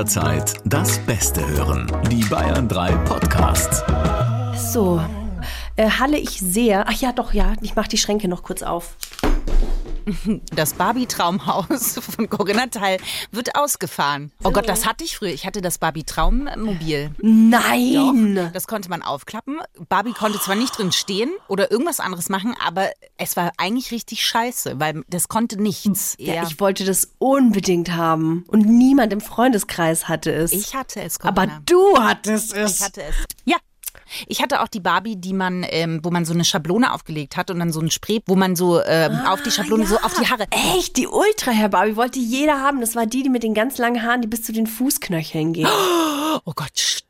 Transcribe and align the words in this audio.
jederzeit 0.00 0.54
das 0.64 0.98
Beste 1.00 1.46
hören. 1.46 1.86
Die 2.10 2.24
Bayern 2.24 2.66
3 2.66 2.90
Podcasts. 3.04 3.84
So, 4.72 4.98
äh, 5.76 5.90
halle 5.90 6.16
ich 6.16 6.40
sehr. 6.40 6.86
Ach 6.88 6.98
ja, 6.98 7.12
doch, 7.12 7.34
ja. 7.34 7.52
Ich 7.60 7.76
mache 7.76 7.90
die 7.90 7.98
Schränke 7.98 8.26
noch 8.26 8.42
kurz 8.42 8.62
auf. 8.62 8.96
Das 10.54 10.74
Barbie-Traumhaus 10.74 11.98
von 12.16 12.28
Corinna 12.28 12.66
Teil 12.66 12.98
wird 13.32 13.56
ausgefahren. 13.56 14.32
Oh 14.44 14.50
Gott, 14.50 14.68
das 14.68 14.86
hatte 14.86 15.04
ich 15.04 15.16
früher. 15.16 15.30
Ich 15.32 15.46
hatte 15.46 15.60
das 15.60 15.78
Barbie-Traummobil. 15.78 17.10
Nein! 17.20 18.50
Das 18.52 18.66
konnte 18.66 18.88
man 18.88 19.02
aufklappen. 19.02 19.58
Barbie 19.88 20.12
konnte 20.12 20.40
zwar 20.40 20.54
nicht 20.56 20.78
drin 20.78 20.92
stehen 20.92 21.30
oder 21.48 21.70
irgendwas 21.70 22.00
anderes 22.00 22.28
machen, 22.28 22.54
aber 22.64 22.90
es 23.16 23.36
war 23.36 23.52
eigentlich 23.56 23.90
richtig 23.92 24.24
scheiße, 24.24 24.78
weil 24.80 25.04
das 25.08 25.28
konnte 25.28 25.60
nichts. 25.60 26.14
Ja, 26.18 26.42
ich 26.44 26.60
wollte 26.60 26.84
das 26.84 27.12
unbedingt 27.18 27.92
haben. 27.92 28.44
Und 28.48 28.66
niemand 28.66 29.12
im 29.12 29.20
Freundeskreis 29.20 30.08
hatte 30.08 30.32
es. 30.32 30.52
Ich 30.52 30.74
hatte 30.74 31.02
es, 31.02 31.20
Aber 31.20 31.42
Corinna. 31.46 31.62
du 31.66 31.98
hattest 31.98 32.54
es. 32.54 32.76
Ich 32.76 32.82
hatte 32.82 33.02
es. 33.02 33.14
Ja. 33.44 33.56
Ich 34.26 34.42
hatte 34.42 34.60
auch 34.62 34.68
die 34.68 34.80
Barbie, 34.80 35.16
die 35.16 35.32
man, 35.32 35.64
ähm, 35.68 36.00
wo 36.02 36.10
man 36.10 36.24
so 36.24 36.32
eine 36.32 36.44
Schablone 36.44 36.92
aufgelegt 36.92 37.36
hat 37.36 37.50
und 37.50 37.58
dann 37.58 37.72
so 37.72 37.80
ein 37.80 37.90
Spray, 37.90 38.20
wo 38.26 38.36
man 38.36 38.56
so 38.56 38.82
ähm, 38.82 39.20
auf 39.26 39.42
die 39.42 39.50
Schablone 39.50 39.86
so 39.86 39.96
auf 39.96 40.14
die 40.14 40.26
Haare. 40.26 40.46
Echt, 40.76 40.96
die 40.96 41.06
Ultra 41.06 41.52
Hair 41.52 41.68
Barbie 41.68 41.96
wollte 41.96 42.18
jeder 42.18 42.60
haben. 42.60 42.80
Das 42.80 42.94
war 42.96 43.06
die, 43.06 43.22
die 43.22 43.30
mit 43.30 43.42
den 43.42 43.54
ganz 43.54 43.78
langen 43.78 44.02
Haaren, 44.02 44.22
die 44.22 44.28
bis 44.28 44.42
zu 44.42 44.52
den 44.52 44.66
Fußknöcheln 44.66 45.52
ging. 45.52 45.66
Oh 46.44 46.52
Gott, 46.54 46.70
stimmt. 46.74 47.09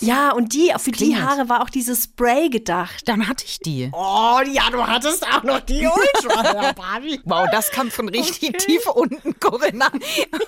Ja, 0.00 0.32
und 0.32 0.54
die, 0.54 0.72
für 0.76 0.90
die 0.90 1.04
Klingelt. 1.04 1.22
Haare 1.22 1.48
war 1.48 1.62
auch 1.62 1.70
dieses 1.70 2.04
Spray 2.04 2.48
gedacht. 2.48 3.06
Dann 3.06 3.28
hatte 3.28 3.44
ich 3.44 3.60
die. 3.60 3.88
Oh, 3.92 4.40
ja, 4.52 4.70
du 4.72 4.84
hattest 4.84 5.24
auch 5.26 5.44
noch 5.44 5.60
die 5.60 5.86
Ultra 6.24 6.72
Barbie. 6.72 7.20
Wow, 7.24 7.48
das 7.52 7.70
kam 7.70 7.92
von 7.92 8.08
richtig 8.08 8.58
tief 8.58 8.86
unten, 8.88 9.38
Corinna. 9.38 9.88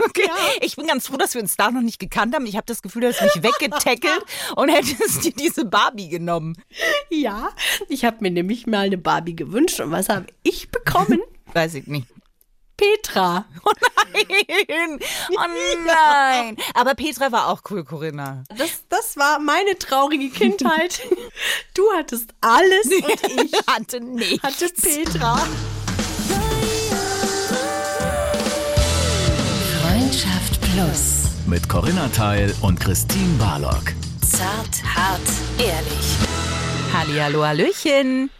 Okay. 0.04 0.28
Ich 0.62 0.74
bin 0.74 0.88
ganz 0.88 1.06
froh, 1.06 1.16
dass 1.16 1.34
wir 1.34 1.42
uns 1.42 1.56
da 1.56 1.70
noch 1.70 1.80
nicht 1.80 2.00
gekannt 2.00 2.34
haben. 2.34 2.44
Ich 2.46 2.56
habe 2.56 2.66
das 2.66 2.82
Gefühl, 2.82 3.02
du 3.02 3.08
hast 3.08 3.22
mich 3.22 3.42
weggetackelt 3.42 4.24
und 4.56 4.68
hättest 4.68 5.24
dir 5.24 5.32
diese 5.32 5.64
Barbie 5.64 6.08
genommen. 6.08 6.56
Ja, 7.08 7.50
ich 7.88 8.04
habe 8.04 8.16
mir 8.20 8.32
nämlich 8.32 8.66
mal 8.66 8.86
eine 8.86 8.98
Barbie 8.98 9.36
gewünscht. 9.36 9.78
Und 9.80 9.92
was 9.92 10.08
habe 10.08 10.26
ich 10.42 10.70
bekommen? 10.70 11.20
Weiß 11.52 11.74
ich 11.74 11.86
nicht. 11.86 12.08
Petra. 12.76 13.44
Oh 13.64 13.72
nein! 14.14 14.98
Oh 15.30 15.46
nein! 15.86 16.56
Aber 16.74 16.94
Petra 16.94 17.32
war 17.32 17.48
auch 17.48 17.62
cool, 17.70 17.84
Corinna. 17.84 18.44
Das, 18.56 18.84
das 18.88 19.16
war 19.16 19.38
meine 19.40 19.78
traurige 19.78 20.30
Kindheit. 20.30 21.00
Du 21.74 21.82
hattest 21.92 22.30
alles 22.40 22.86
und 22.86 23.42
ich 23.44 23.52
hatte 23.66 24.00
nichts. 24.00 24.42
hatte 24.42 24.68
Petra. 24.80 25.38
Freundschaft 29.82 30.60
Plus. 30.60 31.24
Mit 31.46 31.68
Corinna 31.68 32.08
Teil 32.08 32.54
und 32.62 32.80
Christine 32.80 33.36
Barlock. 33.38 33.92
Zart, 34.22 34.82
hart, 34.94 35.20
ehrlich. 35.58 36.16
Hallihallo, 36.92 37.44
Hallöchen. 37.44 38.30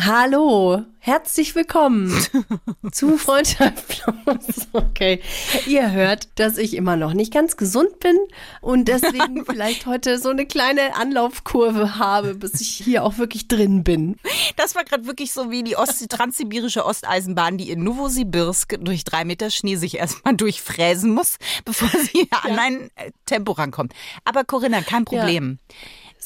Hallo, 0.00 0.82
herzlich 0.98 1.54
willkommen 1.54 2.12
zu 2.92 3.16
Freundschaft 3.16 3.86
Plus. 3.86 4.66
Okay, 4.72 5.20
ihr 5.66 5.92
hört, 5.92 6.28
dass 6.34 6.58
ich 6.58 6.74
immer 6.74 6.96
noch 6.96 7.14
nicht 7.14 7.32
ganz 7.32 7.56
gesund 7.56 8.00
bin 8.00 8.18
und 8.60 8.88
deswegen 8.88 9.44
vielleicht 9.46 9.86
heute 9.86 10.18
so 10.18 10.30
eine 10.30 10.46
kleine 10.46 10.96
Anlaufkurve 10.96 11.96
habe, 11.96 12.34
bis 12.34 12.60
ich 12.60 12.70
hier 12.70 13.04
auch 13.04 13.18
wirklich 13.18 13.46
drin 13.46 13.84
bin. 13.84 14.16
Das 14.56 14.74
war 14.74 14.82
gerade 14.82 15.06
wirklich 15.06 15.32
so 15.32 15.52
wie 15.52 15.62
die 15.62 15.76
Ost 15.76 16.06
transsibirische 16.10 16.84
Osteisenbahn, 16.84 17.56
die 17.56 17.70
in 17.70 17.84
Novosibirsk 17.84 18.76
durch 18.80 19.04
drei 19.04 19.24
Meter 19.24 19.50
Schnee 19.50 19.76
sich 19.76 19.96
erstmal 19.96 20.34
durchfräsen 20.36 21.12
muss, 21.12 21.38
bevor 21.64 21.88
sie 21.88 22.28
an 22.42 22.58
ein 22.58 22.90
Tempo 23.26 23.52
rankommt. 23.52 23.94
Aber 24.24 24.44
Corinna, 24.44 24.82
kein 24.82 25.04
Problem. 25.04 25.60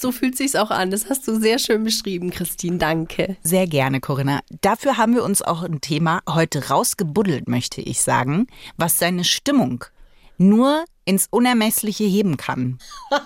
So 0.00 0.12
fühlt 0.12 0.36
sich's 0.36 0.54
auch 0.54 0.70
an. 0.70 0.92
Das 0.92 1.10
hast 1.10 1.26
du 1.26 1.40
sehr 1.40 1.58
schön 1.58 1.82
beschrieben, 1.82 2.30
Christine. 2.30 2.78
Danke. 2.78 3.36
Sehr 3.42 3.66
gerne, 3.66 4.00
Corinna. 4.00 4.40
Dafür 4.60 4.96
haben 4.96 5.14
wir 5.16 5.24
uns 5.24 5.42
auch 5.42 5.64
ein 5.64 5.80
Thema 5.80 6.20
heute 6.28 6.68
rausgebuddelt, 6.68 7.48
möchte 7.48 7.80
ich 7.80 8.00
sagen, 8.00 8.46
was 8.76 8.98
seine 9.00 9.24
Stimmung 9.24 9.84
nur 10.36 10.84
ins 11.04 11.26
Unermessliche 11.30 12.04
heben 12.04 12.36
kann. 12.36 12.78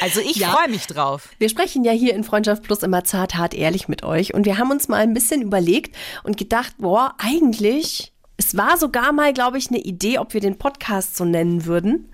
Also 0.00 0.20
ich 0.20 0.36
Ja. 0.36 0.50
freue 0.50 0.68
mich 0.68 0.86
drauf. 0.86 1.30
Wir 1.38 1.48
sprechen 1.48 1.82
ja 1.82 1.90
hier 1.90 2.14
in 2.14 2.22
Freundschaft 2.22 2.62
Plus 2.62 2.82
immer 2.84 3.02
zart, 3.04 3.34
hart, 3.34 3.54
ehrlich 3.54 3.88
mit 3.88 4.04
euch. 4.04 4.32
Und 4.34 4.44
wir 4.46 4.58
haben 4.58 4.70
uns 4.70 4.86
mal 4.86 4.98
ein 4.98 5.14
bisschen 5.14 5.42
überlegt 5.42 5.96
und 6.22 6.36
gedacht, 6.36 6.74
boah, 6.78 7.14
eigentlich, 7.18 8.12
es 8.36 8.56
war 8.56 8.76
sogar 8.76 9.12
mal, 9.12 9.32
glaube 9.32 9.58
ich, 9.58 9.70
eine 9.70 9.80
Idee, 9.80 10.18
ob 10.18 10.34
wir 10.34 10.40
den 10.42 10.58
Podcast 10.58 11.16
so 11.16 11.24
nennen 11.24 11.64
würden, 11.64 12.12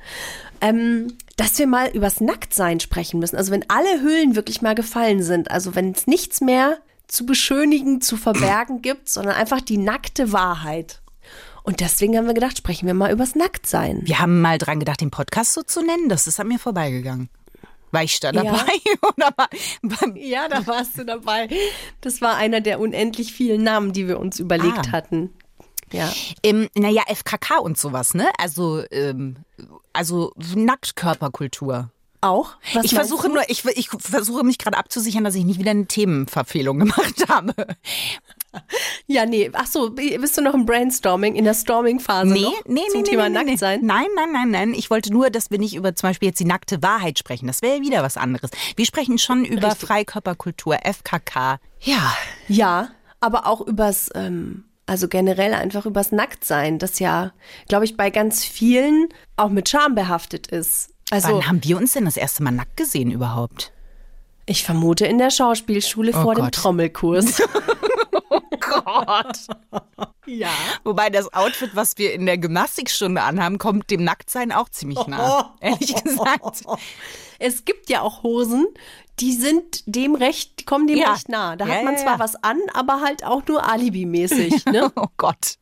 ähm, 0.60 1.14
dass 1.36 1.58
wir 1.58 1.66
mal 1.66 1.88
übers 1.90 2.20
Nacktsein 2.20 2.80
sprechen 2.80 3.18
müssen. 3.20 3.36
Also 3.36 3.52
wenn 3.52 3.64
alle 3.68 4.00
Hüllen 4.02 4.36
wirklich 4.36 4.62
mal 4.62 4.74
gefallen 4.74 5.22
sind, 5.22 5.50
also 5.50 5.74
wenn 5.74 5.92
es 5.92 6.06
nichts 6.06 6.40
mehr 6.40 6.78
zu 7.08 7.26
beschönigen, 7.26 8.00
zu 8.00 8.16
verbergen 8.16 8.82
gibt, 8.82 9.08
sondern 9.08 9.34
einfach 9.34 9.60
die 9.60 9.78
nackte 9.78 10.32
Wahrheit. 10.32 11.00
Und 11.62 11.80
deswegen 11.80 12.16
haben 12.16 12.26
wir 12.26 12.34
gedacht, 12.34 12.58
sprechen 12.58 12.86
wir 12.86 12.94
mal 12.94 13.10
übers 13.10 13.34
Nacktsein. 13.34 14.02
Wir 14.04 14.18
haben 14.18 14.40
mal 14.42 14.58
dran 14.58 14.78
gedacht, 14.80 15.00
den 15.00 15.10
Podcast 15.10 15.54
so 15.54 15.62
zu 15.62 15.80
nennen. 15.82 16.08
Das 16.10 16.26
ist 16.26 16.38
an 16.38 16.48
mir 16.48 16.58
vorbeigegangen. 16.58 17.30
War 17.90 18.02
ich 18.02 18.20
da 18.20 18.32
Ja. 18.32 18.42
dabei? 18.42 18.72
War, 19.16 19.34
war, 19.82 20.16
Ja, 20.16 20.48
da 20.48 20.66
warst 20.66 20.98
du 20.98 21.04
dabei. 21.04 21.48
Das 22.00 22.20
war 22.20 22.36
einer 22.36 22.60
der 22.60 22.80
unendlich 22.80 23.32
vielen 23.32 23.62
Namen, 23.62 23.92
die 23.92 24.08
wir 24.08 24.18
uns 24.18 24.40
überlegt 24.40 24.88
Ah. 24.88 24.92
hatten. 24.92 25.30
Ja. 25.94 26.12
ähm, 26.42 26.68
naja, 26.76 27.02
FKK 27.08 27.58
und 27.58 27.78
sowas, 27.78 28.14
ne? 28.14 28.28
Also, 28.38 28.82
ähm, 28.90 29.36
also 29.92 30.32
Nacktkörperkultur. 30.54 31.90
Auch? 32.20 32.56
Was 32.72 32.86
ich 32.86 32.94
versuche 32.94 33.28
du? 33.28 33.34
nur, 33.34 33.42
ich, 33.50 33.66
ich 33.66 33.90
versuche 33.90 34.44
mich 34.44 34.56
gerade 34.56 34.78
abzusichern, 34.78 35.24
dass 35.24 35.34
ich 35.34 35.44
nicht 35.44 35.58
wieder 35.60 35.72
eine 35.72 35.84
Themenverfehlung 35.86 36.78
gemacht 36.80 37.28
habe. 37.28 37.52
Ja, 39.06 39.26
nee. 39.26 39.50
Ach 39.52 39.66
so, 39.66 39.90
bist 39.90 40.38
du 40.38 40.40
noch 40.42 40.54
im 40.54 40.64
Brainstorming, 40.64 41.34
in 41.34 41.44
der 41.44 41.52
Storming-Phase 41.54 42.32
Nee, 42.32 42.40
noch? 42.42 42.52
nee, 42.64 42.80
nee, 42.80 42.80
Zum 42.90 43.02
nee, 43.02 43.08
Thema 43.10 43.28
nee, 43.28 43.38
nee, 43.38 43.44
Nacktsein? 43.50 43.80
nee. 43.80 43.86
Nein, 43.86 44.06
nein, 44.16 44.32
nein, 44.32 44.50
nein. 44.50 44.74
Ich 44.74 44.88
wollte 44.90 45.12
nur, 45.12 45.28
dass 45.28 45.50
wir 45.50 45.58
nicht 45.58 45.74
über 45.74 45.94
zum 45.94 46.08
Beispiel 46.08 46.28
jetzt 46.28 46.40
die 46.40 46.44
nackte 46.46 46.82
Wahrheit 46.82 47.18
sprechen. 47.18 47.46
Das 47.46 47.60
wäre 47.60 47.76
ja 47.76 47.82
wieder 47.82 48.02
was 48.02 48.16
anderes. 48.16 48.50
Wir 48.76 48.86
sprechen 48.86 49.18
schon 49.18 49.44
über 49.44 49.68
Richtig. 49.68 49.86
Freikörperkultur, 49.88 50.78
FKK. 50.82 51.58
Ja, 51.80 52.16
Ja, 52.48 52.88
aber 53.20 53.46
auch 53.46 53.60
übers, 53.60 54.08
ähm, 54.14 54.64
also 54.86 55.08
generell 55.08 55.54
einfach 55.54 55.86
übers 55.86 56.12
Nacktsein, 56.12 56.78
das 56.78 56.98
ja, 56.98 57.32
glaube 57.68 57.84
ich, 57.84 57.96
bei 57.96 58.10
ganz 58.10 58.44
vielen 58.44 59.08
auch 59.36 59.48
mit 59.48 59.68
Scham 59.68 59.94
behaftet 59.94 60.46
ist. 60.48 60.90
Also, 61.10 61.28
wann 61.28 61.46
haben 61.46 61.64
wir 61.64 61.76
uns 61.76 61.92
denn 61.92 62.04
das 62.04 62.16
erste 62.16 62.42
Mal 62.42 62.50
nackt 62.50 62.76
gesehen 62.76 63.10
überhaupt? 63.10 63.72
ich 64.46 64.64
vermute 64.64 65.06
in 65.06 65.18
der 65.18 65.30
Schauspielschule 65.30 66.12
vor 66.12 66.34
dem 66.34 66.44
Gott. 66.44 66.56
Trommelkurs. 68.14 69.46
Gott. 69.70 69.86
ja. 70.26 70.50
Wobei 70.84 71.10
das 71.10 71.32
Outfit, 71.34 71.70
was 71.74 71.96
wir 71.98 72.12
in 72.14 72.26
der 72.26 72.38
Gymnastikstunde 72.38 73.22
anhaben, 73.22 73.58
kommt 73.58 73.90
dem 73.90 74.04
Nacktsein 74.04 74.52
auch 74.52 74.68
ziemlich 74.68 75.06
nah. 75.06 75.54
Ehrlich 75.60 75.94
gesagt. 76.02 76.62
Es 77.38 77.64
gibt 77.64 77.90
ja 77.90 78.00
auch 78.02 78.22
Hosen, 78.22 78.66
die 79.20 79.32
sind 79.32 79.82
dem 79.86 80.14
recht, 80.14 80.60
die 80.60 80.64
kommen 80.64 80.86
dem 80.86 80.98
Ja. 80.98 81.12
recht 81.12 81.28
nah. 81.28 81.56
Da 81.56 81.66
Ja, 81.66 81.74
hat 81.76 81.84
man 81.84 81.96
zwar 81.98 82.14
ja. 82.14 82.18
was 82.18 82.36
an, 82.42 82.58
aber 82.72 83.00
halt 83.00 83.24
auch 83.24 83.42
nur 83.46 83.68
alibimäßig. 83.68 84.64
Ne? 84.66 84.90
Oh 84.96 85.06
Gott. 85.16 85.56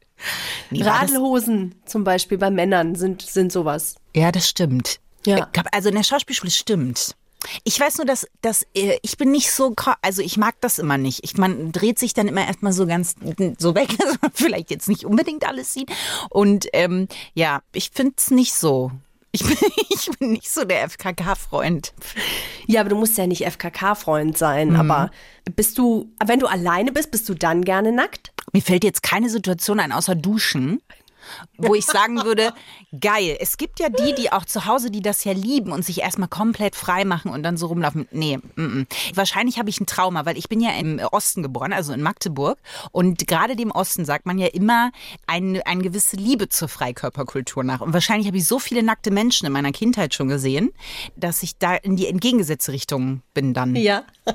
Das- 0.71 0.87
Radelhosen 0.87 1.75
zum 1.85 2.05
Beispiel 2.05 2.39
bei 2.39 2.51
Männern 2.51 2.95
sind, 2.95 3.23
sind 3.23 3.51
sowas. 3.51 3.97
Ja, 4.15 4.31
das 4.31 4.49
stimmt. 4.49 5.01
Ja. 5.27 5.47
Glaub, 5.53 5.67
Also 5.73 5.89
in 5.89 5.95
der 5.97 6.05
Schauspielschule 6.05 6.51
stimmt. 6.51 7.15
Ich 7.65 7.79
weiß 7.79 7.99
nur, 7.99 8.07
dass, 8.07 8.27
dass 8.41 8.67
äh, 8.75 8.99
ich 9.03 9.17
bin 9.17 9.31
nicht 9.31 9.51
so, 9.51 9.75
also 10.01 10.23
ich 10.23 10.37
mag 10.37 10.55
das 10.61 10.79
immer 10.79 10.99
nicht. 10.99 11.25
Ich, 11.25 11.37
man 11.37 11.73
dreht 11.73 11.99
sich 11.99 12.15
dann 12.15 12.29
immer 12.29 12.47
erstmal 12.47 12.73
so 12.73 12.87
ganz 12.87 13.17
so 13.59 13.75
weg, 13.75 13.89
dass 13.99 14.21
man 14.21 14.31
vielleicht 14.35 14.71
jetzt 14.71 14.89
nicht 14.89 15.05
unbedingt 15.05 15.47
alles 15.47 15.73
sieht. 15.73 15.91
Und 16.31 16.67
ähm, 16.73 17.09
ja, 17.35 17.63
ich 17.73 17.91
finde 17.93 18.15
es 18.17 18.31
nicht 18.31 18.55
so. 18.55 18.93
Ich 19.33 19.43
bin, 19.43 19.57
ich 19.89 20.11
bin 20.19 20.33
nicht 20.33 20.51
so 20.51 20.65
der 20.65 20.89
FKK-Freund. 20.89 21.93
Ja, 22.67 22.81
aber 22.81 22.91
du 22.91 22.97
musst 22.97 23.19
ja 23.19 23.27
nicht 23.27 23.45
FKK-Freund 23.45 24.37
sein. 24.37 24.71
Mhm. 24.71 24.77
Aber 24.77 25.11
bist 25.57 25.79
du, 25.79 26.11
wenn 26.25 26.39
du 26.39 26.47
alleine 26.47 26.93
bist, 26.93 27.11
bist 27.11 27.29
du 27.29 27.35
dann 27.35 27.65
gerne 27.65 27.93
nackt? 27.93 28.33
Mir 28.53 28.63
fällt 28.63 28.85
jetzt 28.85 29.03
keine 29.03 29.31
Situation 29.31 29.81
ein, 29.81 29.93
außer 29.93 30.15
Duschen, 30.15 30.83
wo 31.59 31.75
ich 31.75 31.87
sagen 31.87 32.25
würde, 32.25 32.53
geil. 32.99 33.37
Es 33.41 33.57
gibt 33.57 33.81
ja 33.81 33.89
die, 33.89 34.15
die 34.15 34.33
auch 34.33 34.45
zu 34.45 34.67
Hause, 34.67 34.91
die 34.91 35.03
das 35.03 35.25
ja 35.25 35.33
lieben 35.33 35.73
und 35.73 35.85
sich 35.85 36.01
erstmal 36.01 36.29
komplett 36.29 36.77
frei 36.77 37.05
machen 37.05 37.31
und 37.31 37.43
dann 37.43 37.57
so 37.57 37.67
rumlaufen. 37.67 38.09
Nee, 38.11 38.39
mm, 38.57 38.63
mm. 38.63 38.87
wahrscheinlich 39.15 39.59
habe 39.59 39.71
ich 39.71 39.81
ein 39.81 39.87
Trauma, 39.87 40.27
weil 40.27 40.37
ich 40.37 40.49
bin 40.49 40.61
ja 40.61 40.71
im 40.73 41.01
Osten 41.11 41.43
geboren, 41.43 41.73
also 41.73 41.93
in 41.93 42.03
Magdeburg. 42.03 42.59
Und 42.91 43.27
gerade 43.27 43.57
dem 43.57 43.71
Osten 43.71 44.05
sagt 44.05 44.27
man 44.27 44.39
ja 44.39 44.49
immer 44.49 44.91
eine, 45.27 45.67
eine 45.67 45.83
gewisse 45.83 46.17
Liebe 46.17 46.49
zur 46.49 46.69
Freikörperkultur 46.69 47.65
nach. 47.65 47.81
Und 47.81 47.93
wahrscheinlich 47.93 48.27
habe 48.27 48.37
ich 48.37 48.47
so 48.47 48.59
viele 48.59 48.83
nackte 48.83 49.11
Menschen 49.11 49.47
in 49.47 49.53
meiner 49.53 49.73
Kindheit 49.73 50.15
schon 50.15 50.29
gesehen, 50.29 50.73
dass 51.17 51.43
ich 51.43 51.59
da 51.59 51.75
in 51.75 51.97
die 51.97 52.07
entgegengesetzte 52.07 52.73
Richtung 52.73 53.23
bin 53.35 53.55
dann. 53.55 53.77
Ja, 53.77 54.05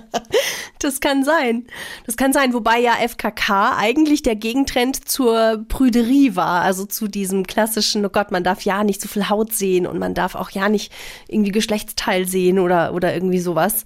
das 0.79 0.99
kann 0.99 1.23
sein. 1.23 1.67
Das 2.05 2.17
kann 2.17 2.33
sein, 2.33 2.53
wobei 2.53 2.79
ja 2.79 2.93
FKK 2.93 3.77
eigentlich 3.77 4.23
der 4.23 4.35
Gegentrend 4.35 5.07
zur 5.07 5.65
Prüderie 5.67 6.35
war. 6.35 6.61
Also 6.61 6.76
so 6.77 6.85
zu 6.85 7.07
diesem 7.07 7.45
klassischen, 7.45 8.05
oh 8.05 8.09
Gott, 8.09 8.31
man 8.31 8.43
darf 8.43 8.61
ja 8.61 8.83
nicht 8.83 9.01
so 9.01 9.07
viel 9.07 9.29
Haut 9.29 9.53
sehen 9.53 9.85
und 9.87 9.99
man 9.99 10.13
darf 10.13 10.35
auch 10.35 10.51
ja 10.51 10.69
nicht 10.69 10.93
irgendwie 11.27 11.51
Geschlechtsteil 11.51 12.27
sehen 12.27 12.59
oder, 12.59 12.93
oder 12.93 13.13
irgendwie 13.13 13.39
sowas. 13.39 13.83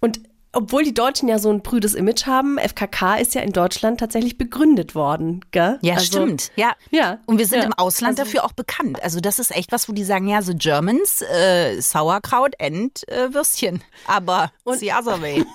Und 0.00 0.20
obwohl 0.54 0.82
die 0.84 0.94
Deutschen 0.94 1.28
ja 1.28 1.38
so 1.38 1.50
ein 1.50 1.62
prüdes 1.62 1.94
Image 1.94 2.26
haben, 2.26 2.58
FKK 2.58 3.16
ist 3.16 3.34
ja 3.34 3.40
in 3.42 3.52
Deutschland 3.52 4.00
tatsächlich 4.00 4.38
begründet 4.38 4.94
worden, 4.94 5.44
gell? 5.50 5.78
Ja, 5.82 5.94
Also- 5.94 6.06
stimmt. 6.06 6.50
Ja. 6.56 6.72
Ja. 6.90 7.18
Und 7.26 7.38
wir 7.38 7.46
sind 7.46 7.60
Ja. 7.60 7.64
im 7.66 7.72
Ausland 7.74 8.18
Also- 8.18 8.24
dafür 8.30 8.44
auch 8.44 8.52
bekannt. 8.52 9.02
Also 9.02 9.20
das 9.20 9.38
ist 9.38 9.54
echt 9.54 9.72
was, 9.72 9.88
wo 9.88 9.92
die 9.92 10.04
sagen, 10.04 10.26
ja, 10.28 10.42
so 10.42 10.52
Germans, 10.56 11.22
äh, 11.22 11.80
Sauerkraut 11.80 12.54
and 12.60 13.06
äh, 13.08 13.32
Würstchen. 13.34 13.82
Aber 14.06 14.50
the 14.78 14.92
other 14.92 15.20
way. 15.20 15.44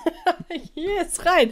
Yes, 0.74 1.24
rein. 1.24 1.50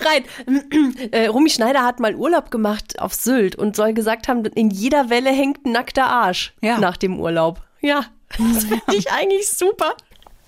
Rein. 0.00 0.24
Äh, 1.12 1.26
Romy 1.26 1.50
Schneider 1.50 1.84
hat 1.84 2.00
mal 2.00 2.14
Urlaub 2.14 2.50
gemacht 2.50 2.98
auf 2.98 3.14
Sylt 3.14 3.56
und 3.56 3.76
soll 3.76 3.92
gesagt 3.94 4.28
haben, 4.28 4.44
in 4.44 4.70
jeder 4.70 5.10
Welle 5.10 5.30
hängt 5.30 5.64
ein 5.66 5.72
nackter 5.72 6.06
Arsch 6.06 6.54
Ja. 6.60 6.78
nach 6.78 6.96
dem 6.96 7.18
Urlaub. 7.20 7.60
Ja, 7.80 8.04
das 8.36 8.64
finde 8.64 8.82
ich 8.96 9.10
eigentlich 9.10 9.48
super. 9.48 9.94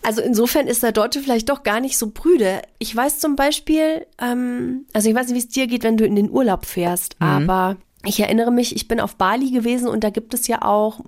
Also 0.02 0.22
insofern 0.22 0.66
ist 0.66 0.82
der 0.82 0.92
Deutsche 0.92 1.20
vielleicht 1.20 1.48
doch 1.50 1.62
gar 1.62 1.80
nicht 1.80 1.98
so 1.98 2.10
prüde. 2.10 2.62
Ich 2.78 2.94
weiß 2.94 3.18
zum 3.18 3.36
Beispiel, 3.36 4.06
ähm, 4.18 4.86
also 4.92 5.08
ich 5.08 5.14
weiß 5.14 5.26
nicht, 5.26 5.34
wie 5.34 5.46
es 5.46 5.48
dir 5.48 5.66
geht, 5.66 5.82
wenn 5.82 5.96
du 5.96 6.06
in 6.06 6.16
den 6.16 6.30
Urlaub 6.30 6.64
fährst, 6.64 7.16
aber 7.18 7.76
ich 8.04 8.18
erinnere 8.20 8.50
mich, 8.50 8.74
ich 8.74 8.88
bin 8.88 8.98
auf 8.98 9.16
Bali 9.16 9.50
gewesen 9.50 9.88
und 9.88 10.02
da 10.02 10.10
gibt 10.10 10.32
es 10.32 10.46
ja 10.46 10.62
auch 10.62 11.00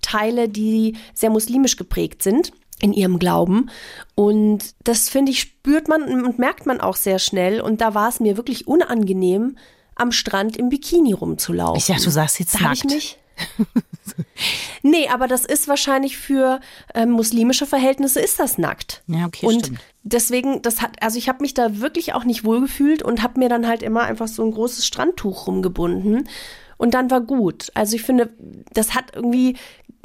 Teile, 0.00 0.48
die 0.48 0.96
sehr 1.12 1.30
muslimisch 1.30 1.76
geprägt 1.76 2.22
sind 2.22 2.52
in 2.80 2.92
ihrem 2.92 3.18
Glauben. 3.18 3.70
Und 4.14 4.74
das 4.84 5.08
finde 5.08 5.32
ich, 5.32 5.40
spürt 5.40 5.88
man 5.88 6.02
und 6.02 6.38
merkt 6.38 6.66
man 6.66 6.80
auch 6.80 6.96
sehr 6.96 7.18
schnell. 7.18 7.60
Und 7.60 7.80
da 7.80 7.94
war 7.94 8.08
es 8.08 8.20
mir 8.20 8.36
wirklich 8.36 8.68
unangenehm, 8.68 9.56
am 9.96 10.12
Strand 10.12 10.56
im 10.56 10.68
Bikini 10.68 11.14
rumzulaufen. 11.14 11.78
Ich 11.78 11.86
dachte, 11.86 12.04
du 12.04 12.10
sagst 12.10 12.38
jetzt 12.38 12.54
Da 12.54 12.60
habe 12.60 12.74
ich 12.74 12.84
nackt. 12.84 12.94
mich. 12.94 13.18
nee, 14.82 15.08
aber 15.08 15.28
das 15.28 15.44
ist 15.44 15.68
wahrscheinlich 15.68 16.16
für 16.16 16.60
ähm, 16.94 17.10
muslimische 17.10 17.66
Verhältnisse 17.66 18.20
ist 18.20 18.38
das 18.40 18.58
nackt. 18.58 19.02
Ja, 19.06 19.26
okay, 19.26 19.46
und 19.46 19.66
stimmt. 19.66 19.80
deswegen, 20.02 20.62
das 20.62 20.80
hat, 20.80 21.02
also 21.02 21.18
ich 21.18 21.28
habe 21.28 21.42
mich 21.42 21.54
da 21.54 21.80
wirklich 21.80 22.14
auch 22.14 22.24
nicht 22.24 22.44
wohlgefühlt 22.44 23.02
und 23.02 23.22
habe 23.22 23.38
mir 23.38 23.48
dann 23.48 23.66
halt 23.66 23.82
immer 23.82 24.02
einfach 24.02 24.28
so 24.28 24.44
ein 24.44 24.52
großes 24.52 24.86
Strandtuch 24.86 25.46
rumgebunden 25.46 26.28
und 26.76 26.94
dann 26.94 27.10
war 27.10 27.20
gut. 27.20 27.70
Also 27.74 27.96
ich 27.96 28.02
finde, 28.02 28.30
das 28.72 28.94
hat 28.94 29.14
irgendwie 29.14 29.56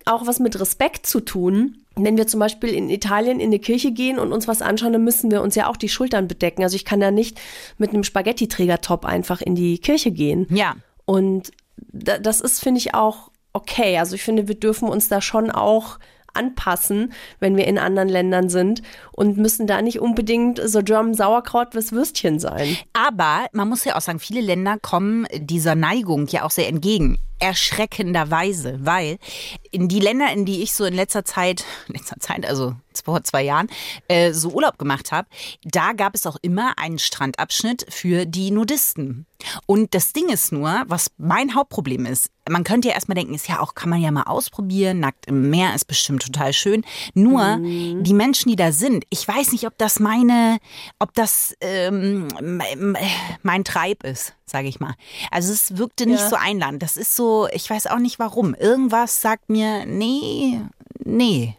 auch 0.05 0.25
was 0.25 0.39
mit 0.39 0.59
Respekt 0.59 1.05
zu 1.05 1.19
tun. 1.19 1.77
Wenn 1.95 2.17
wir 2.17 2.25
zum 2.25 2.39
Beispiel 2.39 2.69
in 2.69 2.89
Italien 2.89 3.39
in 3.39 3.47
eine 3.47 3.59
Kirche 3.59 3.91
gehen 3.91 4.17
und 4.17 4.31
uns 4.31 4.47
was 4.47 4.61
anschauen, 4.61 4.93
dann 4.93 5.03
müssen 5.03 5.29
wir 5.29 5.41
uns 5.41 5.55
ja 5.55 5.67
auch 5.67 5.77
die 5.77 5.89
Schultern 5.89 6.27
bedecken. 6.27 6.63
Also 6.63 6.75
ich 6.75 6.85
kann 6.85 7.01
da 7.01 7.11
nicht 7.11 7.39
mit 7.77 7.91
einem 7.91 8.03
Spaghetti-Trägertop 8.03 9.05
einfach 9.05 9.41
in 9.41 9.55
die 9.55 9.77
Kirche 9.77 10.11
gehen. 10.11 10.47
Ja. 10.49 10.75
Und 11.05 11.51
das 11.77 12.41
ist, 12.41 12.61
finde 12.61 12.79
ich, 12.79 12.93
auch 12.93 13.31
okay. 13.53 13.97
Also 13.97 14.15
ich 14.15 14.23
finde, 14.23 14.47
wir 14.47 14.55
dürfen 14.55 14.87
uns 14.87 15.07
da 15.07 15.21
schon 15.21 15.51
auch 15.51 15.99
anpassen, 16.33 17.11
wenn 17.39 17.57
wir 17.57 17.67
in 17.67 17.77
anderen 17.77 18.09
Ländern 18.09 18.49
sind 18.49 18.81
und 19.11 19.37
müssen 19.37 19.67
da 19.67 19.81
nicht 19.81 19.99
unbedingt 19.99 20.61
so 20.63 20.81
German 20.81 21.13
Sauerkraut 21.13 21.71
bis 21.71 21.91
Würstchen 21.91 22.39
sein. 22.39 22.77
Aber 22.93 23.47
man 23.51 23.67
muss 23.67 23.83
ja 23.83 23.97
auch 23.97 24.01
sagen, 24.01 24.19
viele 24.19 24.41
Länder 24.41 24.77
kommen 24.81 25.27
dieser 25.35 25.75
Neigung 25.75 26.27
ja 26.27 26.43
auch 26.43 26.51
sehr 26.51 26.67
entgegen. 26.67 27.17
Erschreckenderweise, 27.41 28.79
weil 28.81 29.17
in 29.71 29.87
die 29.87 29.99
Länder, 29.99 30.31
in 30.31 30.45
die 30.45 30.61
ich 30.61 30.73
so 30.73 30.85
in 30.85 30.93
letzter 30.93 31.25
Zeit, 31.25 31.63
in 31.87 31.95
letzter 31.95 32.19
Zeit, 32.19 32.45
also 32.45 32.75
vor 33.05 33.23
zwei 33.23 33.41
Jahren, 33.43 33.67
äh, 34.09 34.33
so 34.33 34.49
Urlaub 34.49 34.77
gemacht 34.77 35.11
habe, 35.11 35.27
da 35.63 35.93
gab 35.93 36.13
es 36.13 36.27
auch 36.27 36.35
immer 36.41 36.77
einen 36.77 36.99
Strandabschnitt 36.99 37.85
für 37.89 38.25
die 38.25 38.51
Nudisten. 38.51 39.25
Und 39.65 39.95
das 39.95 40.13
Ding 40.13 40.29
ist 40.29 40.51
nur, 40.51 40.83
was 40.87 41.09
mein 41.17 41.55
Hauptproblem 41.55 42.05
ist, 42.05 42.29
man 42.49 42.63
könnte 42.63 42.89
ja 42.89 42.93
erstmal 42.93 43.15
denken, 43.15 43.33
ist 43.33 43.47
ja 43.47 43.59
auch, 43.59 43.75
kann 43.75 43.89
man 43.89 44.01
ja 44.01 44.11
mal 44.11 44.23
ausprobieren, 44.23 44.99
nackt 44.99 45.25
im 45.27 45.49
Meer 45.49 45.73
ist 45.73 45.85
bestimmt 45.85 46.21
total 46.23 46.53
schön. 46.53 46.83
Nur 47.13 47.57
die 47.61 48.13
Menschen, 48.13 48.49
die 48.49 48.55
da 48.55 48.71
sind, 48.71 49.05
ich 49.09 49.25
weiß 49.27 49.51
nicht, 49.53 49.65
ob 49.65 49.77
das 49.77 49.99
meine, 49.99 50.57
ob 50.99 51.13
das 51.13 51.55
ähm, 51.61 52.27
mein- 52.41 52.97
mein 53.41 53.63
Treib 53.63 54.03
ist, 54.03 54.33
sage 54.51 54.67
ich 54.67 54.79
mal. 54.79 54.93
Also 55.31 55.51
es 55.51 55.77
wirkte 55.77 56.05
nicht 56.05 56.19
Ja. 56.21 56.29
so 56.29 56.35
einladend. 56.35 56.83
Das 56.83 56.97
ist 56.97 57.15
so, 57.15 57.47
ich 57.51 57.69
weiß 57.69 57.87
auch 57.87 57.99
nicht 57.99 58.19
warum. 58.19 58.53
Irgendwas 58.53 59.21
sagt 59.21 59.49
mir, 59.49 59.85
nee, 59.85 60.61
nee. 61.03 61.55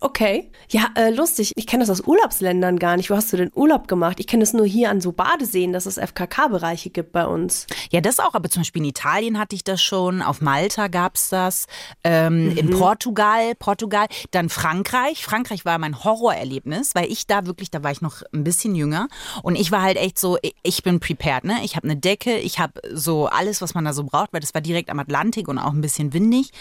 Okay. 0.00 0.50
Ja, 0.70 0.88
äh, 0.96 1.10
lustig. 1.10 1.52
Ich 1.56 1.66
kenne 1.66 1.84
das 1.84 1.90
aus 1.90 2.06
Urlaubsländern 2.06 2.78
gar 2.78 2.96
nicht. 2.96 3.10
Wo 3.10 3.16
hast 3.16 3.32
du 3.32 3.36
denn 3.36 3.50
Urlaub 3.54 3.88
gemacht? 3.88 4.20
Ich 4.20 4.26
kenne 4.26 4.42
es 4.42 4.52
nur 4.52 4.66
hier 4.66 4.90
an 4.90 5.00
so 5.00 5.12
Badeseen, 5.12 5.72
dass 5.72 5.86
es 5.86 5.96
FKK-Bereiche 5.98 6.90
gibt 6.90 7.12
bei 7.12 7.26
uns. 7.26 7.66
Ja, 7.90 8.00
das 8.00 8.18
auch, 8.20 8.34
aber 8.34 8.48
zum 8.50 8.60
Beispiel 8.62 8.82
in 8.82 8.88
Italien 8.88 9.38
hatte 9.38 9.56
ich 9.56 9.64
das 9.64 9.82
schon, 9.82 10.22
auf 10.22 10.40
Malta 10.40 10.88
gab's 10.88 11.28
das, 11.30 11.66
ähm, 12.04 12.56
in 12.56 12.70
Portugal, 12.70 13.54
Portugal, 13.58 14.06
dann 14.30 14.48
Frankreich. 14.48 15.24
Frankreich 15.24 15.64
war 15.64 15.78
mein 15.78 16.04
Horrorerlebnis, 16.04 16.94
weil 16.94 17.10
ich 17.10 17.26
da 17.26 17.46
wirklich, 17.46 17.70
da 17.70 17.82
war 17.82 17.90
ich 17.90 18.00
noch 18.00 18.22
ein 18.32 18.44
bisschen 18.44 18.74
jünger 18.74 19.08
und 19.42 19.56
ich 19.56 19.72
war 19.72 19.82
halt 19.82 19.96
echt 19.96 20.18
so, 20.18 20.38
ich- 20.62 20.82
bin 20.82 21.00
prepared, 21.00 21.44
ne? 21.44 21.56
Ich 21.64 21.74
habe 21.76 21.84
eine 21.88 21.96
Decke, 21.96 22.38
ich 22.38 22.60
habe 22.60 22.80
so 22.94 23.26
alles, 23.26 23.60
was 23.60 23.74
man 23.74 23.84
da 23.84 23.92
so 23.92 24.04
braucht, 24.04 24.32
weil 24.32 24.40
das 24.40 24.54
war 24.54 24.60
direkt 24.60 24.90
am 24.90 25.00
Atlantik 25.00 25.48
und 25.48 25.58
auch 25.58 25.72
ein 25.72 25.80
bisschen 25.80 26.12
windig 26.12 26.52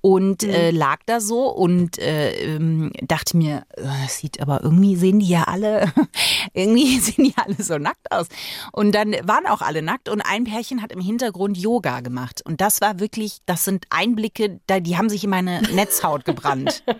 und 0.00 0.44
äh, 0.44 0.70
lag 0.70 1.00
da 1.06 1.20
so 1.20 1.48
und 1.48 1.98
äh, 1.98 2.58
dachte 3.02 3.36
mir, 3.36 3.64
äh, 3.76 3.82
das 4.02 4.18
sieht 4.18 4.40
aber 4.40 4.62
irgendwie 4.62 4.96
sehen 4.96 5.18
die 5.18 5.28
ja 5.28 5.44
alle, 5.44 5.92
irgendwie 6.52 6.98
sehen 7.00 7.24
die 7.24 7.34
alle 7.36 7.62
so 7.62 7.78
nackt 7.78 8.10
aus. 8.10 8.26
Und 8.72 8.94
dann 8.94 9.12
waren 9.22 9.46
auch 9.46 9.62
alle 9.62 9.82
nackt 9.82 10.08
und 10.08 10.20
ein 10.20 10.44
Pärchen 10.44 10.82
hat 10.82 10.92
im 10.92 11.00
Hintergrund 11.00 11.56
Yoga 11.56 12.00
gemacht. 12.00 12.42
Und 12.44 12.60
das 12.60 12.80
war 12.80 13.00
wirklich, 13.00 13.38
das 13.46 13.64
sind 13.64 13.86
Einblicke, 13.90 14.60
die 14.68 14.96
haben 14.96 15.08
sich 15.08 15.24
in 15.24 15.30
meine 15.30 15.62
Netzhaut 15.72 16.24
gebrannt. 16.24 16.84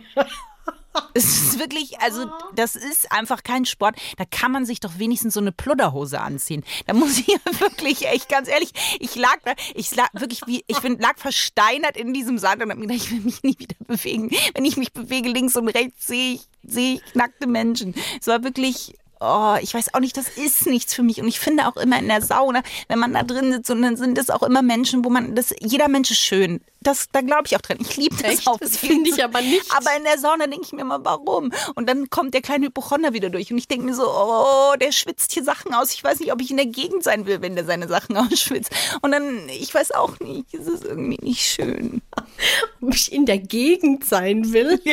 Es 1.15 1.25
ist 1.25 1.59
wirklich, 1.59 2.01
also 2.01 2.27
das 2.55 2.77
ist 2.77 3.13
einfach 3.13 3.43
kein 3.43 3.65
Sport. 3.65 3.97
Da 4.17 4.25
kann 4.25 4.53
man 4.53 4.67
sich 4.67 4.81
doch 4.81 4.99
wenigstens 4.99 5.35
so 5.35 5.41
eine 5.41 5.53
Pludderhose 5.53 6.21
anziehen. 6.21 6.65
Da 6.87 6.95
muss 6.95 7.19
ich 7.19 7.27
ja 7.29 7.39
wirklich, 7.61 8.07
echt 8.07 8.29
ganz 8.29 8.49
ehrlich, 8.49 8.71
ich 9.01 9.15
lag 9.17 9.37
da, 9.45 9.53
ich 9.75 9.95
lag 9.95 10.09
wirklich 10.13 10.43
wie, 10.47 10.65
ich 10.67 10.81
bin, 10.81 10.99
lag 10.99 11.19
versteinert 11.19 11.97
in 11.97 12.13
diesem 12.13 12.39
Sand 12.39 12.63
und 12.63 12.71
hab 12.71 12.79
mir 12.79 12.87
gedacht, 12.87 13.05
ich 13.05 13.11
will 13.11 13.21
mich 13.21 13.43
nie 13.43 13.59
wieder 13.59 13.77
bewegen. 13.87 14.31
Wenn 14.55 14.65
ich 14.65 14.77
mich 14.77 14.93
bewege 14.93 15.29
links 15.29 15.57
und 15.57 15.69
rechts, 15.69 16.07
sehe 16.07 16.35
ich, 16.35 16.49
sehe 16.63 16.95
ich 16.95 17.15
nackte 17.15 17.47
Menschen. 17.47 17.95
Es 18.21 18.27
war 18.27 18.43
wirklich, 18.43 18.95
oh, 19.25 19.57
ich 19.61 19.75
weiß 19.75 19.95
auch 19.95 20.01
nicht, 20.01 20.17
das 20.17 20.29
ist 20.29 20.67
nichts 20.67 20.95
für 20.95 21.03
mich. 21.03 21.21
Und 21.21 21.29
ich 21.29 21.41
finde 21.41 21.67
auch 21.67 21.77
immer 21.77 21.99
in 21.99 22.09
der 22.09 22.23
Sauna, 22.23 22.63
wenn 22.89 22.99
man 22.99 23.13
da 23.13 23.23
drin 23.23 23.53
sitzt 23.53 23.71
und 23.71 23.83
dann 23.83 23.97
sind 23.97 24.19
es 24.19 24.31
auch 24.31 24.43
immer 24.43 24.63
Menschen, 24.63 25.05
wo 25.05 25.11
man, 25.11 25.35
das, 25.35 25.55
jeder 25.61 25.89
Mensch 25.89 26.11
ist 26.11 26.21
schön. 26.21 26.61
Das, 26.85 27.09
da 27.11 27.23
glaube 27.23 27.45
ich 27.47 27.57
auch 27.57 27.63
dran. 27.63 27.79
Ich 27.81 27.97
liebe 27.97 28.15
das 28.17 28.41
Echt? 28.41 28.47
auch. 28.47 28.59
Das 28.59 28.77
finde 28.77 29.09
ich 29.09 29.25
aber 29.25 29.41
nicht. 29.41 29.75
Aber 29.75 29.97
in 29.97 30.05
der 30.05 30.19
Sauna 30.19 30.47
denke 30.47 30.67
ich 30.67 30.73
mir 30.73 30.83
immer, 30.83 31.03
warum? 31.03 31.51
Und 31.75 31.89
dann 31.89 32.11
kommt 32.11 32.35
der 32.35 32.43
kleine 32.43 32.67
Hypochonder 32.67 33.15
wieder 33.15 33.31
durch 33.31 33.51
und 33.51 33.57
ich 33.57 33.69
denke 33.69 33.87
mir 33.87 33.95
so, 33.95 34.07
oh, 34.07 34.75
der 34.79 34.93
schwitzt 34.93 35.33
hier 35.33 35.43
Sachen 35.45 35.73
aus. 35.73 35.95
Ich 35.95 36.05
weiß 36.05 36.21
nicht, 36.21 36.31
ob 36.31 36.43
ich 36.43 36.51
in 36.51 36.59
der 36.59 36.67
Gegend 36.67 37.03
sein 37.03 37.25
will, 37.25 37.41
wenn 37.41 37.55
der 37.55 37.65
seine 37.65 37.89
Sachen 37.89 38.17
ausschwitzt. 38.19 38.71
Und 39.01 39.13
dann, 39.13 39.49
ich 39.49 39.73
weiß 39.73 39.93
auch 39.93 40.21
nicht, 40.21 40.53
es 40.53 40.67
ist 40.67 40.85
irgendwie 40.85 41.19
nicht 41.23 41.43
schön. 41.43 42.03
Ob 42.83 42.95
ich 42.95 43.11
in 43.13 43.25
der 43.25 43.39
Gegend 43.39 44.05
sein 44.05 44.53
will. 44.53 44.81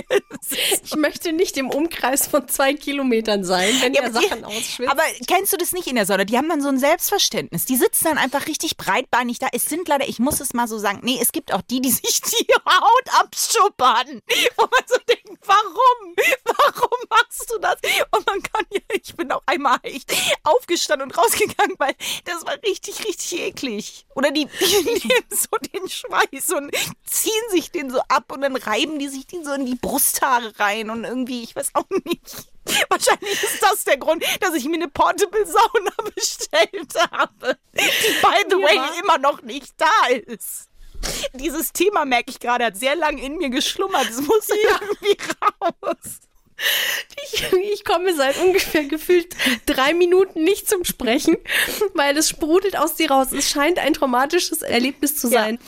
Ich 0.83 0.95
möchte 0.95 1.31
nicht 1.31 1.57
im 1.57 1.69
Umkreis 1.69 2.27
von 2.27 2.47
zwei 2.47 2.73
Kilometern 2.73 3.43
sein, 3.43 3.73
wenn 3.81 3.93
Ja, 3.93 4.03
aber 4.03 4.20
Sachen 4.29 4.45
ausschwitzt. 4.45 4.91
Aber 4.91 5.03
kennst 5.27 5.53
du 5.53 5.57
das 5.57 5.71
nicht 5.71 5.87
in 5.87 5.95
der 5.95 6.05
Sauna? 6.05 6.25
Die 6.25 6.37
haben 6.37 6.49
dann 6.49 6.61
so 6.61 6.69
ein 6.69 6.79
Selbstverständnis. 6.79 7.65
Die 7.65 7.75
sitzen 7.75 8.05
dann 8.05 8.17
einfach 8.17 8.47
richtig 8.47 8.77
breitbeinig 8.77 9.39
da. 9.39 9.47
Es 9.51 9.65
sind 9.65 9.87
leider, 9.87 10.07
ich 10.07 10.19
muss 10.19 10.39
es 10.39 10.53
mal 10.53 10.67
so 10.67 10.77
sagen, 10.77 10.99
nee, 11.03 11.19
es 11.21 11.31
gibt 11.31 11.53
auch 11.53 11.61
die, 11.61 11.81
die 11.81 11.91
sich 11.91 12.21
die 12.21 12.47
Haut 12.65 13.19
abschuppern. 13.19 14.21
Wo 14.55 14.63
man 14.63 14.83
so 14.87 14.97
denkt, 15.07 15.41
warum? 15.45 16.15
Warum 16.45 16.99
machst 17.09 17.49
du 17.51 17.57
das? 17.59 17.75
Und 18.11 18.25
man 18.27 18.41
kann 18.41 18.65
ja, 18.71 18.79
ich 19.01 19.15
bin 19.15 19.31
auch 19.31 19.43
einmal 19.45 19.79
echt 19.83 20.13
aufgestanden 20.43 21.09
und 21.09 21.17
rausgegangen, 21.17 21.75
weil 21.77 21.95
das 22.25 22.45
war 22.45 22.55
richtig, 22.63 23.05
richtig 23.05 23.39
eklig. 23.39 24.05
Oder 24.15 24.31
die, 24.31 24.45
die 24.45 24.83
nehmen 24.85 25.25
so 25.29 25.57
den 25.73 25.89
Schweiß 25.89 26.49
und 26.55 26.71
ziehen 27.05 27.43
sich 27.49 27.71
den 27.71 27.89
so 27.89 27.99
ab 28.07 28.31
und 28.31 28.41
dann 28.41 28.55
reiben 28.55 28.99
die 28.99 29.09
sich 29.09 29.27
den 29.27 29.43
so 29.43 29.53
in 29.53 29.65
die 29.65 29.75
Brusthaare 29.75 30.53
rein 30.59 30.89
und 30.89 31.03
irgendwie, 31.03 31.43
ich 31.43 31.55
weiß 31.55 31.71
auch 31.73 31.89
nicht. 32.05 32.47
Wahrscheinlich 32.89 33.43
ist 33.43 33.61
das 33.61 33.83
der 33.83 33.97
Grund, 33.97 34.23
dass 34.39 34.53
ich 34.55 34.65
mir 34.65 34.75
eine 34.75 34.87
Portable 34.87 35.45
Sauna 35.45 35.91
bestellt 36.15 36.93
habe, 37.11 37.57
die 37.73 38.11
by 38.21 38.43
the 38.49 38.55
way 38.55 38.75
Ja. 38.75 38.89
immer 39.03 39.17
noch 39.17 39.41
nicht 39.41 39.73
da 39.77 40.07
ist. 40.27 40.67
Dieses 41.33 41.73
Thema 41.73 42.05
merke 42.05 42.29
ich 42.29 42.39
gerade, 42.39 42.65
hat 42.65 42.77
sehr 42.77 42.95
lang 42.95 43.17
in 43.17 43.37
mir 43.37 43.49
geschlummert. 43.49 44.07
Es 44.09 44.21
muss 44.21 44.49
irgendwie 44.49 45.17
raus. 45.59 46.19
Ich, 47.23 47.43
ich 47.73 47.83
komme 47.85 48.13
seit 48.15 48.37
ungefähr 48.37 48.83
gefühlt 48.83 49.35
drei 49.65 49.95
Minuten 49.95 50.43
nicht 50.43 50.69
zum 50.69 50.85
Sprechen, 50.85 51.37
weil 51.95 52.15
es 52.17 52.29
sprudelt 52.29 52.77
aus 52.77 52.93
dir 52.93 53.09
raus. 53.09 53.31
Es 53.31 53.49
scheint 53.49 53.79
ein 53.79 53.93
traumatisches 53.93 54.61
Erlebnis 54.61 55.15
zu 55.17 55.29
Ja. 55.29 55.41
sein. 55.41 55.59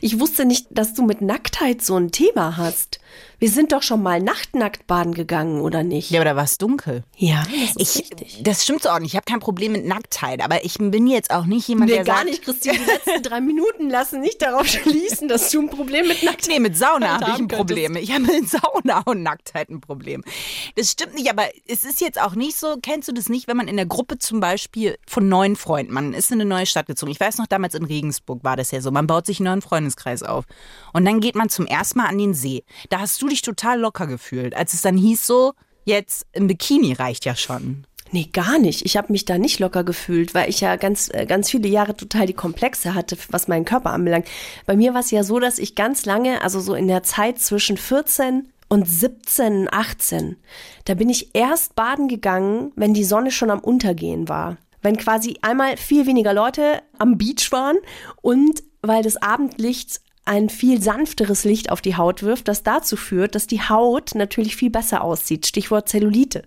Ich 0.00 0.18
wusste 0.20 0.44
nicht, 0.46 0.66
dass 0.70 0.94
du 0.94 1.02
mit 1.02 1.20
Nacktheit 1.22 1.82
so 1.82 1.96
ein 1.96 2.10
Thema 2.10 2.56
hast. 2.58 3.00
Wir 3.38 3.50
sind 3.50 3.72
doch 3.72 3.82
schon 3.82 4.02
mal 4.02 4.20
nachtnackt 4.20 4.86
baden 4.86 5.14
gegangen, 5.14 5.60
oder 5.60 5.82
nicht? 5.84 6.10
Ja, 6.10 6.20
aber 6.20 6.30
da 6.30 6.36
war 6.36 6.44
es 6.44 6.58
dunkel. 6.58 7.04
Ja, 7.16 7.44
das 7.44 7.74
Ich, 7.76 8.10
das 8.42 8.64
stimmt 8.64 8.82
so 8.82 8.88
auch 8.88 8.98
nicht. 8.98 9.12
Ich 9.12 9.16
habe 9.16 9.24
kein 9.24 9.40
Problem 9.40 9.72
mit 9.72 9.86
Nacktheit, 9.86 10.42
aber 10.42 10.64
ich 10.64 10.76
bin 10.78 11.06
jetzt 11.06 11.30
auch 11.30 11.44
nicht 11.46 11.68
jemand, 11.68 11.90
Nee, 11.90 11.96
der 11.96 12.04
gar 12.04 12.16
sagt, 12.16 12.30
nicht, 12.30 12.42
Christine. 12.42 12.74
Die 12.78 12.84
letzten 12.84 13.22
drei 13.22 13.40
Minuten 13.40 13.90
lassen 13.90 14.20
nicht 14.20 14.42
darauf 14.42 14.66
schließen, 14.66 15.28
dass 15.28 15.50
du 15.50 15.60
ein 15.60 15.70
Problem 15.70 16.08
mit 16.08 16.22
Nacktheit 16.22 16.48
Nee, 16.48 16.58
mit 16.60 16.76
Sauna 16.76 17.20
habe 17.20 17.30
ich 17.32 17.38
ein 17.38 17.48
Problem. 17.48 17.96
Ich 17.96 18.12
habe 18.12 18.22
mit 18.24 18.48
Sauna 18.50 19.02
und 19.04 19.22
Nacktheit 19.22 19.68
ein 19.68 19.80
Problem. 19.80 20.24
Das 20.76 20.90
stimmt 20.90 21.14
nicht, 21.14 21.30
aber 21.30 21.44
es 21.66 21.84
ist 21.84 22.00
jetzt 22.00 22.20
auch 22.20 22.34
nicht 22.34 22.56
so, 22.56 22.76
kennst 22.82 23.08
du 23.08 23.12
das 23.12 23.28
nicht, 23.28 23.46
wenn 23.48 23.56
man 23.56 23.68
in 23.68 23.76
der 23.76 23.86
Gruppe 23.86 24.18
zum 24.18 24.40
Beispiel 24.40 24.98
von 25.06 25.28
neuen 25.28 25.56
Freunden, 25.56 25.92
man 25.92 26.12
ist 26.12 26.30
in 26.30 26.40
eine 26.40 26.48
neue 26.48 26.66
Stadt 26.66 26.86
gezogen. 26.86 27.12
Ich 27.12 27.20
weiß 27.20 27.38
noch, 27.38 27.46
damals 27.46 27.74
in 27.74 27.84
Regensburg 27.84 28.42
war 28.44 28.56
das 28.56 28.70
ja 28.70 28.80
so. 28.80 28.90
Man 28.90 29.06
baut 29.06 29.26
sich 29.26 29.38
einen 29.38 29.46
neuen 29.46 29.62
Freundeskreis 29.62 30.22
auf. 30.22 30.44
Und 30.92 31.04
dann 31.04 31.20
geht 31.20 31.34
man 31.34 31.48
zum 31.48 31.66
ersten 31.66 31.98
Mal 31.98 32.06
an 32.06 32.18
den 32.18 32.34
See. 32.34 32.64
Da 32.90 32.97
hast 32.98 33.20
du 33.22 33.28
dich 33.28 33.42
total 33.42 33.80
locker 33.80 34.06
gefühlt, 34.06 34.54
als 34.56 34.74
es 34.74 34.82
dann 34.82 34.96
hieß 34.96 35.26
so, 35.26 35.52
jetzt 35.84 36.26
im 36.32 36.46
Bikini 36.46 36.92
reicht 36.92 37.24
ja 37.24 37.34
schon. 37.34 37.86
Nee, 38.10 38.30
gar 38.32 38.58
nicht. 38.58 38.86
Ich 38.86 38.96
habe 38.96 39.12
mich 39.12 39.26
da 39.26 39.36
nicht 39.36 39.58
locker 39.58 39.84
gefühlt, 39.84 40.34
weil 40.34 40.48
ich 40.48 40.60
ja 40.60 40.76
ganz, 40.76 41.10
äh, 41.12 41.26
ganz 41.26 41.50
viele 41.50 41.68
Jahre 41.68 41.94
total 41.94 42.26
die 42.26 42.32
Komplexe 42.32 42.94
hatte, 42.94 43.18
was 43.30 43.48
meinen 43.48 43.66
Körper 43.66 43.90
anbelangt. 43.90 44.26
Bei 44.66 44.76
mir 44.76 44.94
war 44.94 45.00
es 45.00 45.10
ja 45.10 45.22
so, 45.22 45.38
dass 45.38 45.58
ich 45.58 45.74
ganz 45.74 46.06
lange, 46.06 46.40
also 46.42 46.60
so 46.60 46.74
in 46.74 46.88
der 46.88 47.02
Zeit 47.02 47.38
zwischen 47.38 47.76
14 47.76 48.48
und 48.68 48.88
17, 48.88 49.68
18, 49.70 50.36
da 50.84 50.94
bin 50.94 51.10
ich 51.10 51.34
erst 51.34 51.74
baden 51.74 52.08
gegangen, 52.08 52.72
wenn 52.76 52.94
die 52.94 53.04
Sonne 53.04 53.30
schon 53.30 53.50
am 53.50 53.60
Untergehen 53.60 54.28
war. 54.28 54.56
Wenn 54.80 54.96
quasi 54.96 55.36
einmal 55.42 55.76
viel 55.76 56.06
weniger 56.06 56.32
Leute 56.32 56.82
am 56.98 57.18
Beach 57.18 57.50
waren 57.50 57.76
und 58.22 58.62
weil 58.80 59.02
das 59.02 59.16
Abendlicht 59.16 60.00
ein 60.28 60.50
viel 60.50 60.82
sanfteres 60.82 61.44
Licht 61.44 61.70
auf 61.72 61.80
die 61.80 61.96
Haut 61.96 62.22
wirft, 62.22 62.48
das 62.48 62.62
dazu 62.62 62.96
führt, 62.96 63.34
dass 63.34 63.46
die 63.46 63.62
Haut 63.62 64.14
natürlich 64.14 64.56
viel 64.56 64.70
besser 64.70 65.02
aussieht. 65.02 65.46
Stichwort 65.46 65.88
Zellulite. 65.88 66.42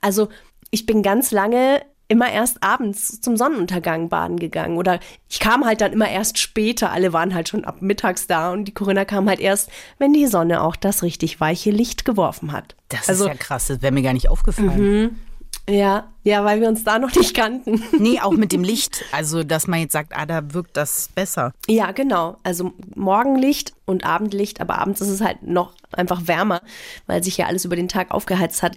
Also 0.00 0.28
ich 0.70 0.84
bin 0.84 1.02
ganz 1.02 1.30
lange 1.30 1.80
immer 2.06 2.30
erst 2.30 2.62
abends 2.62 3.22
zum 3.22 3.36
Sonnenuntergang 3.36 4.10
baden 4.10 4.38
gegangen. 4.38 4.76
Oder 4.76 5.00
ich 5.28 5.40
kam 5.40 5.64
halt 5.64 5.80
dann 5.80 5.92
immer 5.92 6.08
erst 6.08 6.38
später. 6.38 6.92
Alle 6.92 7.14
waren 7.14 7.34
halt 7.34 7.48
schon 7.48 7.64
ab 7.64 7.80
mittags 7.80 8.26
da 8.26 8.52
und 8.52 8.66
die 8.66 8.74
Corinna 8.74 9.06
kam 9.06 9.28
halt 9.28 9.40
erst, 9.40 9.70
wenn 9.98 10.12
die 10.12 10.26
Sonne 10.26 10.62
auch 10.62 10.76
das 10.76 11.02
richtig 11.02 11.40
weiche 11.40 11.70
Licht 11.70 12.04
geworfen 12.04 12.52
hat. 12.52 12.76
Das 12.90 13.08
also, 13.08 13.24
ist 13.24 13.28
ja 13.30 13.34
krass, 13.36 13.68
das 13.68 13.80
wäre 13.80 13.92
mir 13.92 14.02
gar 14.02 14.12
nicht 14.12 14.28
aufgefallen. 14.28 15.18
Ja, 15.68 16.10
ja, 16.22 16.44
weil 16.44 16.60
wir 16.60 16.68
uns 16.68 16.84
da 16.84 16.98
noch 16.98 17.14
nicht 17.14 17.34
kannten. 17.34 17.82
Nee, 17.98 18.20
auch 18.20 18.32
mit 18.32 18.52
dem 18.52 18.64
Licht. 18.64 19.04
Also, 19.12 19.44
dass 19.44 19.66
man 19.66 19.80
jetzt 19.80 19.92
sagt, 19.92 20.12
ah, 20.14 20.26
da 20.26 20.52
wirkt 20.52 20.76
das 20.76 21.08
besser. 21.14 21.52
Ja, 21.66 21.92
genau. 21.92 22.36
Also 22.42 22.72
Morgenlicht 22.94 23.72
und 23.86 24.04
Abendlicht, 24.04 24.60
aber 24.60 24.78
abends 24.78 25.00
ist 25.00 25.08
es 25.08 25.20
halt 25.20 25.42
noch 25.42 25.72
einfach 25.92 26.26
wärmer, 26.26 26.60
weil 27.06 27.22
sich 27.22 27.36
ja 27.38 27.46
alles 27.46 27.64
über 27.64 27.76
den 27.76 27.88
Tag 27.88 28.10
aufgeheizt 28.10 28.62
hat. 28.62 28.76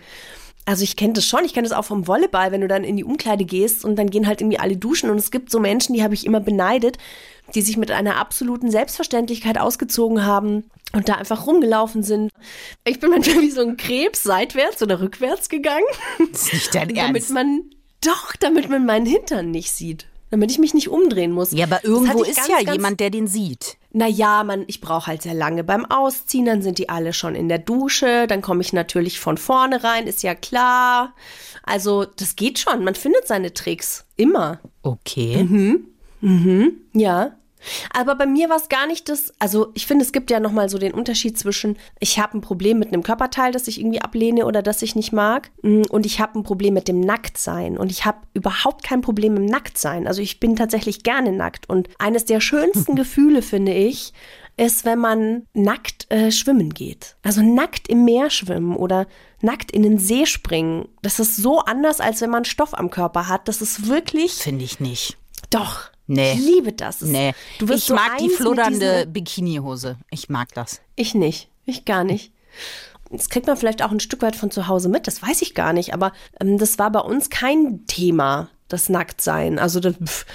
Also 0.67 0.83
ich 0.83 0.97
kenne 0.97 1.13
das 1.13 1.25
schon, 1.25 1.45
ich 1.45 1.53
kenne 1.53 1.65
das 1.65 1.77
auch 1.77 1.86
vom 1.86 2.07
Volleyball, 2.07 2.51
wenn 2.51 2.59
du 2.59 2.67
dann 2.67 2.83
in 2.83 2.97
die 2.97 3.05
Umkleide 3.05 3.45
gehst 3.45 3.86
und 3.86 3.95
dann 3.95 4.09
gehen 4.09 4.27
halt 4.27 4.41
irgendwie 4.41 4.59
alle 4.59 4.75
duschen 4.75 5.09
und 5.09 5.15
es 5.17 5.31
gibt 5.31 5.50
so 5.50 5.62
Menschen, 5.62 5.93
die 5.93 6.03
habe 6.03 6.13
ich 6.13 6.25
immer 6.25 6.41
beneidet, 6.41 6.97
die 7.55 7.62
sich 7.62 7.77
mit 7.77 7.89
einer 7.89 8.17
absoluten 8.17 8.69
Selbstverständlichkeit 8.69 9.57
ausgezogen 9.57 10.25
haben 10.25 10.65
und 10.91 11.07
da 11.07 11.13
einfach 11.13 11.47
rumgelaufen 11.47 12.03
sind. 12.03 12.31
Ich 12.83 13.00
bin 13.00 13.12
manchmal 13.12 13.41
wie 13.43 13.50
so 13.50 13.62
ein 13.62 13.77
Krebs 13.77 14.24
seitwärts 14.24 14.83
oder 14.83 15.00
rückwärts 15.00 15.47
gegangen, 15.47 15.86
Das 16.33 16.43
ist 16.43 16.53
nicht 16.53 16.75
dein 16.75 16.89
damit 16.93 17.15
Ernst. 17.15 17.31
man 17.31 17.62
doch, 18.03 18.36
damit 18.36 18.69
man 18.69 18.86
meinen 18.86 19.05
Hintern 19.05 19.51
nicht 19.51 19.71
sieht, 19.71 20.05
damit 20.31 20.51
ich 20.51 20.59
mich 20.59 20.74
nicht 20.74 20.89
umdrehen 20.89 21.31
muss. 21.31 21.51
Ja, 21.53 21.63
aber 21.63 21.86
irgendwo 21.86 22.24
ist 22.24 22.36
ganz, 22.36 22.50
ja 22.50 22.57
ganz 22.57 22.74
jemand, 22.74 23.00
der 23.00 23.09
den 23.09 23.27
sieht. 23.27 23.76
Naja, 23.91 24.44
man, 24.44 24.65
ich 24.67 24.82
brauche 24.82 25.08
halt 25.08 25.22
sehr 25.22 25.34
lange 25.34 25.63
beim 25.63 25.86
Ausziehen, 25.86 26.46
dann 26.46 26.62
sind 26.62 26.77
die 26.77 26.89
alle 26.89 27.13
schon 27.13 27.36
in 27.36 27.48
der 27.50 27.60
Dusche, 27.60 28.27
dann 28.27 28.41
komme 28.41 28.62
ich 28.62 28.74
natürlich 28.74 29.20
von 29.20 29.38
vorne 29.38 29.84
rein, 29.84 30.08
ist 30.08 30.24
ja 30.24 30.36
klar. 30.36 31.13
Also, 31.63 32.06
das 32.06 32.36
geht 32.36 32.60
schon, 32.60 32.84
man 32.84 32.96
findet 32.96 33.27
seine 33.27 33.53
Tricks. 33.53 34.06
Immer. 34.15 34.60
Okay. 34.84 35.38
Ja. 36.94 37.37
Aber 37.93 38.15
bei 38.15 38.25
mir 38.25 38.49
war 38.49 38.57
es 38.57 38.69
gar 38.69 38.87
nicht 38.87 39.09
das, 39.09 39.33
also 39.39 39.71
ich 39.73 39.87
finde, 39.87 40.05
es 40.05 40.11
gibt 40.11 40.31
ja 40.31 40.39
nochmal 40.39 40.69
so 40.69 40.77
den 40.77 40.93
Unterschied 40.93 41.37
zwischen, 41.37 41.77
ich 41.99 42.19
habe 42.19 42.37
ein 42.37 42.41
Problem 42.41 42.79
mit 42.79 42.89
einem 42.89 43.03
Körperteil, 43.03 43.51
das 43.51 43.67
ich 43.67 43.79
irgendwie 43.79 44.01
ablehne 44.01 44.45
oder 44.45 44.61
das 44.61 44.81
ich 44.81 44.95
nicht 44.95 45.11
mag, 45.11 45.49
mm, 45.61 45.83
und 45.89 46.05
ich 46.05 46.19
habe 46.19 46.39
ein 46.39 46.43
Problem 46.43 46.73
mit 46.73 46.87
dem 46.87 46.99
Nacktsein. 46.99 47.77
Und 47.77 47.91
ich 47.91 48.05
habe 48.05 48.19
überhaupt 48.33 48.83
kein 48.83 49.01
Problem 49.01 49.35
im 49.37 49.45
Nacktsein. 49.45 50.07
Also 50.07 50.21
ich 50.21 50.39
bin 50.39 50.55
tatsächlich 50.55 51.03
gerne 51.03 51.31
nackt. 51.31 51.69
Und 51.69 51.89
eines 51.99 52.25
der 52.25 52.41
schönsten 52.41 52.95
Gefühle, 52.95 53.41
finde 53.41 53.73
ich, 53.73 54.13
ist, 54.57 54.85
wenn 54.85 54.99
man 54.99 55.45
nackt 55.53 56.11
äh, 56.11 56.31
schwimmen 56.31 56.73
geht. 56.73 57.15
Also 57.21 57.41
nackt 57.41 57.87
im 57.87 58.05
Meer 58.05 58.29
schwimmen 58.29 58.75
oder 58.75 59.07
nackt 59.41 59.71
in 59.71 59.83
den 59.83 59.99
See 59.99 60.25
springen. 60.25 60.87
Das 61.03 61.19
ist 61.19 61.37
so 61.37 61.59
anders, 61.59 62.01
als 62.01 62.21
wenn 62.21 62.31
man 62.31 62.43
Stoff 62.43 62.73
am 62.73 62.89
Körper 62.89 63.27
hat. 63.27 63.47
Das 63.47 63.61
ist 63.61 63.87
wirklich, 63.87 64.33
Finde 64.33 64.65
ich 64.65 64.79
nicht. 64.79 65.17
doch. 65.51 65.91
Nee. 66.07 66.33
Ich 66.33 66.39
liebe 66.39 66.73
das. 66.73 67.01
Nee. 67.01 67.33
Du 67.59 67.67
wirst 67.67 67.79
ich 67.79 67.85
so 67.85 67.95
mag 67.95 68.17
die 68.17 68.29
flutternde 68.29 69.05
Bikinihose. 69.07 69.97
Ich 70.09 70.29
mag 70.29 70.53
das. 70.53 70.81
Ich 70.95 71.13
nicht. 71.13 71.49
Ich 71.65 71.85
gar 71.85 72.03
nicht. 72.03 72.31
Das 73.11 73.29
kriegt 73.29 73.47
man 73.47 73.57
vielleicht 73.57 73.83
auch 73.83 73.91
ein 73.91 73.99
Stück 73.99 74.21
weit 74.21 74.35
von 74.35 74.51
zu 74.51 74.67
Hause 74.67 74.89
mit, 74.89 75.07
das 75.07 75.21
weiß 75.21 75.41
ich 75.41 75.53
gar 75.53 75.73
nicht. 75.73 75.93
Aber 75.93 76.11
ähm, 76.41 76.57
das 76.57 76.79
war 76.79 76.91
bei 76.91 76.99
uns 76.99 77.29
kein 77.29 77.85
Thema, 77.87 78.49
das 78.67 78.89
Nacktsein. 78.89 79.59
Also 79.59 79.79
das, 79.79 79.95
pff, 79.95 80.25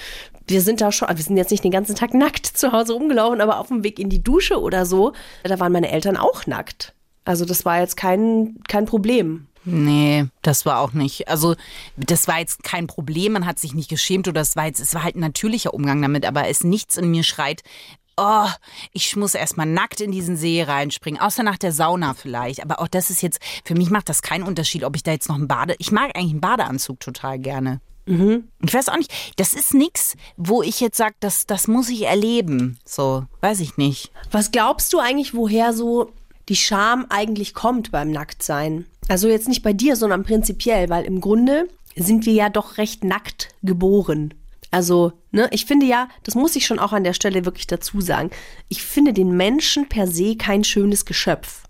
wir 0.47 0.61
sind 0.61 0.81
da 0.81 0.93
schon, 0.93 1.09
wir 1.09 1.23
sind 1.23 1.37
jetzt 1.37 1.51
nicht 1.51 1.65
den 1.65 1.71
ganzen 1.71 1.97
Tag 1.97 2.15
nackt 2.15 2.47
zu 2.47 2.73
Hause 2.73 2.95
rumgelaufen, 2.95 3.41
aber 3.41 3.59
auf 3.59 3.69
dem 3.69 3.85
Weg 3.85 3.99
in 3.99 4.09
die 4.09 4.23
Dusche 4.23 4.61
oder 4.61 4.87
so, 4.87 5.13
da 5.43 5.59
waren 5.61 5.73
meine 5.73 5.91
Eltern 5.91 6.17
auch 6.17 6.47
nackt. 6.47 6.95
Also 7.25 7.45
das 7.45 7.65
war 7.65 7.81
jetzt 7.81 7.97
kein, 7.97 8.59
kein 8.69 8.87
Problem. 8.87 9.47
Nee, 9.65 10.27
das 10.43 10.67
war 10.67 10.81
auch 10.81 10.93
nicht. 10.93 11.29
Also, 11.29 11.55
das 11.97 12.29
war 12.29 12.39
jetzt 12.39 12.63
kein 12.65 12.87
Problem, 12.87 13.33
man 13.33 13.47
hat 13.47 13.59
sich 13.59 13.75
nicht 13.75 13.89
geschämt 13.89 14.29
oder 14.29 14.41
es 14.41 14.57
war 14.57 14.67
jetzt, 14.67 14.81
es 14.81 14.95
war 14.95 15.05
halt 15.05 15.17
ein 15.17 15.21
natürlicher 15.21 15.75
Umgang 15.75 16.03
damit, 16.03 16.27
aber 16.27 16.49
es 16.49 16.65
nichts 16.65 16.97
in 16.97 17.11
mir 17.11 17.23
schreit, 17.23 17.63
oh, 18.17 18.49
ich 18.93 19.17
muss 19.17 19.35
erstmal 19.35 19.67
nackt 19.67 20.01
in 20.01 20.13
diesen 20.13 20.37
See 20.37 20.63
reinspringen, 20.63 21.21
außer 21.21 21.43
nach 21.43 21.59
der 21.59 21.73
Sauna 21.73 22.15
vielleicht. 22.15 22.63
Aber 22.63 22.81
auch 22.81 22.89
das 22.89 23.11
ist 23.11 23.23
jetzt, 23.23 23.41
für 23.65 23.75
mich 23.75 23.91
macht 23.91 24.09
das 24.09 24.23
keinen 24.23 24.45
Unterschied, 24.45 24.85
ob 24.85 24.97
ich 24.97 25.03
da 25.03 25.13
jetzt 25.13 25.29
noch 25.29 25.37
einen 25.37 25.49
Bade, 25.49 25.75
ich 25.79 25.93
mag 25.93 26.17
eigentlich 26.17 26.33
einen 26.33 26.41
Badeanzug 26.41 27.01
total 27.01 27.39
gerne. 27.39 27.81
Ich 28.65 28.75
weiß 28.75 28.89
auch 28.89 28.97
nicht, 28.97 29.13
das 29.37 29.55
ist 29.55 29.75
nix, 29.75 30.17
wo 30.37 30.63
ich 30.63 30.81
jetzt 30.81 30.97
sage, 30.97 31.15
das, 31.21 31.47
das 31.47 31.69
muss 31.69 31.89
ich 31.89 32.03
erleben. 32.03 32.79
So, 32.85 33.27
weiß 33.41 33.61
ich 33.61 33.77
nicht. 33.77 34.11
Was 34.33 34.51
glaubst 34.51 34.93
du 34.93 34.99
eigentlich, 34.99 35.35
woher 35.35 35.73
so 35.73 36.11
die 36.49 36.57
Scham 36.57 37.07
eigentlich 37.09 37.55
kommt 37.55 37.91
beim 37.91 38.11
Nacktsein? 38.11 38.87
Also 39.09 39.29
jetzt 39.29 39.49
nicht 39.49 39.63
bei 39.63 39.73
dir, 39.73 39.97
sondern 39.97 40.23
prinzipiell, 40.23 40.89
weil 40.89 41.05
im 41.05 41.21
Grunde 41.21 41.69
sind 41.97 42.27
wir 42.27 42.33
ja 42.33 42.49
doch 42.49 42.79
recht 42.79 43.05
nackt 43.05 43.49
geboren. 43.63 44.35
Also, 44.71 45.13
ne, 45.33 45.49
ich 45.51 45.67
finde 45.67 45.85
ja, 45.85 46.09
das 46.23 46.35
muss 46.35 46.57
ich 46.57 46.67
schon 46.67 46.79
auch 46.79 46.93
an 46.93 47.05
der 47.05 47.13
Stelle 47.13 47.45
wirklich 47.45 47.67
dazu 47.67 48.01
sagen. 48.01 48.31
Ich 48.69 48.83
finde 48.83 49.13
den 49.13 49.37
Menschen 49.37 49.89
per 49.89 50.07
se 50.07 50.37
kein 50.37 50.65
schönes 50.65 51.05
Geschöpf. 51.05 51.65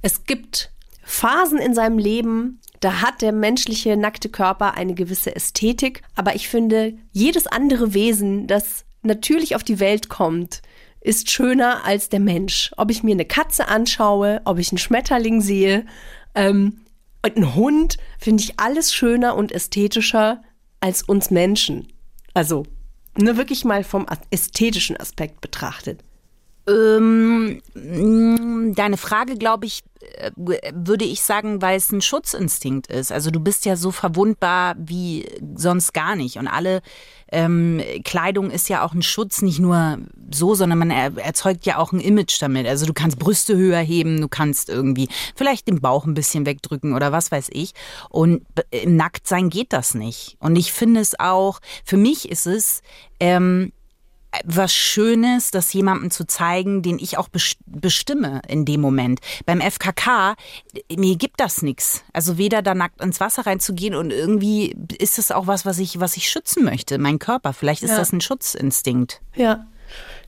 Es 0.00 0.24
gibt 0.24 0.72
Phasen 1.02 1.58
in 1.58 1.74
seinem 1.74 1.98
Leben, 1.98 2.60
da 2.80 3.02
hat 3.02 3.20
der 3.20 3.32
menschliche 3.32 3.96
nackte 3.96 4.30
Körper 4.30 4.74
eine 4.74 4.94
gewisse 4.94 5.36
Ästhetik, 5.36 6.02
aber 6.14 6.34
ich 6.34 6.48
finde, 6.48 6.94
jedes 7.12 7.46
andere 7.46 7.92
Wesen, 7.92 8.46
das 8.46 8.86
natürlich 9.02 9.54
auf 9.54 9.62
die 9.62 9.80
Welt 9.80 10.08
kommt, 10.08 10.62
ist 11.00 11.30
schöner 11.30 11.84
als 11.84 12.08
der 12.08 12.20
Mensch. 12.20 12.72
Ob 12.76 12.90
ich 12.90 13.02
mir 13.02 13.12
eine 13.12 13.24
Katze 13.24 13.68
anschaue, 13.68 14.40
ob 14.44 14.58
ich 14.58 14.70
einen 14.70 14.78
Schmetterling 14.78 15.40
sehe 15.40 15.86
ähm, 16.34 16.80
und 17.22 17.36
einen 17.36 17.54
Hund, 17.54 17.96
finde 18.18 18.42
ich 18.42 18.58
alles 18.58 18.92
schöner 18.94 19.34
und 19.34 19.52
ästhetischer 19.52 20.42
als 20.80 21.02
uns 21.02 21.30
Menschen. 21.30 21.88
Also, 22.34 22.64
ne, 23.16 23.36
wirklich 23.36 23.64
mal 23.64 23.84
vom 23.84 24.06
ästhetischen 24.30 24.96
Aspekt 24.96 25.40
betrachtet. 25.40 26.02
Ähm, 26.68 27.60
mh, 27.74 28.74
deine 28.74 28.96
Frage, 28.96 29.36
glaube 29.36 29.66
ich, 29.66 29.82
äh, 30.00 30.30
würde 30.74 31.04
ich 31.04 31.22
sagen, 31.22 31.62
weil 31.62 31.76
es 31.76 31.90
ein 31.90 32.02
Schutzinstinkt 32.02 32.86
ist. 32.88 33.10
Also 33.10 33.30
du 33.30 33.40
bist 33.40 33.64
ja 33.64 33.76
so 33.76 33.90
verwundbar 33.90 34.76
wie 34.78 35.26
sonst 35.56 35.94
gar 35.94 36.16
nicht. 36.16 36.36
Und 36.36 36.48
alle 36.48 36.82
ähm, 37.32 37.80
Kleidung 38.04 38.50
ist 38.50 38.68
ja 38.68 38.84
auch 38.84 38.94
ein 38.94 39.02
Schutz, 39.02 39.42
nicht 39.42 39.58
nur 39.58 39.98
so, 40.32 40.54
sondern 40.54 40.78
man 40.78 40.90
er 40.90 41.16
erzeugt 41.18 41.66
ja 41.66 41.78
auch 41.78 41.92
ein 41.92 42.00
Image 42.00 42.40
damit. 42.40 42.66
Also 42.66 42.86
du 42.86 42.92
kannst 42.92 43.18
Brüste 43.18 43.56
höher 43.56 43.80
heben, 43.80 44.20
du 44.20 44.28
kannst 44.28 44.68
irgendwie 44.68 45.08
vielleicht 45.34 45.68
den 45.68 45.80
Bauch 45.80 46.06
ein 46.06 46.14
bisschen 46.14 46.46
wegdrücken 46.46 46.94
oder 46.94 47.12
was 47.12 47.32
weiß 47.32 47.48
ich. 47.52 47.72
Und 48.08 48.42
im 48.70 48.96
Nacktsein 48.96 49.50
geht 49.50 49.72
das 49.72 49.94
nicht. 49.94 50.36
Und 50.40 50.56
ich 50.56 50.72
finde 50.72 51.00
es 51.00 51.18
auch, 51.18 51.60
für 51.84 51.96
mich 51.96 52.28
ist 52.28 52.46
es, 52.46 52.82
ähm, 53.18 53.72
was 54.44 54.72
Schönes, 54.72 55.50
das 55.50 55.72
jemandem 55.72 56.10
zu 56.10 56.24
zeigen, 56.26 56.82
den 56.82 56.98
ich 56.98 57.18
auch 57.18 57.28
bes- 57.28 57.56
bestimme 57.66 58.40
in 58.46 58.64
dem 58.64 58.80
Moment. 58.80 59.20
Beim 59.44 59.60
FKK, 59.60 60.34
mir 60.96 61.16
gibt 61.16 61.40
das 61.40 61.62
nichts. 61.62 62.04
Also 62.12 62.38
weder 62.38 62.62
da 62.62 62.74
nackt 62.74 63.00
ins 63.02 63.18
Wasser 63.20 63.46
reinzugehen 63.46 63.94
und 63.94 64.12
irgendwie 64.12 64.76
ist 64.98 65.18
es 65.18 65.30
auch 65.32 65.46
was, 65.46 65.66
was 65.66 65.78
ich, 65.78 65.98
was 66.00 66.16
ich 66.16 66.30
schützen 66.30 66.64
möchte, 66.64 66.98
mein 66.98 67.18
Körper. 67.18 67.52
Vielleicht 67.52 67.82
ist 67.82 67.90
Ja. 67.90 67.96
das 67.98 68.12
ein 68.12 68.20
Schutzinstinkt. 68.20 69.20
Ja. 69.34 69.66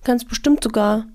Ganz 0.05 0.25
bestimmt 0.25 0.65
sogar. 0.65 1.07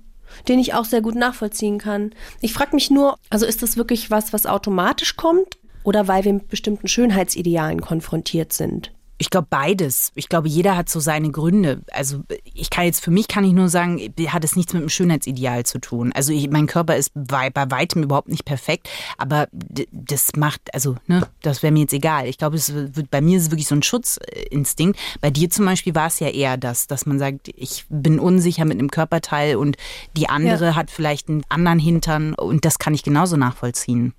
Den 0.48 0.60
ich 0.60 0.74
auch 0.74 0.86
sehr 0.86 1.01
gut 1.01 1.15
nachvollziehen 1.15 1.79
kann. 1.79 2.13
Ich 2.41 2.53
frage 2.53 2.75
mich 2.75 2.89
nur, 2.91 3.17
also 3.29 3.46
ist 3.46 3.63
das 3.63 3.75
wirklich 3.75 4.12
was, 4.12 4.34
was 4.34 4.46
automatisch 4.46 5.15
kommt 5.15 5.58
oder 5.84 6.08
weil 6.08 6.25
wir 6.25 6.34
mit 6.34 6.48
bestimmten 6.50 6.88
Schönheitsidealen 6.88 7.82
konfrontiert 7.82 8.53
sind? 8.53 8.91
Ich 9.19 9.29
glaube 9.29 9.47
beides. 9.50 10.12
Ich 10.15 10.29
glaube, 10.29 10.47
jeder 10.47 10.77
hat 10.77 10.89
so 10.89 11.00
seine 11.00 11.31
Gründe. 11.31 11.81
Also 11.91 12.24
ich 12.43 12.69
kann 12.69 12.86
jetzt 12.86 13.03
für 13.03 13.09
mich 13.09 13.27
kann 13.27 13.43
ich 13.43 13.53
nur 13.53 13.67
sagen, 13.67 14.00
hat 14.27 14.43
es 14.43 14.55
nichts 14.55 14.74
mit 14.74 14.83
dem 14.83 14.89
Schönheitsideal 14.89 15.65
zu 15.65 15.79
tun. 15.79 16.12
Also 16.13 16.31
ich, 16.33 16.50
mein 16.50 16.67
Körper 16.67 16.95
ist 16.95 17.12
bei, 17.15 17.50
bei 17.50 17.69
weitem 17.71 18.03
überhaupt 18.03 18.29
nicht 18.29 18.45
perfekt, 18.45 18.89
aber 19.17 19.47
das 19.91 20.36
macht, 20.36 20.74
also 20.74 20.95
ne, 21.07 21.27
das 21.41 21.63
wäre 21.63 21.74
mir 21.74 21.81
jetzt 21.81 21.93
egal. 21.93 22.27
Ich 22.27 22.38
glaube, 22.38 22.57
es 22.57 22.74
wird 22.74 23.09
bei 23.09 23.21
mir 23.21 23.38
ist 23.38 23.45
es 23.45 23.51
wirklich 23.51 23.67
so 23.67 23.75
ein 23.75 23.83
Schutzinstinkt. 23.83 25.00
Bei 25.19 25.31
dir 25.31 25.50
zum 25.50 25.65
Beispiel 25.65 25.95
war 25.95 26.07
es 26.07 26.19
ja 26.19 26.29
eher 26.29 26.57
das, 26.57 26.86
dass 26.86 27.05
man 27.05 27.17
sagt, 27.17 27.50
ich 27.55 27.86
bin 27.89 28.19
unsicher 28.19 28.65
mit 28.65 28.77
einem 28.77 28.91
Körperteil 28.91 29.55
und 29.55 29.77
die 30.15 30.29
andere 30.29 30.65
ja. 30.65 30.75
hat 30.75 30.91
vielleicht 30.91 31.29
einen 31.29 31.43
anderen 31.50 31.79
Hintern 31.79 32.33
und 32.33 32.65
das 32.65 32.77
kann 32.77 32.93
ich 32.93 33.03
genauso 33.03 33.36
nachvollziehen. 33.36 34.13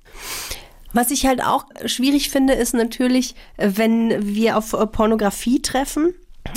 Was 0.92 1.10
ich 1.10 1.26
halt 1.26 1.42
auch 1.44 1.66
schwierig 1.84 2.30
finde, 2.30 2.54
ist 2.54 2.74
natürlich, 2.74 3.34
wenn 3.56 4.34
wir 4.34 4.56
auf 4.56 4.70
Pornografie 4.92 5.60
treffen, 5.60 6.14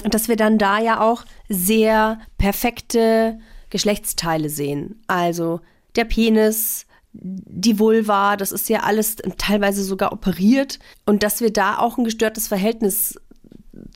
dass 0.09 0.27
wir 0.27 0.37
dann 0.37 0.57
da 0.57 0.79
ja 0.79 1.01
auch 1.01 1.25
sehr 1.49 2.19
perfekte 2.37 3.39
Geschlechtsteile 3.69 4.49
sehen. 4.49 5.01
Also 5.07 5.59
der 5.95 6.05
Penis, 6.05 6.85
die 7.13 7.77
Vulva, 7.77 8.37
das 8.37 8.53
ist 8.53 8.69
ja 8.69 8.83
alles 8.83 9.17
teilweise 9.37 9.83
sogar 9.83 10.13
operiert 10.13 10.79
und 11.05 11.23
dass 11.23 11.41
wir 11.41 11.51
da 11.51 11.77
auch 11.77 11.97
ein 11.97 12.05
gestörtes 12.05 12.47
Verhältnis 12.47 13.19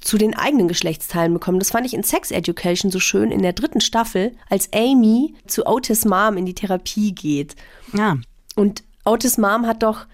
zu 0.02 0.18
den 0.18 0.36
eigenen 0.36 0.68
Geschlechtsteilen 0.68 1.34
bekommen. 1.34 1.60
Das 1.60 1.72
fand 1.72 1.86
ich 1.86 1.94
in 1.94 2.04
Sex 2.04 2.32
Education 2.32 2.92
so 2.92 3.00
schön 3.00 3.32
in 3.32 3.42
der 3.42 3.54
dritten 3.54 3.82
Staffel, 3.82 4.34
als 4.50 4.70
Amy 4.74 5.36
zu 5.48 5.66
Otis 5.66 6.06
Mom 6.06 6.38
in 6.38 6.46
die 6.46 6.54
Therapie 6.54 7.14
geht. 7.14 7.56
Ja. 7.94 8.18
Und 8.56 8.84
Otis 9.06 9.38
Mom 9.38 9.66
hat 9.66 9.84
doch 9.84 10.08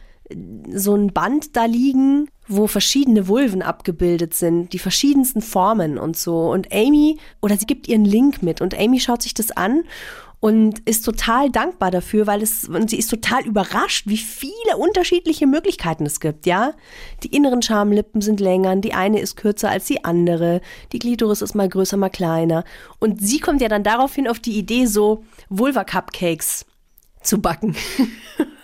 so 0.73 0.95
ein 0.95 1.13
Band 1.13 1.55
da 1.55 1.65
liegen, 1.65 2.29
wo 2.47 2.67
verschiedene 2.67 3.27
Vulven 3.27 3.61
abgebildet 3.61 4.33
sind, 4.33 4.73
die 4.73 4.79
verschiedensten 4.79 5.41
Formen 5.41 5.97
und 5.97 6.17
so. 6.17 6.51
Und 6.51 6.71
Amy, 6.73 7.17
oder 7.41 7.57
sie 7.57 7.65
gibt 7.65 7.88
ihren 7.88 8.05
Link 8.05 8.43
mit 8.43 8.61
und 8.61 8.77
Amy 8.77 9.00
schaut 9.00 9.21
sich 9.21 9.33
das 9.33 9.51
an 9.51 9.83
und 10.41 10.79
ist 10.89 11.05
total 11.05 11.51
dankbar 11.51 11.91
dafür, 11.91 12.25
weil 12.25 12.41
es, 12.41 12.67
und 12.67 12.89
sie 12.89 12.97
ist 12.97 13.09
total 13.09 13.45
überrascht, 13.45 14.07
wie 14.07 14.17
viele 14.17 14.75
unterschiedliche 14.75 15.45
Möglichkeiten 15.45 16.05
es 16.05 16.19
gibt, 16.19 16.47
ja. 16.47 16.73
Die 17.23 17.33
inneren 17.33 17.61
Schamlippen 17.61 18.21
sind 18.21 18.39
länger, 18.39 18.75
die 18.75 18.93
eine 18.93 19.19
ist 19.19 19.38
kürzer 19.38 19.69
als 19.69 19.85
die 19.85 20.03
andere, 20.03 20.61
die 20.91 21.00
Glitoris 21.00 21.43
ist 21.43 21.53
mal 21.53 21.69
größer, 21.69 21.95
mal 21.95 22.09
kleiner. 22.09 22.63
Und 23.00 23.21
sie 23.21 23.39
kommt 23.39 23.61
ja 23.61 23.69
dann 23.69 23.83
daraufhin 23.83 24.27
auf 24.27 24.39
die 24.39 24.57
Idee, 24.57 24.88
so 24.88 25.23
Vulva-Cupcakes 25.50 26.65
zu 27.21 27.39
backen. 27.39 27.75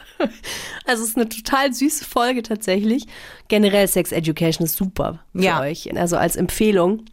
Also 0.85 1.03
es 1.03 1.09
ist 1.09 1.17
eine 1.17 1.27
total 1.27 1.73
süße 1.73 2.05
Folge 2.05 2.43
tatsächlich. 2.43 3.07
Generell 3.49 3.87
Sex 3.87 4.11
Education 4.11 4.65
ist 4.65 4.77
super 4.77 5.19
für 5.35 5.43
ja. 5.43 5.59
euch, 5.59 5.93
also 5.97 6.15
als 6.15 6.37
Empfehlung. 6.37 7.03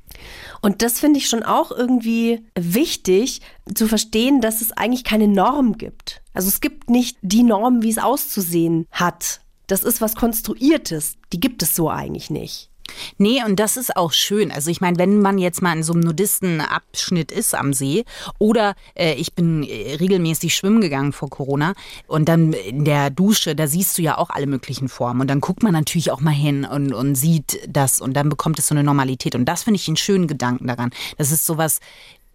Und 0.60 0.82
das 0.82 1.00
finde 1.00 1.18
ich 1.18 1.28
schon 1.28 1.42
auch 1.42 1.72
irgendwie 1.72 2.46
wichtig 2.54 3.40
zu 3.74 3.88
verstehen, 3.88 4.40
dass 4.40 4.60
es 4.60 4.72
eigentlich 4.72 5.02
keine 5.02 5.26
Norm 5.26 5.76
gibt. 5.76 6.22
Also 6.32 6.48
es 6.48 6.60
gibt 6.60 6.88
nicht 6.88 7.18
die 7.22 7.42
Norm, 7.42 7.82
wie 7.82 7.90
es 7.90 7.98
auszusehen 7.98 8.86
hat. 8.90 9.40
Das 9.66 9.82
ist 9.82 10.00
was 10.00 10.14
Konstruiertes. 10.14 11.16
Die 11.32 11.40
gibt 11.40 11.62
es 11.62 11.74
so 11.74 11.90
eigentlich 11.90 12.30
nicht. 12.30 12.70
Nee, 13.18 13.42
und 13.44 13.56
das 13.60 13.76
ist 13.76 13.96
auch 13.96 14.12
schön. 14.12 14.50
Also 14.50 14.70
ich 14.70 14.80
meine, 14.80 14.98
wenn 14.98 15.20
man 15.20 15.38
jetzt 15.38 15.62
mal 15.62 15.76
in 15.76 15.82
so 15.82 15.92
einem 15.92 16.02
Nudistenabschnitt 16.02 17.32
ist 17.32 17.54
am 17.54 17.72
See 17.72 18.04
oder 18.38 18.74
äh, 18.94 19.14
ich 19.14 19.34
bin 19.34 19.62
äh, 19.62 19.96
regelmäßig 19.96 20.54
schwimmen 20.54 20.80
gegangen 20.80 21.12
vor 21.12 21.30
Corona 21.30 21.74
und 22.06 22.28
dann 22.28 22.52
in 22.52 22.84
der 22.84 23.10
Dusche, 23.10 23.54
da 23.54 23.66
siehst 23.66 23.98
du 23.98 24.02
ja 24.02 24.18
auch 24.18 24.30
alle 24.30 24.46
möglichen 24.46 24.88
Formen 24.88 25.22
und 25.22 25.28
dann 25.28 25.40
guckt 25.40 25.62
man 25.62 25.72
natürlich 25.72 26.10
auch 26.10 26.20
mal 26.20 26.30
hin 26.30 26.64
und, 26.64 26.92
und 26.92 27.14
sieht 27.14 27.60
das 27.68 28.00
und 28.00 28.14
dann 28.14 28.28
bekommt 28.28 28.58
es 28.58 28.68
so 28.68 28.74
eine 28.74 28.84
Normalität 28.84 29.34
und 29.34 29.44
das 29.44 29.64
finde 29.64 29.76
ich 29.76 29.88
einen 29.88 29.96
schönen 29.96 30.26
Gedanken 30.26 30.66
daran. 30.66 30.90
Das 31.18 31.30
ist 31.30 31.46
sowas 31.46 31.80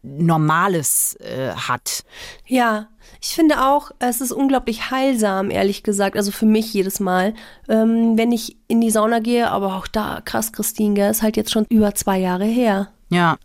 Normales 0.01 1.15
äh, 1.15 1.51
hat. 1.51 2.03
Ja, 2.45 2.87
ich 3.21 3.29
finde 3.29 3.65
auch, 3.65 3.91
es 3.99 4.21
ist 4.21 4.31
unglaublich 4.31 4.91
heilsam, 4.91 5.51
ehrlich 5.51 5.83
gesagt. 5.83 6.15
Also 6.15 6.31
für 6.31 6.45
mich 6.45 6.73
jedes 6.73 6.99
Mal, 6.99 7.33
ähm, 7.67 8.17
wenn 8.17 8.31
ich 8.31 8.57
in 8.67 8.81
die 8.81 8.91
Sauna 8.91 9.19
gehe. 9.19 9.51
Aber 9.51 9.75
auch 9.75 9.88
da, 9.88 10.21
krass, 10.23 10.53
Christine, 10.53 10.93
gell, 10.93 11.12
ist 11.12 11.21
halt 11.21 11.38
jetzt 11.38 11.51
schon 11.51 11.65
über 11.69 11.95
zwei 11.95 12.17
Jahre 12.17 12.45
her. 12.45 12.89
Ja. 13.09 13.38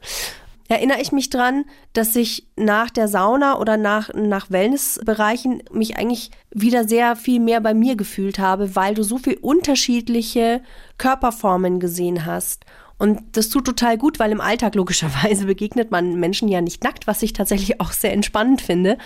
Erinnere 0.69 1.01
ich 1.01 1.13
mich 1.13 1.29
dran, 1.29 1.65
dass 1.93 2.17
ich 2.17 2.47
nach 2.57 2.89
der 2.89 3.07
Sauna 3.07 3.59
oder 3.59 3.77
nach, 3.77 4.11
nach 4.15 4.51
Wellnessbereichen 4.51 5.63
mich 5.73 5.99
eigentlich 5.99 6.31
wieder 6.51 6.89
sehr 6.89 7.17
viel 7.17 7.39
mehr 7.39 7.61
bei 7.61 7.75
mir 7.75 7.97
gefühlt 7.97 8.39
habe, 8.39 8.75
weil 8.75 8.95
du 8.95 9.03
so 9.03 9.19
viel 9.19 9.37
unterschiedliche 9.43 10.63
Körperformen 10.97 11.81
gesehen 11.81 12.25
hast. 12.25 12.65
Und 12.99 13.21
das 13.33 13.49
tut 13.49 13.65
total 13.65 13.99
gut, 13.99 14.19
weil 14.19 14.33
im 14.33 14.41
Alltag 14.41 14.75
logischerweise 14.75 15.47
begegnet 15.47 15.91
man 15.91 16.19
Menschen 16.21 16.49
ja 16.49 16.61
nicht 16.61 16.85
nackt, 16.85 17.07
was 17.07 17.23
ich 17.23 17.33
tatsächlich 17.33 17.81
auch 17.81 17.93
sehr 17.93 18.13
entspannend 18.13 18.63
finde. 18.63 18.99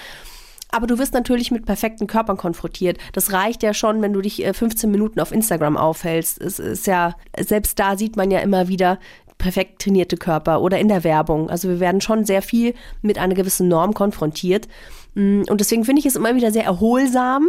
Aber 0.71 0.87
du 0.87 0.99
wirst 0.99 1.15
natürlich 1.15 1.51
mit 1.51 1.65
perfekten 1.65 2.07
Körpern 2.07 2.37
konfrontiert. 2.37 2.99
Das 3.15 3.33
reicht 3.33 3.63
ja 3.63 3.73
schon, 3.73 4.03
wenn 4.03 4.13
du 4.13 4.21
dich 4.21 4.45
15 4.45 4.89
äh, 4.89 4.93
Minuten 4.93 5.21
auf 5.21 5.33
Instagram 5.33 5.79
aufhältst. 5.79 6.41
Es 6.41 6.59
ist 6.59 6.87
ja, 6.87 7.15
selbst 7.39 7.79
da 7.79 7.97
sieht 7.97 8.17
man 8.17 8.31
ja 8.31 8.41
immer 8.41 8.69
wieder 8.69 8.99
perfekt 9.39 9.81
trainierte 9.81 10.17
Körper 10.17 10.61
oder 10.61 10.79
in 10.79 10.89
der 10.89 11.05
Werbung. 11.05 11.49
Also 11.49 11.69
wir 11.69 11.81
werden 11.81 12.01
schon 12.01 12.27
sehr 12.27 12.43
viel 12.43 12.75
mit 13.03 13.19
einer 13.19 13.35
gewissen 13.35 13.69
Norm 13.69 13.95
konfrontiert. 13.95 14.69
Mm, 15.15 15.43
und 15.49 15.61
deswegen 15.61 15.85
finde 15.85 16.01
ich 16.01 16.07
es 16.07 16.17
immer 16.17 16.35
wieder 16.35 16.53
sehr 16.53 16.65
erholsam, 16.65 17.47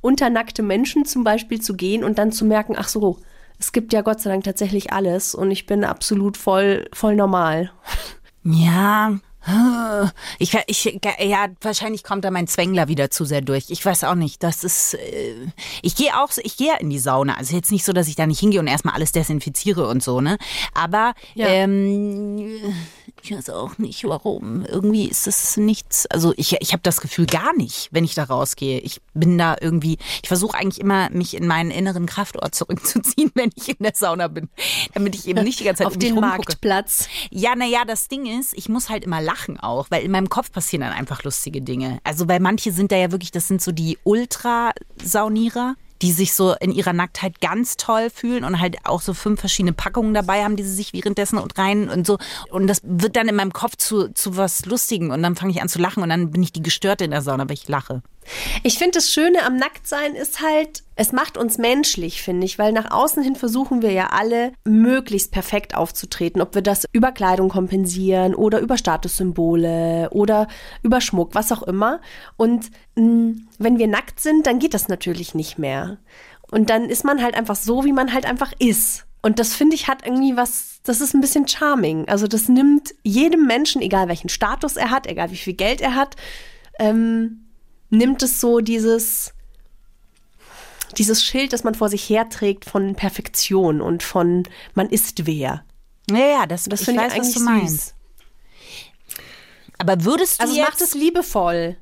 unter 0.00 0.30
nackte 0.30 0.62
Menschen 0.62 1.04
zum 1.04 1.24
Beispiel 1.24 1.60
zu 1.60 1.74
gehen 1.74 2.04
und 2.04 2.18
dann 2.18 2.32
zu 2.32 2.44
merken, 2.44 2.74
ach 2.76 2.88
so, 2.88 3.18
es 3.58 3.72
gibt 3.72 3.92
ja 3.92 4.02
Gott 4.02 4.20
sei 4.20 4.30
Dank 4.30 4.44
tatsächlich 4.44 4.92
alles 4.92 5.34
und 5.34 5.50
ich 5.50 5.66
bin 5.66 5.84
absolut 5.84 6.36
voll, 6.36 6.88
voll 6.92 7.16
normal. 7.16 7.72
Ja, 8.44 9.18
ich, 10.38 10.56
ich, 10.66 11.00
ja, 11.20 11.46
wahrscheinlich 11.60 12.04
kommt 12.04 12.24
da 12.24 12.30
mein 12.30 12.46
Zwängler 12.46 12.88
wieder 12.88 13.10
zu 13.10 13.24
sehr 13.24 13.40
durch. 13.40 13.66
Ich 13.70 13.84
weiß 13.84 14.04
auch 14.04 14.14
nicht. 14.14 14.42
Das 14.42 14.64
ist, 14.64 14.94
äh, 14.94 15.34
ich 15.82 15.96
gehe 15.96 16.14
auch, 16.20 16.30
ich 16.42 16.56
gehe 16.56 16.68
ja 16.68 16.74
in 16.74 16.90
die 16.90 16.98
Sauna. 16.98 17.36
Also 17.36 17.56
jetzt 17.56 17.72
nicht 17.72 17.84
so, 17.84 17.92
dass 17.92 18.08
ich 18.08 18.16
da 18.16 18.26
nicht 18.26 18.40
hingehe 18.40 18.60
und 18.60 18.66
erstmal 18.66 18.94
alles 18.94 19.12
desinfiziere 19.12 19.88
und 19.88 20.02
so, 20.02 20.20
ne? 20.20 20.38
Aber 20.74 21.14
ja. 21.34 21.46
ähm, 21.46 22.58
ich 23.22 23.32
weiß 23.34 23.50
auch 23.50 23.78
nicht, 23.78 24.04
warum. 24.04 24.64
Irgendwie 24.64 25.08
ist 25.08 25.26
es 25.26 25.56
nichts. 25.56 26.06
Also 26.06 26.34
ich, 26.36 26.56
ich 26.60 26.72
habe 26.72 26.82
das 26.82 27.00
Gefühl 27.00 27.26
gar 27.26 27.54
nicht, 27.56 27.88
wenn 27.90 28.04
ich 28.04 28.14
da 28.14 28.24
rausgehe. 28.24 28.80
Ich 28.80 29.00
bin 29.14 29.38
da 29.38 29.56
irgendwie, 29.60 29.98
ich 30.22 30.28
versuche 30.28 30.56
eigentlich 30.56 30.80
immer, 30.80 31.10
mich 31.10 31.34
in 31.34 31.46
meinen 31.46 31.70
inneren 31.70 32.06
Kraftort 32.06 32.54
zurückzuziehen, 32.54 33.30
wenn 33.34 33.50
ich 33.56 33.70
in 33.70 33.76
der 33.80 33.92
Sauna 33.94 34.28
bin. 34.28 34.48
Damit 34.94 35.14
ich 35.14 35.26
eben 35.26 35.42
nicht 35.42 35.60
die 35.60 35.64
ganze 35.64 35.84
Zeit 35.84 35.86
auf 35.86 35.96
den 35.96 36.16
Marktplatz. 36.16 37.08
Ja, 37.30 37.54
naja, 37.54 37.84
das 37.86 38.08
Ding 38.08 38.26
ist, 38.26 38.52
ich 38.54 38.68
muss 38.68 38.88
halt 38.88 39.04
immer 39.04 39.20
lachen 39.20 39.37
lachen 39.38 39.58
auch, 39.60 39.86
weil 39.90 40.04
in 40.04 40.10
meinem 40.10 40.28
Kopf 40.28 40.52
passieren 40.52 40.82
dann 40.82 40.92
einfach 40.92 41.22
lustige 41.22 41.62
Dinge. 41.62 41.98
Also, 42.04 42.28
weil 42.28 42.40
manche 42.40 42.72
sind 42.72 42.92
da 42.92 42.96
ja 42.96 43.12
wirklich, 43.12 43.30
das 43.30 43.48
sind 43.48 43.62
so 43.62 43.72
die 43.72 43.98
Ultrasaunierer 44.04 45.74
die 46.00 46.12
sich 46.12 46.32
so 46.32 46.54
in 46.60 46.70
ihrer 46.70 46.92
Nacktheit 46.92 47.40
ganz 47.40 47.76
toll 47.76 48.08
fühlen 48.08 48.44
und 48.44 48.60
halt 48.60 48.76
auch 48.84 49.02
so 49.02 49.14
fünf 49.14 49.40
verschiedene 49.40 49.72
Packungen 49.72 50.14
dabei 50.14 50.44
haben, 50.44 50.54
die 50.54 50.62
sie 50.62 50.72
sich 50.72 50.92
währenddessen 50.92 51.38
und 51.38 51.58
rein 51.58 51.88
und 51.88 52.06
so. 52.06 52.18
Und 52.50 52.68
das 52.68 52.82
wird 52.84 53.16
dann 53.16 53.26
in 53.26 53.34
meinem 53.34 53.52
Kopf 53.52 53.74
zu, 53.74 54.12
zu 54.14 54.36
was 54.36 54.64
Lustigen 54.64 55.10
und 55.10 55.24
dann 55.24 55.34
fange 55.34 55.50
ich 55.50 55.60
an 55.60 55.68
zu 55.68 55.80
lachen 55.80 56.04
und 56.04 56.08
dann 56.08 56.30
bin 56.30 56.40
ich 56.40 56.52
die 56.52 56.62
Gestörte 56.62 57.04
in 57.04 57.10
der 57.10 57.22
Sauna, 57.22 57.48
weil 57.48 57.54
ich 57.54 57.66
lache. 57.66 58.02
Ich 58.62 58.78
finde, 58.78 58.98
das 58.98 59.10
Schöne 59.10 59.44
am 59.44 59.56
Nacktsein 59.56 60.14
ist 60.14 60.40
halt, 60.40 60.82
es 60.96 61.12
macht 61.12 61.36
uns 61.36 61.58
menschlich, 61.58 62.22
finde 62.22 62.44
ich, 62.44 62.58
weil 62.58 62.72
nach 62.72 62.90
außen 62.90 63.22
hin 63.22 63.36
versuchen 63.36 63.82
wir 63.82 63.92
ja 63.92 64.08
alle, 64.10 64.52
möglichst 64.64 65.32
perfekt 65.32 65.74
aufzutreten. 65.74 66.42
Ob 66.42 66.54
wir 66.54 66.62
das 66.62 66.84
über 66.92 67.12
Kleidung 67.12 67.48
kompensieren 67.48 68.34
oder 68.34 68.60
über 68.60 68.76
Statussymbole 68.76 70.10
oder 70.10 70.48
über 70.82 71.00
Schmuck, 71.00 71.34
was 71.34 71.52
auch 71.52 71.62
immer. 71.62 72.00
Und 72.36 72.70
mh, 72.96 73.04
mm, 73.04 73.48
wenn 73.58 73.78
wir 73.78 73.88
nackt 73.88 74.20
sind, 74.20 74.46
dann 74.46 74.58
geht 74.58 74.74
das 74.74 74.88
natürlich 74.88 75.34
nicht 75.34 75.58
mehr. 75.58 75.98
Und 76.50 76.70
dann 76.70 76.88
ist 76.88 77.04
man 77.04 77.22
halt 77.22 77.34
einfach 77.34 77.56
so, 77.56 77.84
wie 77.84 77.92
man 77.92 78.12
halt 78.12 78.26
einfach 78.26 78.52
ist. 78.58 79.06
Und 79.20 79.38
das 79.38 79.54
finde 79.54 79.74
ich 79.74 79.88
hat 79.88 80.06
irgendwie 80.06 80.36
was, 80.36 80.80
das 80.84 81.00
ist 81.00 81.14
ein 81.14 81.20
bisschen 81.20 81.48
charming. 81.48 82.08
Also 82.08 82.26
das 82.26 82.48
nimmt 82.48 82.94
jedem 83.02 83.46
Menschen, 83.46 83.82
egal 83.82 84.08
welchen 84.08 84.28
Status 84.28 84.76
er 84.76 84.90
hat, 84.90 85.06
egal 85.06 85.30
wie 85.30 85.36
viel 85.36 85.54
Geld 85.54 85.80
er 85.80 85.94
hat, 85.94 86.16
ähm, 86.78 87.47
nimmt 87.90 88.22
es 88.22 88.40
so 88.40 88.60
dieses, 88.60 89.32
dieses 90.96 91.22
Schild, 91.22 91.52
das 91.52 91.64
man 91.64 91.74
vor 91.74 91.88
sich 91.88 92.08
herträgt 92.08 92.64
von 92.64 92.94
Perfektion 92.94 93.80
und 93.80 94.02
von 94.02 94.44
man 94.74 94.88
ist 94.88 95.26
wer. 95.26 95.64
Ja, 96.10 96.18
ja, 96.18 96.46
das, 96.46 96.64
das 96.64 96.84
finde 96.84 97.02
ich, 97.02 97.06
weiß, 97.06 97.14
eigentlich 97.14 97.34
was 97.36 97.42
du 97.42 97.50
meinst. 97.50 97.94
Aber 99.78 100.04
würdest 100.04 100.40
du 100.40 100.42
also 100.42 100.60
es 100.60 100.66
macht 100.66 100.80
es 100.80 100.94
liebevoll. 100.94 101.76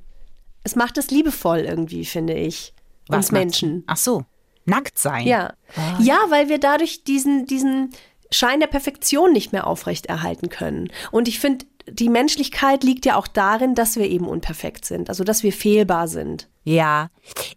Es 0.64 0.76
macht 0.76 0.98
es 0.98 1.10
liebevoll 1.10 1.60
irgendwie, 1.60 2.04
finde 2.04 2.34
ich. 2.34 2.74
Was 3.08 3.26
uns 3.26 3.32
Menschen. 3.32 3.84
Ach 3.86 3.96
so, 3.96 4.24
nackt 4.64 4.98
sein. 4.98 5.26
Ja. 5.26 5.54
Oh. 5.76 6.02
Ja, 6.02 6.18
weil 6.28 6.48
wir 6.48 6.58
dadurch 6.58 7.04
diesen, 7.04 7.46
diesen 7.46 7.92
Schein 8.30 8.60
der 8.60 8.66
Perfektion 8.66 9.32
nicht 9.32 9.52
mehr 9.52 9.66
aufrechterhalten 9.66 10.48
können. 10.48 10.90
Und 11.12 11.28
ich 11.28 11.38
finde, 11.38 11.66
die 11.88 12.08
Menschlichkeit 12.08 12.84
liegt 12.84 13.06
ja 13.06 13.16
auch 13.16 13.26
darin, 13.28 13.74
dass 13.74 13.96
wir 13.96 14.08
eben 14.08 14.26
unperfekt 14.26 14.84
sind, 14.84 15.08
also 15.08 15.24
dass 15.24 15.42
wir 15.42 15.52
fehlbar 15.52 16.08
sind. 16.08 16.48
Ja, 16.64 17.10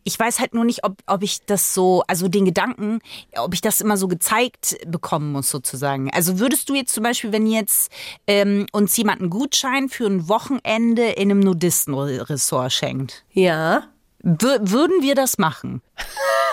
ich 0.04 0.20
weiß 0.20 0.40
halt 0.40 0.54
nur 0.54 0.66
nicht, 0.66 0.84
ob, 0.84 0.98
ob 1.08 1.24
ich 1.24 1.44
das 1.46 1.74
so, 1.74 2.04
also 2.08 2.28
den 2.28 2.46
Gedanken, 2.46 3.00
ob 3.38 3.56
ich 3.56 3.62
das 3.62 3.82
immer 3.82 3.98
so 3.98 4.08
gezeigt 4.08 4.78
bekommen 4.86 5.32
muss 5.32 5.50
sozusagen. 5.50 6.12
Also 6.14 6.38
würdest 6.38 6.70
du 6.70 6.76
jetzt 6.76 6.94
zum 6.94 7.04
Beispiel, 7.04 7.32
wenn 7.32 7.48
jetzt 7.48 7.92
ähm, 8.28 8.68
uns 8.72 8.96
jemand 8.98 9.22
einen 9.22 9.32
Gutschein 9.32 9.90
für 9.90 10.06
ein 10.06 10.30
Wochenende 10.30 11.08
in 11.08 11.32
einem 11.32 11.40
Nudistenressort 11.40 12.72
schenkt, 12.72 13.26
Ja, 13.32 13.88
wür 14.22 14.60
würden 14.62 15.02
wir 15.02 15.16
das 15.16 15.40
machen? 15.40 15.82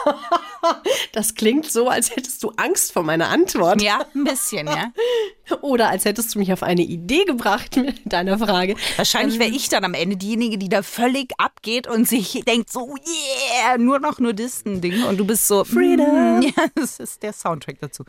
das 1.13 1.35
klingt 1.35 1.71
so, 1.71 1.89
als 1.89 2.15
hättest 2.15 2.43
du 2.43 2.53
Angst 2.57 2.93
vor 2.93 3.03
meiner 3.03 3.29
Antwort. 3.29 3.83
Ja, 3.83 4.07
ein 4.15 4.25
bisschen, 4.25 4.67
ja. 4.67 4.93
Oder 5.61 5.91
als 5.91 6.05
hättest 6.05 6.35
du 6.35 6.39
mich 6.39 6.53
auf 6.53 6.63
eine 6.63 6.83
Idee 6.83 7.25
gebracht 7.25 7.77
mit 7.77 8.01
deiner 8.05 8.39
Frage. 8.39 8.75
Wahrscheinlich 8.97 9.39
wäre 9.39 9.51
ich 9.51 9.69
dann 9.69 9.85
am 9.85 9.95
Ende 9.95 10.17
diejenige, 10.17 10.59
die 10.59 10.69
da 10.69 10.83
völlig 10.83 11.33
abgeht 11.39 11.87
und 11.87 12.09
sich 12.09 12.43
denkt 12.47 12.71
so, 12.71 12.95
yeah, 12.97 13.79
nur 13.79 14.01
noch 14.01 14.19
Nudisten-Ding. 14.19 15.05
Und 15.05 15.19
du 15.19 15.25
bist 15.25 15.47
so, 15.47 15.65
Freedom. 15.65 16.41
mm, 16.41 16.43
Ja, 16.57 16.67
das 16.75 16.99
ist 16.99 17.23
der 17.23 17.33
Soundtrack 17.33 17.77
dazu. 17.81 18.05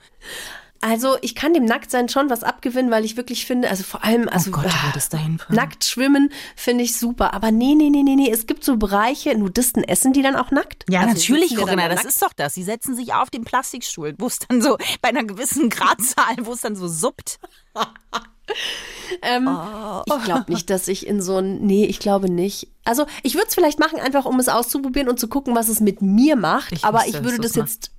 Also 0.81 1.17
ich 1.21 1.35
kann 1.35 1.53
dem 1.53 1.65
Nacktsein 1.65 2.07
schon 2.09 2.29
was 2.29 2.43
abgewinnen, 2.43 2.91
weil 2.91 3.03
ich 3.05 3.17
wirklich 3.17 3.45
finde, 3.45 3.69
also 3.69 3.83
vor 3.83 4.03
allem, 4.03 4.29
also 4.29 4.49
Oh 4.51 4.53
Gott, 4.53 4.65
fahren. 4.71 5.39
nackt 5.49 5.83
schwimmen 5.85 6.29
finde 6.55 6.83
ich 6.83 6.97
super. 6.97 7.33
Aber 7.33 7.51
nee, 7.51 7.73
nee, 7.75 7.89
nee, 7.89 8.03
nee, 8.03 8.15
nee, 8.15 8.29
es 8.29 8.45
gibt 8.47 8.63
so 8.63 8.77
Bereiche, 8.77 9.35
Nudisten 9.37 9.83
essen 9.83 10.13
die 10.13 10.21
dann 10.21 10.35
auch 10.35 10.51
nackt? 10.51 10.85
Ja, 10.89 11.01
Also 11.01 11.13
natürlich, 11.13 11.55
Corinna, 11.55 11.83
da 11.83 11.89
das 11.89 11.97
nackt? 12.03 12.07
ist 12.09 12.21
doch 12.21 12.33
das. 12.33 12.53
Sie 12.53 12.63
setzen 12.63 12.95
sich 12.95 13.13
auf 13.13 13.29
den 13.29 13.43
Plastikstuhl, 13.43 14.15
wo 14.19 14.27
es 14.27 14.39
dann 14.39 14.61
so 14.61 14.77
bei 15.01 15.09
einer 15.09 15.23
gewissen 15.23 15.69
Gradzahl, 15.69 16.35
wo 16.41 16.53
es 16.53 16.61
dann 16.61 16.75
so 16.75 16.87
suppt. 16.87 17.39
Ähm, 19.21 19.47
Oh. 19.47 20.01
Ich 20.05 20.23
glaube 20.23 20.51
nicht, 20.51 20.69
dass 20.69 20.87
ich 20.87 21.05
in 21.07 21.21
so 21.21 21.37
ein. 21.37 21.65
Nee, 21.65 21.85
ich 21.85 21.99
glaube 21.99 22.29
nicht. 22.29 22.69
Also, 22.85 23.05
ich 23.23 23.35
würde 23.35 23.47
es 23.47 23.55
vielleicht 23.55 23.79
machen, 23.79 23.99
einfach 23.99 24.25
um 24.25 24.39
es 24.39 24.47
auszuprobieren 24.49 25.09
und 25.09 25.19
zu 25.19 25.27
gucken, 25.27 25.55
was 25.55 25.67
es 25.69 25.79
mit 25.79 26.01
mir 26.01 26.35
macht. 26.35 26.71
Ich 26.71 26.83
aber 26.85 27.07
ich 27.07 27.23
würde 27.23 27.39
das 27.39 27.55
jetzt. 27.55 27.91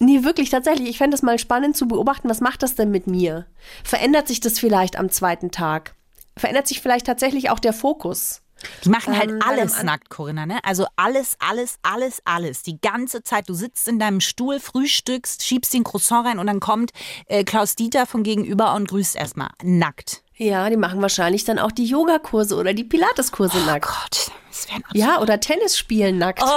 Nee, 0.00 0.22
wirklich, 0.22 0.50
tatsächlich. 0.50 0.88
Ich 0.88 0.98
fände 0.98 1.16
es 1.16 1.22
mal 1.22 1.38
spannend 1.38 1.76
zu 1.76 1.88
beobachten, 1.88 2.28
was 2.28 2.40
macht 2.40 2.62
das 2.62 2.74
denn 2.74 2.90
mit 2.90 3.06
mir? 3.06 3.46
Verändert 3.82 4.28
sich 4.28 4.40
das 4.40 4.58
vielleicht 4.58 4.96
am 4.96 5.10
zweiten 5.10 5.50
Tag? 5.50 5.94
Verändert 6.36 6.68
sich 6.68 6.80
vielleicht 6.80 7.06
tatsächlich 7.06 7.50
auch 7.50 7.58
der 7.58 7.72
Fokus? 7.72 8.42
Die 8.84 8.88
machen 8.88 9.16
halt 9.16 9.30
Ähm, 9.30 9.40
alles 9.46 9.82
nackt, 9.82 10.10
Corinna, 10.10 10.46
ne? 10.46 10.58
Also 10.64 10.86
alles, 10.96 11.36
alles, 11.38 11.78
alles, 11.82 12.20
alles. 12.24 12.62
Die 12.62 12.80
ganze 12.80 13.22
Zeit. 13.22 13.48
Du 13.48 13.54
sitzt 13.54 13.88
in 13.88 13.98
deinem 13.98 14.20
Stuhl, 14.20 14.60
frühstückst, 14.60 15.44
schiebst 15.44 15.74
den 15.74 15.84
Croissant 15.84 16.26
rein 16.26 16.38
und 16.38 16.46
dann 16.46 16.60
kommt 16.60 16.92
äh, 17.26 17.44
Klaus 17.44 17.76
Dieter 17.76 18.06
von 18.06 18.22
gegenüber 18.22 18.74
und 18.74 18.88
grüßt 18.88 19.16
erstmal. 19.16 19.50
Nackt. 19.62 20.22
Ja, 20.36 20.70
die 20.70 20.76
machen 20.76 21.02
wahrscheinlich 21.02 21.44
dann 21.44 21.58
auch 21.58 21.72
die 21.72 21.86
Yogakurse 21.86 22.54
oder 22.54 22.72
die 22.72 22.84
Pilateskurse 22.84 23.58
nackt. 23.58 23.86
Gott, 23.86 24.30
das 24.48 24.68
wäre 24.68 24.80
Ja, 24.94 25.20
oder 25.20 25.40
Tennis 25.40 25.76
spielen 25.76 26.18
nackt. 26.18 26.42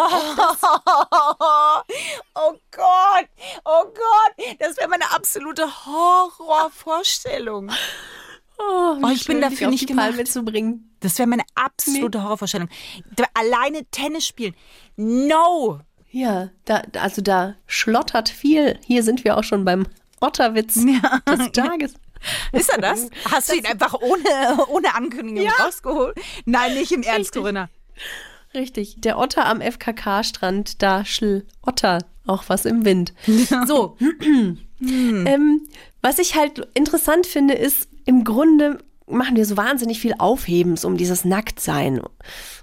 Oh 2.33 2.53
Gott, 2.71 3.27
oh 3.65 3.83
Gott, 3.85 4.45
das 4.59 4.77
wäre 4.77 4.87
meine 4.89 5.11
absolute 5.11 5.67
Horrorvorstellung. 5.85 7.71
Oh, 8.61 8.97
Oh, 9.03 9.09
ich 9.13 9.25
bin 9.25 9.41
dafür 9.41 9.69
nicht 9.69 9.89
die 9.89 9.93
Palme 9.93 10.17
gemacht. 10.17 10.31
zu 10.31 10.43
bringen. 10.43 10.93
Das 10.99 11.17
wäre 11.17 11.27
meine 11.27 11.43
absolute 11.55 12.21
Horrorvorstellung. 12.23 12.69
Da- 13.15 13.25
Alleine 13.33 13.85
Tennis 13.91 14.25
spielen. 14.27 14.53
No. 14.95 15.79
Ja, 16.09 16.49
da, 16.65 16.81
also 16.99 17.21
da 17.21 17.55
schlottert 17.67 18.29
viel. 18.29 18.77
Hier 18.85 19.01
sind 19.03 19.23
wir 19.23 19.37
auch 19.37 19.43
schon 19.43 19.63
beim 19.65 19.87
Otterwitz 20.19 20.75
des 21.27 21.51
Tages. 21.53 21.93
Ist 22.51 22.69
er 22.69 22.79
das? 22.79 23.07
Hast 23.31 23.49
du 23.51 23.55
ihn 23.55 23.65
einfach 23.65 23.93
ohne, 23.95 24.65
ohne 24.67 24.93
Ankündigung 24.93 25.43
Ja. 25.43 25.63
rausgeholt? 25.65 26.15
Nein, 26.45 26.73
nicht 26.75 26.91
im 26.91 27.01
Ernst, 27.01 27.19
Richtig. 27.29 27.41
Corinna. 27.41 27.69
Richtig. 28.53 28.95
Der 28.99 29.17
Otter 29.17 29.45
am 29.45 29.61
FKK-Strand, 29.61 30.81
da 30.83 31.05
schl 31.05 31.45
Otter 31.63 31.99
auch 32.27 32.43
was 32.47 32.65
im 32.65 32.85
Wind. 32.85 33.13
So. 33.65 33.97
ähm, 34.81 35.67
was 36.01 36.19
ich 36.19 36.35
halt 36.35 36.67
interessant 36.73 37.25
finde, 37.25 37.53
ist, 37.53 37.87
im 38.05 38.23
Grunde 38.23 38.79
machen 39.07 39.35
wir 39.35 39.45
so 39.45 39.57
wahnsinnig 39.57 39.99
viel 39.99 40.13
Aufhebens 40.17 40.85
um 40.85 40.97
dieses 40.97 41.25
Nacktsein. 41.25 42.01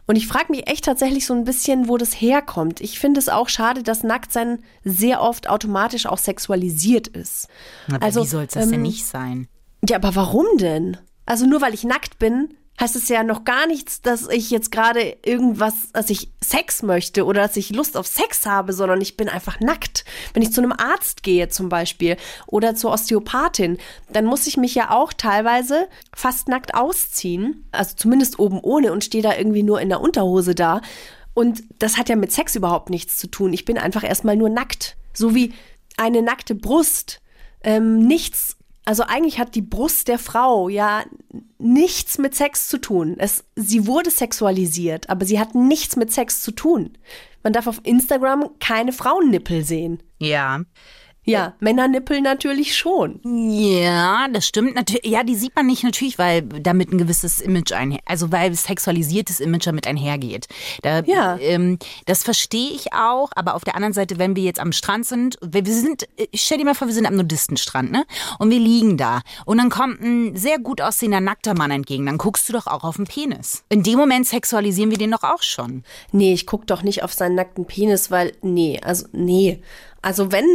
Und 0.07 0.17
ich 0.17 0.27
frage 0.27 0.51
mich 0.51 0.67
echt 0.67 0.85
tatsächlich 0.85 1.27
so 1.27 1.35
ein 1.35 1.45
bisschen, 1.45 1.89
wo 1.89 1.99
das 1.99 2.15
herkommt. 2.15 2.81
Ich 2.81 2.99
finde 2.99 3.21
es 3.21 3.29
auch 3.29 3.49
schade, 3.49 3.83
dass 3.83 4.03
Nacktsein 4.03 4.61
sehr 4.85 5.21
oft 5.21 5.49
automatisch 5.51 6.07
auch 6.07 6.19
sexualisiert 6.19 7.09
ist. 7.09 7.49
Aber 7.93 8.03
Also, 8.03 8.23
wie 8.23 8.27
soll 8.27 8.45
es 8.45 8.55
das 8.55 8.65
denn 8.65 8.75
ähm, 8.75 8.83
nicht 8.83 9.05
sein? 9.05 9.49
Ja, 9.87 9.97
aber 9.97 10.15
warum 10.15 10.47
denn? 10.59 10.97
Also 11.27 11.47
nur 11.47 11.61
weil 11.61 11.75
ich 11.75 11.85
nackt 11.85 12.19
bin, 12.19 12.55
heißt 12.81 12.97
es 12.97 13.09
ja 13.09 13.25
noch 13.25 13.45
gar 13.45 13.67
nichts, 13.67 14.03
dass 14.03 14.29
ich 14.29 14.51
jetzt 14.51 14.71
gerade 14.71 15.17
irgendwas, 15.25 15.75
dass 15.93 16.11
ich 16.11 16.31
Sex 16.43 16.83
möchte 16.83 17.25
oder 17.25 17.43
dass 17.43 17.57
ich 17.57 17.71
Lust 17.71 17.97
auf 17.97 18.07
Sex 18.07 18.47
habe, 18.47 18.73
sondern 18.73 19.01
ich 19.01 19.17
bin 19.17 19.29
einfach 19.29 19.61
nackt. 19.61 20.05
Wenn 20.33 20.43
ich 20.43 20.53
zu 20.53 20.61
einem 20.61 20.73
Arzt 20.73 21.23
gehe 21.23 21.49
zum 21.49 21.69
Beispiel 21.69 22.17
oder 22.47 22.75
zur 22.75 22.93
Osteopathin, 22.93 23.79
dann 24.13 24.25
muss 24.25 24.47
ich 24.47 24.57
mich 24.57 24.75
ja 24.75 24.91
auch 24.91 25.13
teilweise 25.13 25.89
fast 26.15 26.49
nackt 26.49 26.75
ausziehen, 26.75 27.67
also 27.73 27.95
zumindest 27.97 28.39
oben 28.39 28.61
ohne 28.61 28.93
und 28.93 29.05
stehe 29.05 29.23
da 29.23 29.37
irgendwie 29.37 29.63
nur 29.63 29.81
in 29.81 29.89
der 29.89 30.01
Unterhose 30.01 30.55
da. 30.55 30.81
Und 31.35 31.63
das 31.79 31.97
hat 31.97 32.09
ja 32.09 32.17
mit 32.17 32.33
Sex 32.33 32.57
überhaupt 32.57 32.91
nichts 32.91 33.19
zu 33.19 33.29
tun. 33.29 33.53
Ich 33.53 33.65
bin 33.65 33.79
einfach 33.79 34.05
erstmal 34.05 34.37
nur 34.37 34.49
nackt. 34.49 34.97
So 35.15 35.35
wie 35.35 35.53
eine 35.97 36.23
nackte 36.23 36.55
Brust 36.55 37.21
ähm, 37.63 38.07
nichts, 38.07 38.57
also 38.89 39.03
eigentlich 39.03 39.39
hat 39.39 39.55
die 39.55 39.61
Brust 39.61 40.09
der 40.09 40.19
Frau 40.19 40.71
ja 40.71 41.05
nichts 41.59 42.17
mit 42.17 42.35
Sex 42.35 42.69
zu 42.69 42.79
tun. 42.79 43.17
Es, 43.19 43.45
sie 43.55 43.87
wurde 43.87 44.11
sexualisiert, 44.11 45.11
aber 45.11 45.27
sie 45.27 45.39
hat 45.39 45.55
nichts 45.55 45.97
mit 45.97 46.11
Sex 46.11 46.41
zu 46.41 46.53
tun. 46.53 46.97
Man 47.43 47.53
darf 47.53 47.67
auf 47.67 47.83
Instagram 47.83 48.49
keine 48.61 48.95
Frauennippel 48.95 49.63
sehen. 49.63 50.03
Ja. 50.19 50.63
Ja, 51.29 51.55
Männernippel 51.61 52.21
natürlich 52.21 52.77
schon. 52.77 53.21
Ja, 53.25 54.29
das 54.33 54.47
stimmt 54.47 54.75
natürlich. 54.75 55.07
Ja, 55.07 55.23
die 55.25 55.35
sieht 55.37 55.55
man 55.55 55.67
nicht 55.67 55.85
natürlich, 55.85 56.19
weil 56.19 56.43
damit 56.43 56.93
ein 56.93 56.99
gewisses 56.99 57.41
Image 57.41 57.73
einher, 57.73 58.01
also 58.07 58.33
weil 58.33 58.55
sexualisiertes 58.55 59.41
Image 59.41 59.67
damit 59.67 59.87
einhergeht. 59.87 60.47
Da, 60.83 61.03
Ja. 61.05 61.37
ähm, 61.39 61.79
das 62.07 62.23
verstehe 62.25 62.71
ich 62.71 62.93
auch, 62.93 63.31
aber 63.37 63.55
auf 63.55 63.65
der 63.65 63.75
anderen 63.75 63.93
Seite, 63.93 64.19
wenn 64.19 64.37
wir 64.37 64.43
jetzt 64.43 64.61
am 64.61 64.73
Strand 64.73 65.07
sind, 65.07 65.37
wir 65.43 65.65
wir 65.67 65.75
sind, 65.75 66.05
äh, 66.19 66.27
stell 66.35 66.59
dir 66.59 66.65
mal 66.65 66.75
vor, 66.75 66.89
wir 66.89 66.95
sind 66.95 67.07
am 67.07 67.17
Nudistenstrand, 67.17 67.93
ne? 67.93 68.05
Und 68.39 68.51
wir 68.51 68.59
liegen 68.59 68.97
da 68.97 69.21
und 69.45 69.59
dann 69.59 69.69
kommt 69.69 70.01
ein 70.01 70.35
sehr 70.37 70.59
gut 70.59 70.81
aussehender 70.81 71.21
nackter 71.21 71.55
Mann 71.55 71.71
entgegen, 71.71 72.07
dann 72.07 72.17
guckst 72.19 72.49
du 72.49 72.53
doch 72.55 72.67
auch 72.67 72.85
auf 72.85 72.97
den 72.97 73.07
Penis. 73.07 73.65
In 73.69 73.83
dem 73.83 73.99
Moment 73.99 74.27
sexualisieren 74.27 74.91
wir 74.91 74.99
den 74.99 75.11
doch 75.11 75.25
auch 75.25 75.43
schon. 75.43 75.83
Nee, 76.13 76.33
ich 76.33 76.47
guck 76.47 76.67
doch 76.67 76.83
nicht 76.83 77.03
auf 77.03 77.13
seinen 77.13 77.35
nackten 77.35 77.67
Penis, 77.67 78.11
weil, 78.11 78.33
nee, 78.41 78.81
also, 78.83 79.07
nee. 79.13 79.61
Also 80.01 80.33
wenn, 80.33 80.47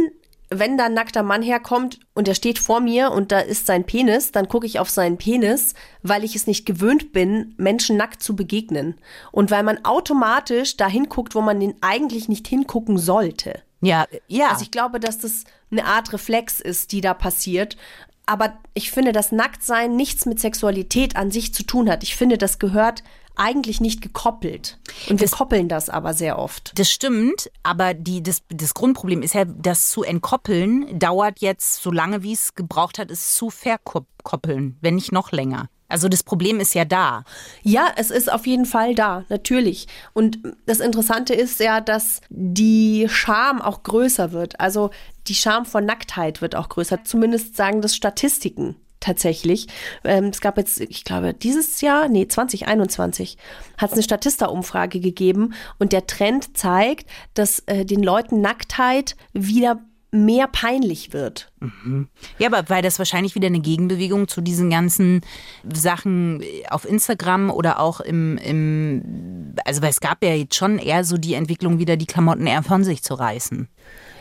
wenn 0.58 0.76
da 0.76 0.86
ein 0.86 0.94
nackter 0.94 1.22
Mann 1.22 1.42
herkommt 1.42 2.00
und 2.14 2.26
der 2.26 2.34
steht 2.34 2.58
vor 2.58 2.80
mir 2.80 3.12
und 3.12 3.32
da 3.32 3.40
ist 3.40 3.66
sein 3.66 3.84
Penis, 3.84 4.32
dann 4.32 4.48
gucke 4.48 4.66
ich 4.66 4.78
auf 4.78 4.90
seinen 4.90 5.16
Penis, 5.16 5.74
weil 6.02 6.24
ich 6.24 6.36
es 6.36 6.46
nicht 6.46 6.66
gewöhnt 6.66 7.12
bin, 7.12 7.54
Menschen 7.56 7.96
nackt 7.96 8.22
zu 8.22 8.36
begegnen. 8.36 8.96
Und 9.32 9.50
weil 9.50 9.62
man 9.62 9.84
automatisch 9.84 10.76
dahin 10.76 11.08
guckt, 11.08 11.34
wo 11.34 11.40
man 11.40 11.60
den 11.60 11.74
eigentlich 11.80 12.28
nicht 12.28 12.46
hingucken 12.48 12.98
sollte. 12.98 13.62
Ja, 13.80 14.06
ja. 14.28 14.50
Also 14.50 14.62
ich 14.62 14.70
glaube, 14.70 15.00
dass 15.00 15.18
das 15.18 15.44
eine 15.70 15.84
Art 15.84 16.12
Reflex 16.12 16.60
ist, 16.60 16.92
die 16.92 17.00
da 17.00 17.14
passiert. 17.14 17.76
Aber 18.26 18.58
ich 18.72 18.90
finde, 18.90 19.12
dass 19.12 19.32
Nacktsein 19.32 19.96
nichts 19.96 20.24
mit 20.24 20.40
Sexualität 20.40 21.16
an 21.16 21.30
sich 21.30 21.52
zu 21.52 21.62
tun 21.62 21.90
hat. 21.90 22.02
Ich 22.02 22.16
finde, 22.16 22.38
das 22.38 22.58
gehört 22.58 23.02
eigentlich 23.36 23.80
nicht 23.80 24.00
gekoppelt. 24.00 24.78
Und 25.08 25.20
wir 25.20 25.28
koppeln 25.28 25.68
das 25.68 25.88
aber 25.88 26.14
sehr 26.14 26.38
oft. 26.38 26.72
Das 26.78 26.90
stimmt, 26.90 27.50
aber 27.62 27.94
die, 27.94 28.22
das, 28.22 28.42
das 28.48 28.74
Grundproblem 28.74 29.22
ist 29.22 29.34
ja, 29.34 29.44
das 29.44 29.90
zu 29.90 30.02
entkoppeln 30.02 30.98
dauert 30.98 31.40
jetzt 31.40 31.82
so 31.82 31.90
lange, 31.90 32.22
wie 32.22 32.32
es 32.32 32.54
gebraucht 32.54 32.98
hat, 32.98 33.10
es 33.10 33.34
zu 33.34 33.50
verkoppeln, 33.50 34.76
wenn 34.80 34.94
nicht 34.94 35.12
noch 35.12 35.32
länger. 35.32 35.68
Also 35.88 36.08
das 36.08 36.22
Problem 36.22 36.60
ist 36.60 36.74
ja 36.74 36.84
da. 36.84 37.24
Ja, 37.62 37.92
es 37.96 38.10
ist 38.10 38.32
auf 38.32 38.46
jeden 38.46 38.64
Fall 38.64 38.94
da, 38.94 39.24
natürlich. 39.28 39.86
Und 40.12 40.38
das 40.66 40.80
Interessante 40.80 41.34
ist 41.34 41.60
ja, 41.60 41.80
dass 41.80 42.20
die 42.30 43.06
Scham 43.08 43.60
auch 43.60 43.82
größer 43.82 44.32
wird. 44.32 44.58
Also 44.58 44.90
die 45.28 45.34
Scham 45.34 45.66
vor 45.66 45.82
Nacktheit 45.82 46.40
wird 46.40 46.56
auch 46.56 46.68
größer. 46.68 47.04
Zumindest 47.04 47.54
sagen 47.54 47.80
das 47.80 47.94
Statistiken 47.94 48.76
tatsächlich. 49.04 49.68
Ähm, 50.02 50.26
es 50.26 50.40
gab 50.40 50.56
jetzt, 50.56 50.80
ich 50.80 51.04
glaube, 51.04 51.34
dieses 51.34 51.80
Jahr, 51.80 52.08
nee, 52.08 52.26
2021, 52.26 53.36
hat 53.78 53.90
es 53.90 53.94
eine 53.94 54.02
Statista-Umfrage 54.02 55.00
gegeben 55.00 55.54
und 55.78 55.92
der 55.92 56.06
Trend 56.06 56.56
zeigt, 56.56 57.08
dass 57.34 57.60
äh, 57.66 57.84
den 57.84 58.02
Leuten 58.02 58.40
Nacktheit 58.40 59.16
wieder 59.32 59.80
mehr 60.14 60.46
peinlich 60.46 61.12
wird. 61.12 61.50
Ja, 62.38 62.46
aber 62.46 62.70
weil 62.70 62.82
das 62.82 63.00
wahrscheinlich 63.00 63.34
wieder 63.34 63.48
eine 63.48 63.58
Gegenbewegung 63.58 64.28
zu 64.28 64.40
diesen 64.40 64.70
ganzen 64.70 65.22
Sachen 65.70 66.40
auf 66.70 66.88
Instagram 66.88 67.50
oder 67.50 67.80
auch 67.80 68.00
im, 68.00 68.38
im 68.38 69.54
also 69.64 69.82
weil 69.82 69.90
es 69.90 70.00
gab 70.00 70.22
ja 70.22 70.32
jetzt 70.34 70.54
schon 70.54 70.78
eher 70.78 71.02
so 71.02 71.18
die 71.18 71.34
Entwicklung, 71.34 71.80
wieder 71.80 71.96
die 71.96 72.06
Klamotten 72.06 72.46
eher 72.46 72.62
von 72.62 72.84
sich 72.84 73.02
zu 73.02 73.14
reißen. 73.14 73.68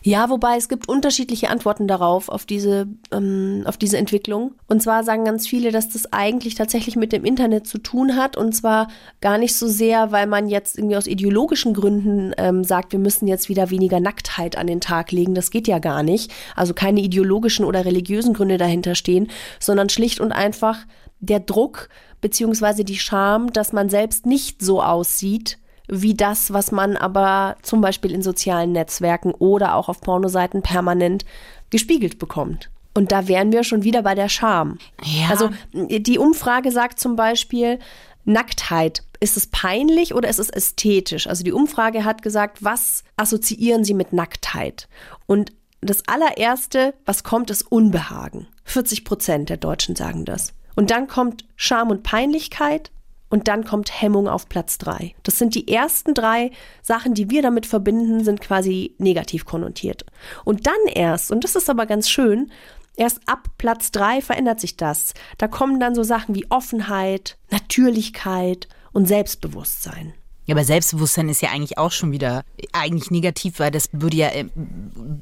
Ja, 0.06 0.30
wobei 0.30 0.58
es 0.58 0.68
gibt 0.68 0.89
unterschiedliche 0.89 1.50
Antworten 1.50 1.88
darauf, 1.88 2.28
auf 2.28 2.46
diese, 2.46 2.88
ähm, 3.13 3.63
auf 3.66 3.78
diese 3.78 3.98
Entwicklung. 3.98 4.56
Und 4.68 4.84
zwar 4.84 5.06
sagen 5.06 5.24
ganz 5.24 5.48
viele, 5.48 5.72
dass 5.72 5.88
das 5.88 6.12
eigentlich 6.12 6.56
tatsächlich 6.56 6.98
mit 6.98 7.13
dem 7.13 7.24
Internet 7.24 7.68
zu 7.68 7.78
tun 7.78 8.18
hat. 8.18 8.36
Und 8.36 8.54
zwar 8.54 8.89
gar 9.22 9.38
nicht 9.38 9.56
so 9.56 9.66
sehr, 9.66 10.12
weil 10.12 10.28
man 10.28 10.50
jetzt 10.50 10.78
irgendwie 10.78 10.98
aus 10.98 11.08
ideologischen 11.08 11.74
Gründen 11.74 12.34
ähm, 12.38 12.66
sagt, 12.66 12.92
wir 12.92 13.00
müssen 13.00 13.28
jetzt 13.28 13.48
wieder 13.48 13.70
weniger 13.70 14.02
Nacktheit 14.02 14.58
an 14.58 14.68
den 14.68 14.82
Tag 14.82 15.13
legen. 15.13 15.36
Das 15.36 15.52
geht 15.52 15.70
ja 15.70 15.80
gar 15.80 16.04
nicht. 16.04 16.34
Also 16.54 16.74
keine 16.74 17.00
ideologischen 17.00 17.63
oder 17.63 17.86
religiösen 17.86 18.34
Gründe 18.34 18.58
dahinter 18.58 18.96
stehen, 18.96 19.30
sondern 19.62 19.88
schlicht 19.88 20.20
und 20.20 20.34
einfach 20.34 20.80
der 21.22 21.39
Druck 21.39 21.88
beziehungsweise 22.20 22.84
die 22.84 23.00
Scham, 23.00 23.54
dass 23.54 23.72
man 23.72 23.88
selbst 23.88 24.26
nicht 24.26 24.62
so 24.62 24.84
aussieht, 24.84 25.60
wie 25.88 26.13
das, 26.13 26.54
was 26.54 26.72
man 26.72 26.98
aber 26.98 27.58
zum 27.62 27.82
Beispiel 27.82 28.12
in 28.12 28.22
sozialen 28.22 28.72
Netzwerken 28.72 29.32
oder 29.32 29.76
auch 29.76 29.89
auf 29.89 30.02
Pornoseiten 30.02 30.62
permanent 30.62 31.26
gespiegelt 31.69 32.19
bekommt. 32.19 32.69
Und 32.93 33.12
da 33.12 33.28
wären 33.28 33.52
wir 33.52 33.63
schon 33.63 33.84
wieder 33.84 34.04
bei 34.04 34.15
der 34.15 34.30
Scham. 34.30 34.78
Ja. 35.04 35.30
Also 35.30 35.50
die 35.74 36.19
Umfrage 36.19 36.72
sagt 36.72 37.00
zum 37.00 37.15
Beispiel, 37.15 37.80
Nacktheit, 38.26 39.04
ist 39.19 39.38
es 39.38 39.48
peinlich 39.48 40.13
oder 40.13 40.30
ist 40.30 40.39
es 40.39 40.50
ästhetisch? 40.50 41.28
Also 41.28 41.43
die 41.43 41.54
Umfrage 41.54 42.04
hat 42.04 42.22
gesagt, 42.22 42.63
was 42.63 43.04
assoziieren 43.15 43.84
Sie 43.84 43.93
mit 43.93 44.13
Nacktheit? 44.13 44.88
Und 45.26 45.54
das 45.82 46.08
allererste, 46.08 46.93
was 47.06 47.24
kommt, 47.24 47.50
ist 47.50 47.63
Unbehagen. 47.63 48.48
40 48.65 49.06
Prozent 49.06 49.50
der 49.50 49.58
Deutschen 49.58 49.96
sagen 49.96 50.26
das. 50.26 50.54
Und 50.76 50.91
dann 50.91 51.08
kommt 51.08 51.46
Scham 51.56 51.89
und 51.89 52.04
Peinlichkeit 52.04 52.91
und 53.34 53.48
dann 53.48 53.65
kommt 53.65 54.00
Hemmung 54.00 54.28
auf 54.28 54.48
Platz 54.48 54.78
drei. 54.78 55.15
Das 55.24 55.39
sind 55.39 55.56
die 55.56 55.67
ersten 55.67 56.13
drei 56.13 56.52
Sachen, 56.84 57.15
die 57.15 57.32
wir 57.32 57.41
damit 57.41 57.65
verbinden, 57.65 58.24
sind 58.24 58.41
quasi 58.41 58.93
negativ 59.00 59.43
konnotiert. 59.46 60.06
Und 60.46 60.67
dann 60.67 60.76
erst, 60.93 61.32
und 61.32 61.43
das 61.43 61.56
ist 61.56 61.67
aber 61.67 61.88
ganz 61.88 62.12
schön, 62.12 62.52
erst 62.96 63.22
ab 63.26 63.48
Platz 63.58 63.89
drei 63.89 64.22
verändert 64.22 64.60
sich 64.60 64.78
das. 64.78 65.15
Da 65.39 65.48
kommen 65.48 65.80
dann 65.80 65.96
so 65.96 66.04
Sachen 66.04 66.36
wie 66.36 66.46
Offenheit, 66.52 67.39
Natürlichkeit 67.50 68.67
und 68.91 69.08
Selbstbewusstsein. 69.08 70.13
Ja, 70.46 70.54
aber 70.54 70.63
Selbstbewusstsein 70.63 71.28
ist 71.28 71.41
ja 71.41 71.50
eigentlich 71.50 71.80
auch 71.80 71.91
schon 71.91 72.12
wieder 72.12 72.43
eigentlich 72.72 73.10
negativ, 73.10 73.58
weil 73.58 73.72
das 73.72 73.89
würde 73.93 74.17
ja 74.17 74.28
äh, 74.28 74.46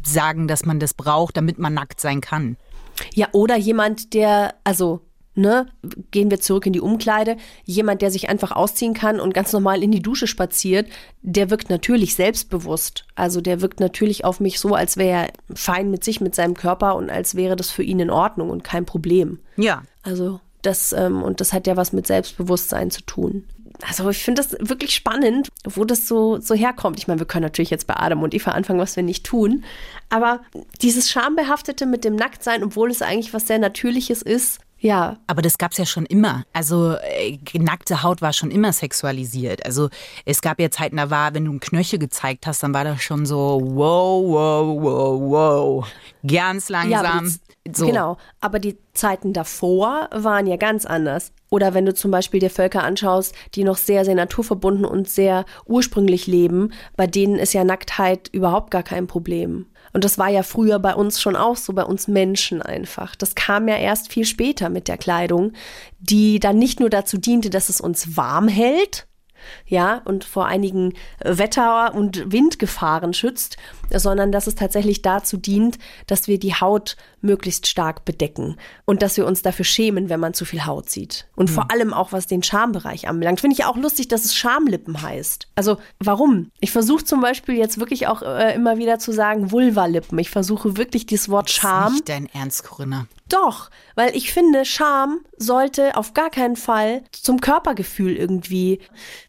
sagen, 0.06 0.50
dass 0.50 0.66
man 0.66 0.82
das 0.82 0.94
braucht, 0.94 1.38
damit 1.38 1.60
man 1.60 1.74
nackt 1.74 2.02
sein 2.02 2.20
kann. 2.20 2.58
Ja, 3.14 3.30
oder 3.32 3.56
jemand, 3.56 4.14
der, 4.14 4.56
also 4.66 5.00
ne, 5.36 5.68
gehen 6.12 6.30
wir 6.30 6.40
zurück 6.40 6.66
in 6.66 6.74
die 6.74 6.82
Umkleide, 6.82 7.38
jemand, 7.64 8.02
der 8.02 8.12
sich 8.12 8.30
einfach 8.30 8.52
ausziehen 8.52 8.94
kann 8.94 9.20
und 9.20 9.34
ganz 9.34 9.54
normal 9.54 9.84
in 9.84 9.92
die 9.92 10.02
Dusche 10.02 10.28
spaziert, 10.28 10.88
der 11.22 11.50
wirkt 11.50 11.70
natürlich 11.70 12.16
selbstbewusst. 12.16 13.06
Also 13.16 13.42
der 13.42 13.62
wirkt 13.62 13.80
natürlich 13.80 14.26
auf 14.26 14.40
mich 14.40 14.60
so, 14.60 14.76
als 14.76 14.98
wäre 14.98 15.28
er 15.28 15.56
fein 15.56 15.90
mit 15.90 16.04
sich, 16.04 16.22
mit 16.22 16.36
seinem 16.36 16.54
Körper 16.54 16.96
und 16.96 17.10
als 17.10 17.36
wäre 17.36 17.56
das 17.56 17.72
für 17.72 17.84
ihn 17.84 18.00
in 18.00 18.10
Ordnung 18.10 18.50
und 18.50 18.64
kein 18.64 18.86
Problem. 18.86 19.40
Ja. 19.56 19.84
Also 20.04 20.42
das, 20.62 20.94
ähm, 20.94 21.24
und 21.24 21.42
das 21.42 21.54
hat 21.54 21.68
ja 21.68 21.78
was 21.78 21.94
mit 21.94 22.08
Selbstbewusstsein 22.08 22.92
zu 22.92 23.02
tun. 23.02 23.46
Also 23.88 24.10
ich 24.10 24.24
finde 24.24 24.44
das 24.44 24.56
wirklich 24.60 24.94
spannend, 24.94 25.50
wo 25.64 25.86
das 25.86 26.08
so, 26.08 26.40
so 26.40 26.54
herkommt. 26.54 27.00
Ich 27.00 27.08
meine, 27.08 27.20
wir 27.20 27.26
können 27.26 27.44
natürlich 27.44 27.72
jetzt 27.72 27.88
bei 27.88 27.96
Adam 27.96 28.22
und 28.22 28.34
Eva 28.34 28.52
anfangen, 28.52 28.80
was 28.80 28.96
wir 28.96 29.02
nicht 29.02 29.26
tun. 29.26 29.64
Aber 30.10 30.42
dieses 30.82 31.10
Schambehaftete 31.10 31.88
mit 31.88 32.04
dem 32.04 32.16
Nacktsein, 32.16 32.64
obwohl 32.64 32.92
es 32.92 33.02
eigentlich 33.02 33.34
was 33.34 33.48
sehr 33.48 33.58
Natürliches 33.58 34.22
ist, 34.22 34.60
ja. 34.82 35.18
Aber 35.28 35.44
das 35.44 35.60
gab's 35.60 35.78
ja 35.78 35.86
schon 35.86 36.08
immer. 36.08 36.44
Also 36.54 36.96
äh, 36.96 37.38
nackte 37.54 38.02
Haut 38.02 38.22
war 38.24 38.34
schon 38.34 38.50
immer 38.50 38.74
sexualisiert. 38.74 39.64
Also 39.64 39.90
es 40.26 40.42
gab 40.42 40.60
ja 40.60 40.72
Zeiten, 40.72 40.98
da 40.98 41.12
war, 41.12 41.36
wenn 41.36 41.46
du 41.46 41.52
einen 41.52 41.60
Knöchel 41.60 42.00
gezeigt 42.00 42.48
hast, 42.48 42.64
dann 42.64 42.74
war 42.74 42.84
das 42.84 43.04
schon 43.04 43.28
so 43.28 43.62
wow, 43.64 44.24
wow, 44.26 44.82
wow, 44.82 45.22
wow. 45.22 45.88
Ganz 46.26 46.70
langsam. 46.70 46.92
Ja, 46.92 47.22
die, 47.22 47.72
so. 47.76 47.86
Genau. 47.86 48.18
Aber 48.40 48.58
die 48.58 48.76
Zeiten 48.94 49.34
davor 49.34 50.10
waren 50.12 50.48
ja 50.48 50.58
ganz 50.58 50.88
anders. 50.88 51.32
Oder 51.52 51.76
wenn 51.76 51.86
du 51.86 51.94
zum 51.94 52.10
Beispiel 52.10 52.40
dir 52.40 52.50
Völker 52.50 52.82
anschaust, 52.82 53.36
die 53.54 53.64
noch 53.64 53.78
sehr, 53.78 54.04
sehr 54.04 54.16
naturverbunden 54.16 54.86
und 54.86 55.08
sehr 55.08 55.46
ursprünglich 55.68 56.26
leben, 56.26 56.74
bei 56.96 57.06
denen 57.06 57.36
ist 57.36 57.54
ja 57.54 57.64
Nacktheit 57.64 58.30
überhaupt 58.32 58.72
gar 58.72 58.84
kein 58.84 59.06
Problem. 59.06 59.68
Und 59.94 60.04
das 60.04 60.18
war 60.18 60.30
ja 60.30 60.44
früher 60.44 60.80
bei 60.80 60.96
uns 60.96 61.22
schon 61.22 61.36
auch 61.36 61.58
so, 61.58 61.74
bei 61.74 61.84
uns 61.84 62.08
Menschen 62.08 62.62
einfach. 62.62 63.16
Das 63.16 63.36
kam 63.36 63.68
ja 63.68 63.78
erst 63.78 64.12
viel 64.12 64.26
später 64.26 64.70
mit 64.70 64.88
der 64.88 64.98
Kleidung, 64.98 65.54
die 66.00 66.40
dann 66.40 66.58
nicht 66.58 66.80
nur 66.80 66.90
dazu 66.90 67.18
diente, 67.18 67.50
dass 67.50 67.70
es 67.70 67.82
uns 67.82 68.16
warm 68.16 68.48
hält, 68.48 69.08
ja, 69.66 70.02
und 70.06 70.24
vor 70.24 70.46
einigen 70.46 70.94
Wetter- 71.20 71.94
und 71.96 72.32
Windgefahren 72.32 73.14
schützt, 73.14 73.58
sondern 74.00 74.32
dass 74.32 74.48
es 74.48 74.56
tatsächlich 74.56 75.02
dazu 75.02 75.38
dient, 75.38 75.78
dass 76.08 76.28
wir 76.28 76.40
die 76.40 76.56
Haut 76.56 76.96
möglichst 77.22 77.68
stark 77.68 78.06
bedecken 78.06 78.58
und 78.86 79.02
dass 79.02 79.18
wir 79.18 79.26
uns 79.26 79.42
dafür 79.42 79.66
schämen, 79.66 80.10
wenn 80.10 80.20
man 80.20 80.34
zu 80.34 80.46
viel 80.46 80.66
Haut 80.66 80.90
sieht. 80.90 81.28
Und 81.36 81.50
mhm. 81.50 81.54
vor 81.54 81.72
allem 81.72 81.94
auch 81.94 82.12
was 82.12 82.28
den 82.28 82.44
Schambereich 82.44 83.08
anbelangt. 83.08 83.42
Finde 83.42 83.56
ich 83.56 83.66
auch 83.66 83.78
lustig, 83.78 84.08
dass 84.08 84.26
es 84.26 84.36
Schamlippen 84.36 85.02
heißt. 85.02 85.48
Also 85.56 85.78
warum? 86.00 86.52
Ich 86.60 86.72
versuche 86.72 87.04
zum 87.04 87.22
Beispiel 87.22 87.56
jetzt 87.56 87.80
wirklich 87.80 88.08
auch 88.08 88.22
äh, 88.22 88.56
immer 88.56 88.78
wieder 88.78 89.00
zu 89.00 89.12
sagen 89.12 89.52
Vulvalippen. 89.52 90.18
Ich 90.20 90.30
versuche 90.30 90.78
wirklich 90.78 91.06
dieses 91.06 91.30
Wort 91.30 91.50
Scham. 91.50 91.88
Ist 91.88 91.94
nicht 91.94 92.10
dein 92.10 92.28
Ernst, 92.28 92.64
Corinna. 92.64 93.08
Doch, 93.30 93.70
weil 93.96 94.16
ich 94.16 94.34
finde, 94.34 94.66
Scham 94.66 95.22
sollte 95.38 95.96
auf 95.96 96.14
gar 96.14 96.30
keinen 96.30 96.58
Fall 96.58 97.04
zum 97.12 97.40
Körpergefühl 97.40 98.16
irgendwie. 98.16 98.80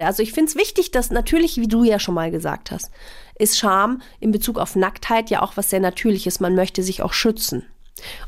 Also 0.01 0.23
ich 0.23 0.33
finde 0.33 0.51
es 0.51 0.57
wichtig, 0.57 0.91
dass 0.91 1.11
natürlich, 1.11 1.59
wie 1.59 1.69
du 1.69 1.85
ja 1.85 2.01
schon 2.01 2.15
mal 2.15 2.31
gesagt 2.33 2.73
hast, 2.73 2.91
ist 3.39 3.59
Scham 3.59 4.03
in 4.21 4.33
Bezug 4.33 4.59
auf 4.59 4.77
Nacktheit 4.77 5.31
ja 5.31 5.43
auch 5.43 5.57
was 5.57 5.71
sehr 5.71 5.81
Natürliches. 5.81 6.41
Man 6.41 6.55
möchte 6.55 6.83
sich 6.83 7.03
auch 7.03 7.13
schützen. 7.13 7.65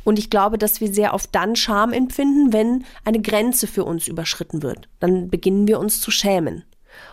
Und 0.04 0.18
ich 0.18 0.30
glaube, 0.30 0.58
dass 0.58 0.80
wir 0.80 0.92
sehr 0.92 1.14
oft 1.14 1.34
dann 1.34 1.56
Scham 1.56 1.92
empfinden, 1.92 2.52
wenn 2.52 2.84
eine 3.04 3.20
Grenze 3.20 3.66
für 3.66 3.84
uns 3.84 4.08
überschritten 4.08 4.62
wird. 4.62 4.88
Dann 5.00 5.30
beginnen 5.30 5.66
wir 5.66 5.78
uns 5.78 6.00
zu 6.00 6.10
schämen. 6.10 6.64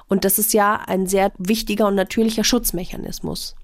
Und 0.08 0.26
das 0.26 0.38
ist 0.38 0.54
ja 0.54 0.76
ein 0.76 1.08
sehr 1.08 1.32
wichtiger 1.38 1.88
und 1.88 1.96
natürlicher 1.96 2.44
Schutzmechanismus. 2.44 3.56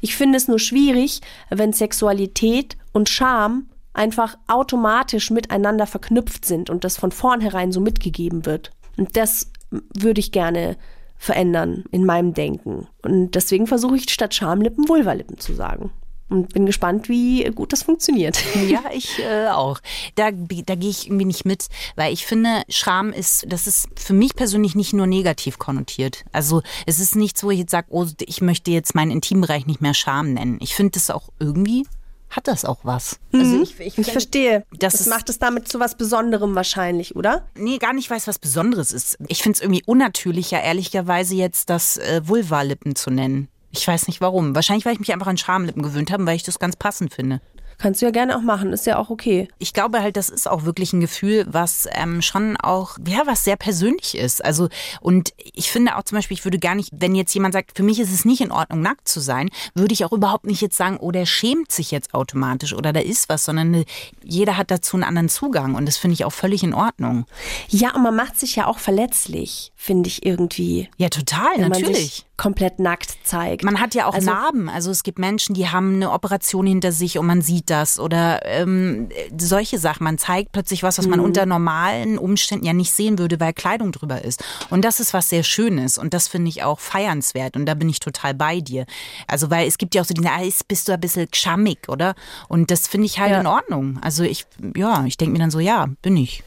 Ich 0.00 0.16
finde 0.16 0.38
es 0.38 0.48
nur 0.48 0.58
schwierig, 0.58 1.20
wenn 1.50 1.72
Sexualität 1.72 2.76
und 2.92 3.08
Scham 3.08 3.68
einfach 3.92 4.36
automatisch 4.48 5.30
miteinander 5.30 5.86
verknüpft 5.86 6.44
sind 6.44 6.70
und 6.70 6.84
das 6.84 6.96
von 6.96 7.12
vornherein 7.12 7.72
so 7.72 7.80
mitgegeben 7.80 8.46
wird. 8.46 8.70
Und 8.96 9.16
das 9.16 9.50
würde 9.70 10.20
ich 10.20 10.32
gerne 10.32 10.76
verändern 11.22 11.84
in 11.92 12.04
meinem 12.04 12.34
Denken. 12.34 12.88
Und 13.02 13.36
deswegen 13.36 13.68
versuche 13.68 13.96
ich 13.96 14.10
statt 14.10 14.34
Schamlippen 14.34 14.88
Vulvalippen 14.88 15.38
zu 15.38 15.54
sagen. 15.54 15.92
Und 16.28 16.52
bin 16.52 16.66
gespannt, 16.66 17.08
wie 17.08 17.44
gut 17.54 17.72
das 17.72 17.84
funktioniert. 17.84 18.42
Ja, 18.68 18.82
ich 18.92 19.20
äh, 19.20 19.48
auch. 19.48 19.78
Da, 20.16 20.30
da 20.32 20.74
gehe 20.74 20.90
ich 20.90 21.06
irgendwie 21.06 21.26
nicht 21.26 21.44
mit, 21.44 21.68
weil 21.94 22.12
ich 22.12 22.26
finde, 22.26 22.62
Scham 22.68 23.12
ist, 23.12 23.44
das 23.48 23.68
ist 23.68 23.88
für 23.94 24.14
mich 24.14 24.34
persönlich 24.34 24.74
nicht 24.74 24.94
nur 24.94 25.06
negativ 25.06 25.58
konnotiert. 25.58 26.24
Also 26.32 26.62
es 26.86 26.98
ist 26.98 27.14
nichts, 27.14 27.44
wo 27.44 27.50
ich 27.50 27.60
jetzt 27.60 27.70
sage, 27.70 27.86
oh, 27.90 28.06
ich 28.18 28.40
möchte 28.40 28.72
jetzt 28.72 28.94
meinen 28.96 29.12
Intimbereich 29.12 29.66
nicht 29.66 29.80
mehr 29.80 29.94
Scham 29.94 30.32
nennen. 30.32 30.58
Ich 30.60 30.74
finde 30.74 30.92
das 30.92 31.10
auch 31.10 31.28
irgendwie 31.38 31.84
hat 32.32 32.48
das 32.48 32.64
auch 32.64 32.80
was. 32.82 33.20
Also 33.32 33.56
mhm. 33.56 33.62
ich, 33.62 33.78
ich, 33.78 33.98
ich 33.98 34.10
verstehe. 34.10 34.64
Das, 34.78 34.94
das 34.94 35.06
macht 35.06 35.28
es 35.28 35.38
damit 35.38 35.68
zu 35.68 35.78
was 35.78 35.96
Besonderem 35.96 36.54
wahrscheinlich, 36.54 37.14
oder? 37.14 37.46
Nee, 37.54 37.78
gar 37.78 37.92
nicht 37.92 38.10
weiß, 38.10 38.26
was 38.26 38.38
Besonderes 38.38 38.92
ist. 38.92 39.18
Ich 39.28 39.42
finde 39.42 39.56
es 39.56 39.62
irgendwie 39.62 39.82
unnatürlicher, 39.84 40.60
ehrlicherweise 40.60 41.34
jetzt 41.34 41.70
das 41.70 41.98
äh, 41.98 42.22
Vulva-Lippen 42.24 42.96
zu 42.96 43.10
nennen. 43.10 43.48
Ich 43.70 43.86
weiß 43.86 44.06
nicht 44.06 44.20
warum. 44.20 44.54
Wahrscheinlich, 44.54 44.84
weil 44.84 44.94
ich 44.94 45.00
mich 45.00 45.12
einfach 45.12 45.26
an 45.26 45.38
Schamlippen 45.38 45.82
gewöhnt 45.82 46.10
habe, 46.10 46.26
weil 46.26 46.36
ich 46.36 46.42
das 46.42 46.58
ganz 46.58 46.76
passend 46.76 47.12
finde. 47.14 47.40
Kannst 47.78 48.00
du 48.00 48.06
ja 48.06 48.12
gerne 48.12 48.36
auch 48.36 48.42
machen, 48.42 48.72
ist 48.72 48.86
ja 48.86 48.98
auch 48.98 49.10
okay. 49.10 49.48
Ich 49.58 49.72
glaube 49.72 50.00
halt, 50.00 50.16
das 50.16 50.28
ist 50.28 50.48
auch 50.48 50.64
wirklich 50.64 50.92
ein 50.92 51.00
Gefühl, 51.00 51.46
was 51.48 51.88
ähm, 51.92 52.22
schon 52.22 52.56
auch, 52.56 52.98
ja, 53.06 53.22
was 53.26 53.44
sehr 53.44 53.56
persönlich 53.56 54.16
ist. 54.16 54.44
Also, 54.44 54.68
und 55.00 55.32
ich 55.36 55.70
finde 55.70 55.96
auch 55.96 56.02
zum 56.04 56.16
Beispiel, 56.16 56.36
ich 56.36 56.44
würde 56.44 56.58
gar 56.58 56.74
nicht, 56.74 56.90
wenn 56.92 57.14
jetzt 57.14 57.34
jemand 57.34 57.54
sagt, 57.54 57.76
für 57.76 57.82
mich 57.82 57.98
ist 58.00 58.12
es 58.12 58.24
nicht 58.24 58.40
in 58.40 58.52
Ordnung, 58.52 58.80
nackt 58.80 59.08
zu 59.08 59.20
sein, 59.20 59.50
würde 59.74 59.92
ich 59.92 60.04
auch 60.04 60.12
überhaupt 60.12 60.46
nicht 60.46 60.60
jetzt 60.60 60.76
sagen, 60.76 60.98
oh, 61.00 61.10
der 61.10 61.26
schämt 61.26 61.72
sich 61.72 61.90
jetzt 61.90 62.14
automatisch 62.14 62.74
oder 62.74 62.92
da 62.92 63.00
ist 63.00 63.28
was, 63.28 63.44
sondern 63.44 63.74
äh, 63.74 63.84
jeder 64.22 64.56
hat 64.56 64.70
dazu 64.70 64.96
einen 64.96 65.04
anderen 65.04 65.28
Zugang 65.28 65.74
und 65.74 65.86
das 65.86 65.96
finde 65.96 66.14
ich 66.14 66.24
auch 66.24 66.32
völlig 66.32 66.62
in 66.62 66.74
Ordnung. 66.74 67.26
Ja, 67.68 67.94
und 67.94 68.02
man 68.02 68.16
macht 68.16 68.38
sich 68.38 68.56
ja 68.56 68.66
auch 68.66 68.78
verletzlich, 68.78 69.72
finde 69.76 70.08
ich 70.08 70.24
irgendwie. 70.24 70.88
Ja, 70.96 71.08
total, 71.08 71.58
natürlich 71.58 72.26
komplett 72.42 72.80
nackt 72.80 73.18
zeigt. 73.22 73.62
Man 73.62 73.78
hat 73.78 73.94
ja 73.94 74.06
auch 74.06 74.14
also, 74.14 74.28
Narben. 74.28 74.68
Also 74.68 74.90
es 74.90 75.04
gibt 75.04 75.20
Menschen, 75.20 75.54
die 75.54 75.68
haben 75.68 75.94
eine 75.94 76.10
Operation 76.10 76.66
hinter 76.66 76.90
sich 76.90 77.16
und 77.16 77.24
man 77.24 77.40
sieht 77.40 77.70
das. 77.70 78.00
Oder 78.00 78.44
ähm, 78.44 79.10
solche 79.38 79.78
Sachen. 79.78 80.02
Man 80.02 80.18
zeigt 80.18 80.50
plötzlich 80.50 80.82
was, 80.82 80.98
was 80.98 81.06
man 81.06 81.20
mhm. 81.20 81.26
unter 81.26 81.46
normalen 81.46 82.18
Umständen 82.18 82.66
ja 82.66 82.72
nicht 82.72 82.90
sehen 82.90 83.20
würde, 83.20 83.38
weil 83.38 83.52
Kleidung 83.52 83.92
drüber 83.92 84.24
ist. 84.24 84.42
Und 84.70 84.84
das 84.84 84.98
ist 84.98 85.14
was 85.14 85.28
sehr 85.28 85.44
Schönes. 85.44 85.98
Und 85.98 86.14
das 86.14 86.26
finde 86.26 86.48
ich 86.48 86.64
auch 86.64 86.80
feiernswert. 86.80 87.54
Und 87.54 87.64
da 87.64 87.74
bin 87.74 87.88
ich 87.88 88.00
total 88.00 88.34
bei 88.34 88.60
dir. 88.60 88.86
Also 89.28 89.48
weil 89.48 89.68
es 89.68 89.78
gibt 89.78 89.94
ja 89.94 90.02
auch 90.02 90.06
so 90.06 90.12
diese, 90.12 90.28
ah, 90.28 90.40
bist 90.66 90.88
du 90.88 90.92
ein 90.92 91.00
bisschen 91.00 91.28
schammig, 91.32 91.88
oder? 91.88 92.16
Und 92.48 92.72
das 92.72 92.88
finde 92.88 93.06
ich 93.06 93.20
halt 93.20 93.30
ja. 93.30 93.40
in 93.40 93.46
Ordnung. 93.46 94.00
Also 94.02 94.24
ich, 94.24 94.46
ja, 94.74 95.04
ich 95.04 95.16
denke 95.16 95.34
mir 95.34 95.38
dann 95.38 95.52
so, 95.52 95.60
ja, 95.60 95.86
bin 96.02 96.16
ich. 96.16 96.42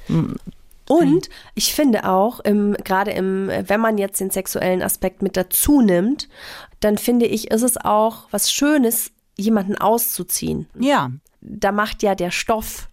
Und 0.87 1.29
ich 1.55 1.73
finde 1.73 2.07
auch, 2.07 2.39
im, 2.41 2.73
gerade 2.83 3.11
im, 3.11 3.49
wenn 3.49 3.81
man 3.81 3.97
jetzt 3.97 4.19
den 4.19 4.29
sexuellen 4.29 4.81
Aspekt 4.81 5.21
mit 5.21 5.35
dazu 5.35 5.81
nimmt, 5.81 6.29
dann 6.79 6.97
finde 6.97 7.25
ich, 7.25 7.51
ist 7.51 7.63
es 7.63 7.77
auch 7.77 8.27
was 8.31 8.51
Schönes, 8.51 9.11
jemanden 9.37 9.77
auszuziehen. 9.77 10.67
Ja. 10.79 11.11
Da 11.41 11.71
macht 11.71 12.03
ja 12.03 12.15
der 12.15 12.31
Stoff 12.31 12.89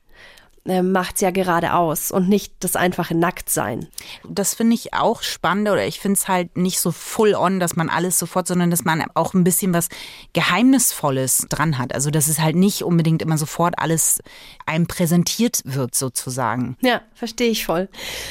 äh, 0.65 0.83
macht's 0.83 1.21
ja 1.21 1.31
gerade 1.31 1.75
aus 1.75 2.13
und 2.13 2.29
nicht 2.29 2.55
das 2.61 2.77
einfache 2.77 3.17
Nacktsein. 3.17 3.89
Das 4.29 4.55
finde 4.55 4.75
ich 4.75 4.95
auch 4.95 5.23
spannend 5.23 5.69
oder 5.69 5.85
ich 5.87 5.99
finde 5.99 6.17
es 6.17 6.29
halt 6.29 6.57
nicht 6.57 6.79
so 6.79 6.93
full 6.93 7.35
on, 7.35 7.59
dass 7.59 7.75
man 7.75 7.89
alles 7.89 8.19
sofort, 8.19 8.47
sondern 8.47 8.71
dass 8.71 8.85
man 8.85 9.05
auch 9.15 9.35
ein 9.35 9.43
bisschen 9.43 9.75
was 9.75 9.89
Geheimnisvolles 10.35 11.47
dran 11.49 11.79
hat. 11.79 11.95
Also 11.95 12.11
dass 12.11 12.29
es 12.29 12.39
halt 12.39 12.55
nicht 12.55 12.85
unbedingt 12.85 13.23
immer 13.23 13.39
sofort 13.39 13.75
alles 13.79 14.23
einem 14.65 14.87
präsentiert 14.87 15.63
wird 15.65 15.97
sozusagen. 15.97 16.77
Ja, 16.81 17.03
verstehe 17.15 17.51
ich 17.51 17.67
voll. 17.67 17.89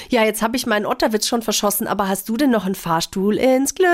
Ja, 0.09 0.23
jetzt 0.23 0.41
habe 0.41 0.55
ich 0.55 0.65
meinen 0.65 0.85
Otterwitz 0.85 1.27
schon 1.27 1.41
verschossen, 1.41 1.87
aber 1.87 2.07
hast 2.07 2.29
du 2.29 2.37
denn 2.37 2.51
noch 2.51 2.65
einen 2.65 2.75
Fahrstuhl 2.75 3.37
ins 3.37 3.75
Glück? 3.75 3.89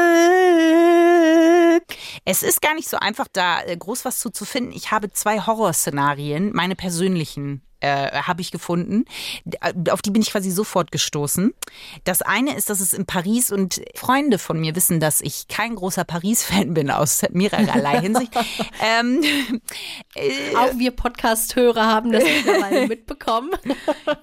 Es 2.26 2.44
ist 2.44 2.62
gar 2.62 2.76
nicht 2.76 2.90
so 2.90 2.98
einfach, 2.98 3.28
da 3.32 3.62
äh, 3.62 3.76
groß 3.76 4.06
was 4.06 4.20
zu, 4.20 4.30
zu 4.30 4.46
finden. 4.46 4.72
Ich 4.74 4.92
habe 4.92 5.12
zwei 5.12 5.40
Horrorszenarien, 5.40 6.52
meine 6.54 6.76
persönlichen 6.76 7.62
äh, 7.80 8.22
habe 8.22 8.42
ich 8.42 8.52
gefunden. 8.52 9.06
Äh, 9.62 9.74
auf 9.92 10.02
die 10.02 10.12
bin 10.12 10.22
ich 10.22 10.32
quasi 10.32 10.52
sofort 10.52 10.92
gestoßen. 10.92 11.54
Das 12.04 12.22
eine 12.22 12.56
ist, 12.56 12.70
dass 12.70 12.80
es 12.80 12.94
in 12.94 13.06
Paris 13.06 13.52
und 13.52 13.82
Freunde 13.96 14.38
von 14.40 14.60
mir 14.60 14.76
wissen, 14.76 15.00
dass 15.00 15.22
ich 15.22 15.48
kein 15.48 15.76
großer 15.76 16.04
Paris-Fan 16.04 16.74
bin 16.74 16.92
aus 16.92 17.22
mehrerlei 17.32 18.00
Hinsicht. 18.02 18.34
ähm, 18.84 19.22
äh, 20.16 20.56
Auch 20.56 20.78
wir 20.78 20.92
Podcast-Hörer 20.92 21.86
haben 21.86 22.12
das 22.12 22.24
mittlerweile 22.24 22.88
mitbekommen. 22.88 23.52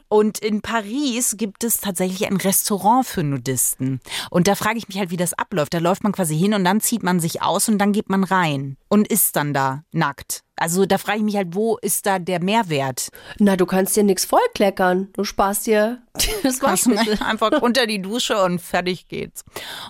und 0.08 0.38
in 0.38 0.60
Paris 0.60 1.36
gibt 1.36 1.64
es 1.64 1.78
tatsächlich 1.80 2.26
ein 2.26 2.36
Restaurant 2.36 3.06
für 3.06 3.22
Nudisten. 3.22 4.00
Und 4.30 4.48
da 4.48 4.54
frage 4.54 4.78
ich 4.78 4.88
mich 4.88 4.98
halt, 4.98 5.10
wie 5.10 5.16
das 5.16 5.34
abläuft. 5.34 5.74
Da 5.74 5.78
läuft 5.78 6.02
man 6.02 6.12
quasi 6.12 6.36
hin 6.38 6.54
und 6.54 6.64
dann 6.64 6.80
zieht 6.80 7.02
man 7.02 7.20
sich 7.20 7.42
aus 7.42 7.68
und 7.68 7.78
dann 7.78 7.92
geht 7.92 8.08
man 8.08 8.24
rein 8.24 8.76
und 8.88 9.08
ist 9.08 9.36
dann 9.36 9.52
da 9.54 9.82
nackt. 9.92 10.43
Also 10.56 10.86
da 10.86 10.98
frage 10.98 11.18
ich 11.18 11.24
mich 11.24 11.36
halt, 11.36 11.54
wo 11.54 11.78
ist 11.78 12.06
da 12.06 12.18
der 12.18 12.42
Mehrwert? 12.42 13.08
Na, 13.38 13.56
du 13.56 13.66
kannst 13.66 13.96
dir 13.96 14.04
nichts 14.04 14.24
vollkleckern. 14.24 15.08
Du 15.12 15.24
sparst 15.24 15.66
dir 15.66 16.02
das 16.42 16.62
Waschmittel. 16.62 17.18
Einfach 17.22 17.60
unter 17.60 17.86
die 17.86 18.00
Dusche 18.00 18.40
und 18.42 18.60
fertig 18.60 19.08
geht's. 19.08 19.44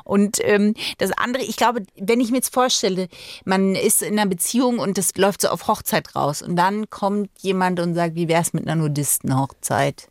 Und 0.05 0.39
ähm, 0.43 0.75
das 0.99 1.13
andere, 1.13 1.43
ich 1.43 1.57
glaube, 1.57 1.83
wenn 1.97 2.21
ich 2.21 2.31
mir 2.31 2.39
jetzt 2.39 2.55
vorstelle, 2.55 3.09
man 3.45 3.75
ist 3.75 4.03
in 4.03 4.19
einer 4.19 4.29
Beziehung 4.29 4.79
und 4.79 4.97
das 4.97 5.15
läuft 5.17 5.43
so 5.43 5.49
auf 5.49 5.69
Hochzeit 5.69 6.17
raus 6.17 6.41
und 6.41 6.57
dann 6.57 6.89
kommt 6.89 7.31
jemand 7.41 7.79
und 7.79 7.95
sagt, 7.95 8.15
wie 8.15 8.29
wär's 8.29 8.55
mit 8.55 8.67
einer 8.67 8.77
Nudistenhochzeit? 8.77 10.09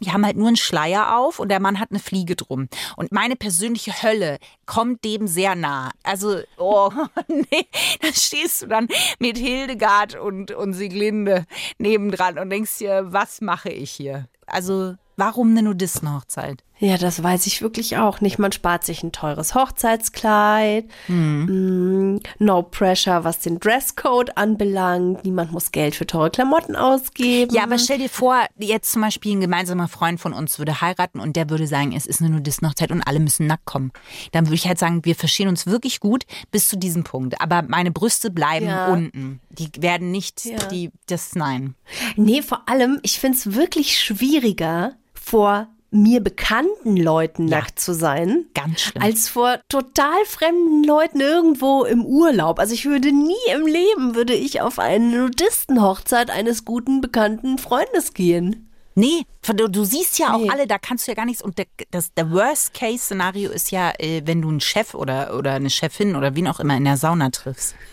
Die 0.00 0.10
haben 0.10 0.26
halt 0.26 0.36
nur 0.36 0.48
einen 0.48 0.56
Schleier 0.56 1.16
auf 1.16 1.38
und 1.38 1.48
der 1.48 1.60
Mann 1.60 1.78
hat 1.78 1.90
eine 1.90 2.00
Fliege 2.00 2.34
drum. 2.34 2.68
Und 2.96 3.12
meine 3.12 3.36
persönliche 3.36 4.02
Hölle 4.02 4.38
kommt 4.66 5.04
dem 5.04 5.28
sehr 5.28 5.54
nah. 5.54 5.92
Also, 6.02 6.40
oh, 6.58 6.90
nee, 7.28 7.68
da 8.00 8.08
stehst 8.12 8.62
du 8.62 8.66
dann 8.66 8.88
mit 9.20 9.38
Hildegard 9.38 10.16
und, 10.16 10.50
und 10.50 10.72
Sieglinde 10.72 11.46
nebendran 11.78 12.40
und 12.40 12.50
denkst 12.50 12.78
dir, 12.78 13.12
was 13.12 13.40
mache 13.40 13.70
ich 13.70 13.92
hier? 13.92 14.26
Also, 14.46 14.96
warum 15.16 15.50
eine 15.50 15.62
Nudistenhochzeit? 15.62 16.64
Ja, 16.82 16.98
das 16.98 17.22
weiß 17.22 17.46
ich 17.46 17.62
wirklich 17.62 17.96
auch 17.96 18.20
nicht. 18.20 18.40
Man 18.40 18.50
spart 18.50 18.84
sich 18.84 19.04
ein 19.04 19.12
teures 19.12 19.54
Hochzeitskleid, 19.54 20.86
mhm. 21.06 22.18
no 22.40 22.62
pressure, 22.64 23.22
was 23.22 23.38
den 23.38 23.60
Dresscode 23.60 24.36
anbelangt. 24.36 25.24
Niemand 25.24 25.52
muss 25.52 25.70
Geld 25.70 25.94
für 25.94 26.08
teure 26.08 26.32
Klamotten 26.32 26.74
ausgeben. 26.74 27.54
Ja, 27.54 27.62
aber 27.62 27.78
stell 27.78 27.98
dir 27.98 28.08
vor, 28.08 28.36
jetzt 28.58 28.90
zum 28.90 29.02
Beispiel 29.02 29.36
ein 29.36 29.40
gemeinsamer 29.40 29.86
Freund 29.86 30.18
von 30.18 30.32
uns 30.32 30.58
würde 30.58 30.80
heiraten 30.80 31.20
und 31.20 31.36
der 31.36 31.50
würde 31.50 31.68
sagen, 31.68 31.92
es 31.96 32.04
ist 32.04 32.20
eine 32.20 32.30
Nudistenhochzeit 32.30 32.90
und 32.90 33.02
alle 33.02 33.20
müssen 33.20 33.46
nackt 33.46 33.64
kommen. 33.64 33.92
Dann 34.32 34.46
würde 34.46 34.56
ich 34.56 34.66
halt 34.66 34.80
sagen, 34.80 35.04
wir 35.04 35.14
verstehen 35.14 35.46
uns 35.46 35.68
wirklich 35.68 36.00
gut 36.00 36.24
bis 36.50 36.68
zu 36.68 36.76
diesem 36.76 37.04
Punkt. 37.04 37.40
Aber 37.40 37.62
meine 37.62 37.92
Brüste 37.92 38.28
bleiben 38.28 38.66
ja. 38.66 38.92
unten. 38.92 39.40
Die 39.50 39.70
werden 39.78 40.10
nicht, 40.10 40.46
ja. 40.46 40.56
die, 40.66 40.90
das, 41.06 41.36
nein. 41.36 41.76
Nee, 42.16 42.42
vor 42.42 42.68
allem, 42.68 42.98
ich 43.04 43.20
finde 43.20 43.38
es 43.38 43.54
wirklich 43.54 44.00
schwieriger, 44.00 44.94
vor 45.14 45.68
mir 45.92 46.20
bekannten 46.20 46.96
Leuten 46.96 47.48
ja, 47.48 47.58
nackt 47.58 47.78
zu 47.78 47.94
sein, 47.94 48.46
ganz 48.54 48.80
schlimm. 48.80 49.02
als 49.02 49.28
vor 49.28 49.60
total 49.68 50.24
fremden 50.26 50.84
Leuten 50.84 51.20
irgendwo 51.20 51.84
im 51.84 52.04
Urlaub. 52.04 52.58
Also 52.58 52.74
ich 52.74 52.86
würde 52.86 53.12
nie 53.12 53.34
im 53.54 53.66
Leben 53.66 54.14
würde 54.14 54.34
ich 54.34 54.60
auf 54.60 54.78
eine 54.78 55.04
Nudistenhochzeit 55.18 56.30
eines 56.30 56.64
guten 56.64 57.00
bekannten 57.00 57.58
Freundes 57.58 58.14
gehen. 58.14 58.68
Nee, 58.94 59.24
du, 59.46 59.68
du 59.68 59.84
siehst 59.84 60.18
ja 60.18 60.34
auch 60.34 60.40
nee. 60.40 60.50
alle, 60.50 60.66
da 60.66 60.78
kannst 60.78 61.06
du 61.06 61.12
ja 61.12 61.14
gar 61.14 61.24
nichts. 61.24 61.42
Und 61.42 61.58
der, 61.58 61.66
das, 61.90 62.12
der 62.14 62.30
Worst-Case-Szenario 62.30 63.50
ist 63.50 63.70
ja, 63.70 63.92
äh, 63.98 64.22
wenn 64.24 64.42
du 64.42 64.48
einen 64.48 64.60
Chef 64.60 64.94
oder, 64.94 65.36
oder 65.36 65.54
eine 65.54 65.70
Chefin 65.70 66.16
oder 66.16 66.34
wen 66.34 66.46
auch 66.46 66.60
immer 66.60 66.76
in 66.76 66.84
der 66.84 66.96
Sauna 66.96 67.30
triffst. 67.30 67.74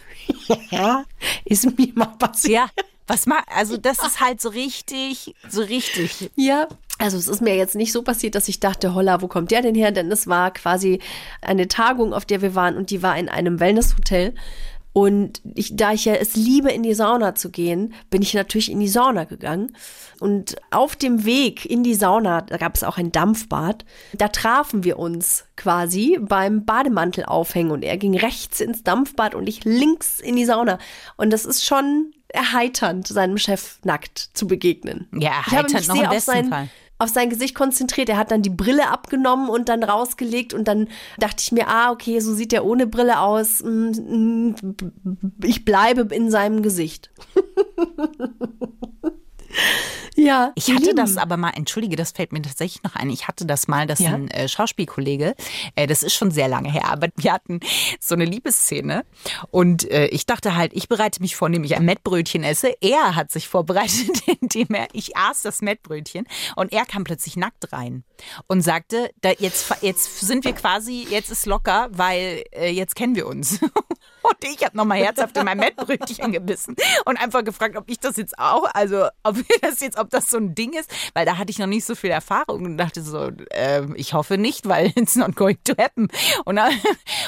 Ja, 0.69 1.05
ist 1.43 1.65
mir 1.77 1.91
mal 1.95 2.05
passiert. 2.05 2.53
Ja, 2.53 2.69
was 3.09 3.25
mal, 3.25 3.41
also 3.53 3.77
das 3.77 3.99
ist 3.99 4.21
halt 4.21 4.39
so 4.39 4.49
richtig, 4.49 5.33
so 5.49 5.61
richtig. 5.61 6.31
Ja, 6.35 6.67
also 6.99 7.17
es 7.17 7.27
ist 7.27 7.41
mir 7.41 7.55
jetzt 7.55 7.75
nicht 7.75 7.91
so 7.91 8.03
passiert, 8.03 8.35
dass 8.35 8.47
ich 8.47 8.59
dachte, 8.59 8.93
holla, 8.93 9.21
wo 9.21 9.27
kommt 9.27 9.51
der 9.51 9.61
denn 9.61 9.75
her? 9.75 9.91
Denn 9.91 10.11
es 10.11 10.27
war 10.27 10.51
quasi 10.51 10.99
eine 11.41 11.67
Tagung, 11.67 12.13
auf 12.13 12.25
der 12.25 12.41
wir 12.41 12.55
waren 12.55 12.77
und 12.77 12.91
die 12.91 13.01
war 13.01 13.17
in 13.17 13.29
einem 13.29 13.59
Wellnesshotel. 13.59 14.33
Und 14.91 15.41
ich, 15.55 15.75
da 15.75 15.93
ich 15.93 16.05
ja 16.05 16.15
es 16.15 16.35
liebe, 16.35 16.71
in 16.71 16.83
die 16.83 16.95
Sauna 16.95 17.35
zu 17.35 17.51
gehen, 17.51 17.93
bin 18.09 18.21
ich 18.21 18.33
natürlich 18.33 18.71
in 18.71 18.79
die 18.79 18.87
Sauna 18.87 19.23
gegangen. 19.23 19.75
Und 20.19 20.57
auf 20.71 20.95
dem 20.95 21.25
Weg 21.25 21.65
in 21.65 21.83
die 21.83 21.93
Sauna, 21.93 22.41
da 22.41 22.57
gab 22.57 22.75
es 22.75 22.83
auch 22.83 22.97
ein 22.97 23.11
Dampfbad, 23.11 23.85
da 24.13 24.27
trafen 24.27 24.83
wir 24.83 24.99
uns 24.99 25.45
quasi 25.55 26.17
beim 26.19 26.65
Bademantel 26.65 27.25
aufhängen. 27.25 27.71
Und 27.71 27.83
er 27.83 27.97
ging 27.97 28.17
rechts 28.17 28.59
ins 28.59 28.83
Dampfbad 28.83 29.35
und 29.35 29.47
ich 29.47 29.63
links 29.63 30.19
in 30.19 30.35
die 30.35 30.45
Sauna. 30.45 30.79
Und 31.15 31.31
das 31.31 31.45
ist 31.45 31.63
schon 31.63 32.11
erheiternd, 32.29 33.07
seinem 33.07 33.37
Chef 33.37 33.79
nackt 33.83 34.29
zu 34.33 34.47
begegnen. 34.47 35.07
Ja, 35.13 35.31
erheiternd 35.31 35.87
noch 35.87 35.95
im 36.03 36.09
besten 36.09 36.31
sein, 36.31 36.49
Fall 36.49 36.69
auf 36.99 37.09
sein 37.09 37.29
Gesicht 37.29 37.55
konzentriert. 37.55 38.09
Er 38.09 38.17
hat 38.17 38.29
dann 38.29 38.41
die 38.41 38.49
Brille 38.49 38.89
abgenommen 38.89 39.49
und 39.49 39.69
dann 39.69 39.83
rausgelegt 39.83 40.53
und 40.53 40.67
dann 40.67 40.89
dachte 41.17 41.37
ich 41.39 41.53
mir, 41.53 41.69
ah, 41.69 41.91
okay, 41.91 42.19
so 42.19 42.33
sieht 42.33 42.51
er 42.51 42.65
ohne 42.65 42.87
Brille 42.87 43.21
aus. 43.21 43.63
Mm, 43.63 43.91
mm, 43.91 44.55
ich 45.43 45.63
bleibe 45.63 46.13
in 46.13 46.29
seinem 46.29 46.61
Gesicht. 46.61 47.09
Ja, 50.15 50.51
ich 50.55 50.69
hatte 50.69 50.85
lieben. 50.85 50.97
das 50.97 51.15
aber 51.15 51.37
mal, 51.37 51.51
entschuldige, 51.51 51.95
das 51.95 52.11
fällt 52.11 52.33
mir 52.33 52.41
tatsächlich 52.41 52.83
noch 52.83 52.95
ein. 52.95 53.09
Ich 53.09 53.27
hatte 53.27 53.45
das 53.45 53.67
mal, 53.69 53.87
dass 53.87 53.99
ja? 53.99 54.13
ein 54.13 54.29
äh, 54.29 54.49
Schauspielkollege, 54.49 55.33
äh, 55.75 55.87
das 55.87 56.03
ist 56.03 56.13
schon 56.13 56.31
sehr 56.31 56.49
lange 56.49 56.69
her, 56.71 56.85
aber 56.89 57.07
wir 57.15 57.31
hatten 57.31 57.61
so 58.01 58.15
eine 58.15 58.25
Liebesszene 58.25 59.05
und 59.49 59.89
äh, 59.89 60.07
ich 60.07 60.25
dachte 60.25 60.55
halt, 60.55 60.73
ich 60.73 60.89
bereite 60.89 61.21
mich 61.21 61.37
vor, 61.37 61.47
indem 61.47 61.63
ich 61.63 61.75
ein 61.75 61.85
Mettbrötchen 61.85 62.43
esse. 62.43 62.73
Er 62.81 63.15
hat 63.15 63.31
sich 63.31 63.47
vorbereitet, 63.47 64.21
indem 64.41 64.67
er, 64.71 64.87
ich 64.91 65.15
aß 65.15 65.41
das 65.41 65.61
Mettbrötchen 65.61 66.27
und 66.55 66.73
er 66.73 66.85
kam 66.85 67.05
plötzlich 67.05 67.37
nackt 67.37 67.71
rein 67.71 68.03
und 68.47 68.61
sagte, 68.61 69.11
da 69.21 69.31
jetzt, 69.37 69.73
jetzt 69.81 70.19
sind 70.19 70.43
wir 70.43 70.53
quasi, 70.53 71.07
jetzt 71.09 71.31
ist 71.31 71.45
locker, 71.45 71.87
weil 71.91 72.43
äh, 72.51 72.69
jetzt 72.69 72.95
kennen 72.95 73.15
wir 73.15 73.25
uns. 73.25 73.59
Und 74.21 74.37
ich 74.41 74.63
habe 74.63 74.75
nochmal 74.75 74.99
herzhaft 74.99 75.37
in 75.37 75.45
mein 75.45 75.57
Mettbrötchen 75.57 76.31
gebissen 76.31 76.75
und 77.05 77.17
einfach 77.17 77.43
gefragt, 77.43 77.75
ob 77.77 77.89
ich 77.89 77.99
das 77.99 78.17
jetzt 78.17 78.37
auch, 78.37 78.65
also 78.73 79.07
ob 79.23 79.37
das 79.61 79.79
jetzt, 79.79 79.97
ob 79.97 80.09
das 80.09 80.29
so 80.29 80.37
ein 80.37 80.55
Ding 80.55 80.73
ist, 80.73 80.91
weil 81.13 81.25
da 81.25 81.37
hatte 81.37 81.51
ich 81.51 81.59
noch 81.59 81.67
nicht 81.67 81.85
so 81.85 81.95
viel 81.95 82.11
Erfahrung 82.11 82.65
und 82.65 82.77
dachte 82.77 83.01
so, 83.01 83.31
äh, 83.51 83.83
ich 83.95 84.13
hoffe 84.13 84.37
nicht, 84.37 84.67
weil 84.67 84.87
it's 84.95 85.15
not 85.15 85.35
going 85.35 85.57
to 85.63 85.73
happen. 85.77 86.09
Und, 86.45 86.59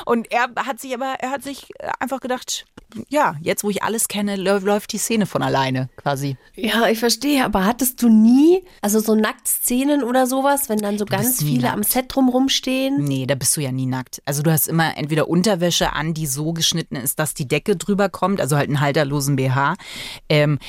und 0.06 0.32
er 0.32 0.50
hat 0.56 0.80
sich 0.80 0.94
aber, 0.94 1.16
er 1.20 1.32
hat 1.32 1.44
sich 1.44 1.70
einfach 2.00 2.20
gedacht, 2.20 2.66
ja, 3.10 3.36
jetzt 3.42 3.64
wo 3.64 3.70
ich 3.70 3.84
alles 3.84 4.08
kenne, 4.08 4.36
läuft 4.36 4.94
die 4.94 4.98
Szene 4.98 5.26
von 5.26 5.42
alleine 5.42 5.90
quasi. 5.96 6.38
Ja, 6.56 6.88
ich 6.88 7.00
verstehe, 7.00 7.44
aber 7.46 7.66
hattest 7.66 8.02
du 8.02 8.10
nie, 8.10 8.64
also 8.82 9.00
so 9.00 9.16
Nacktszenen 9.16 10.04
oder 10.04 10.28
sowas, 10.28 10.70
wenn 10.70 10.80
dann 10.80 10.98
so 10.98 11.06
du 11.06 11.12
ganz 11.12 11.40
viele 11.44 11.64
nackt. 11.64 11.74
am 11.74 11.84
Set 11.84 12.06
drumrum 12.10 12.50
stehen? 12.50 13.04
Nee, 13.04 13.26
da 13.26 13.36
bist 13.36 13.56
du 13.58 13.62
ja 13.62 13.72
nie 13.72 13.86
nackt. 13.86 14.22
Also 14.26 14.44
du 14.44 14.52
hast 14.52 14.68
immer 14.68 14.98
entweder 14.98 15.28
Unterwäsche 15.28 15.94
an, 15.94 16.14
die 16.14 16.28
so 16.28 16.54
geschnitten 16.54 16.96
ist, 16.96 17.20
dass 17.20 17.34
die 17.34 17.48
Decke 17.48 17.76
drüber 17.76 18.10
kommt, 18.10 18.42
also 18.42 18.58
halt 18.58 18.70
einen 18.70 18.82
halterlosen 18.82 19.36
BH. 19.36 19.76
Ähm, 20.30 20.60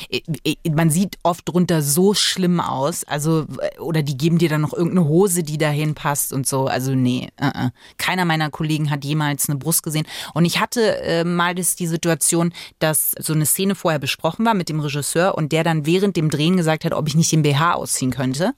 man 0.70 0.90
sieht 0.90 1.18
oft 1.22 1.48
drunter 1.48 1.82
so 1.82 2.14
schlimm 2.14 2.60
aus, 2.60 3.04
also 3.04 3.46
oder 3.78 4.02
die 4.02 4.16
geben 4.16 4.38
dir 4.38 4.48
dann 4.48 4.60
noch 4.60 4.72
irgendeine 4.72 5.08
Hose, 5.08 5.42
die 5.42 5.58
dahin 5.58 5.94
passt 5.94 6.32
und 6.32 6.46
so. 6.46 6.66
Also 6.66 6.94
nee, 6.94 7.28
uh 7.40 7.46
-uh. 7.46 7.70
keiner 7.98 8.24
meiner 8.24 8.50
Kollegen 8.50 8.90
hat 8.90 9.04
jemals 9.04 9.48
eine 9.48 9.58
Brust 9.58 9.82
gesehen. 9.82 10.06
Und 10.34 10.44
ich 10.44 10.60
hatte 10.60 11.00
äh, 11.02 11.24
mal 11.24 11.54
das, 11.54 11.76
die 11.76 11.86
Situation, 11.86 12.11
Situation, 12.12 12.52
dass 12.78 13.14
so 13.18 13.32
eine 13.32 13.46
Szene 13.46 13.74
vorher 13.74 13.98
besprochen 13.98 14.44
war 14.44 14.54
mit 14.54 14.68
dem 14.68 14.80
Regisseur 14.80 15.34
und 15.36 15.52
der 15.52 15.64
dann 15.64 15.86
während 15.86 16.16
dem 16.16 16.30
Drehen 16.30 16.56
gesagt 16.56 16.84
hat, 16.84 16.92
ob 16.92 17.08
ich 17.08 17.14
nicht 17.14 17.32
den 17.32 17.42
BH 17.42 17.74
ausziehen 17.74 18.10
könnte. 18.10 18.54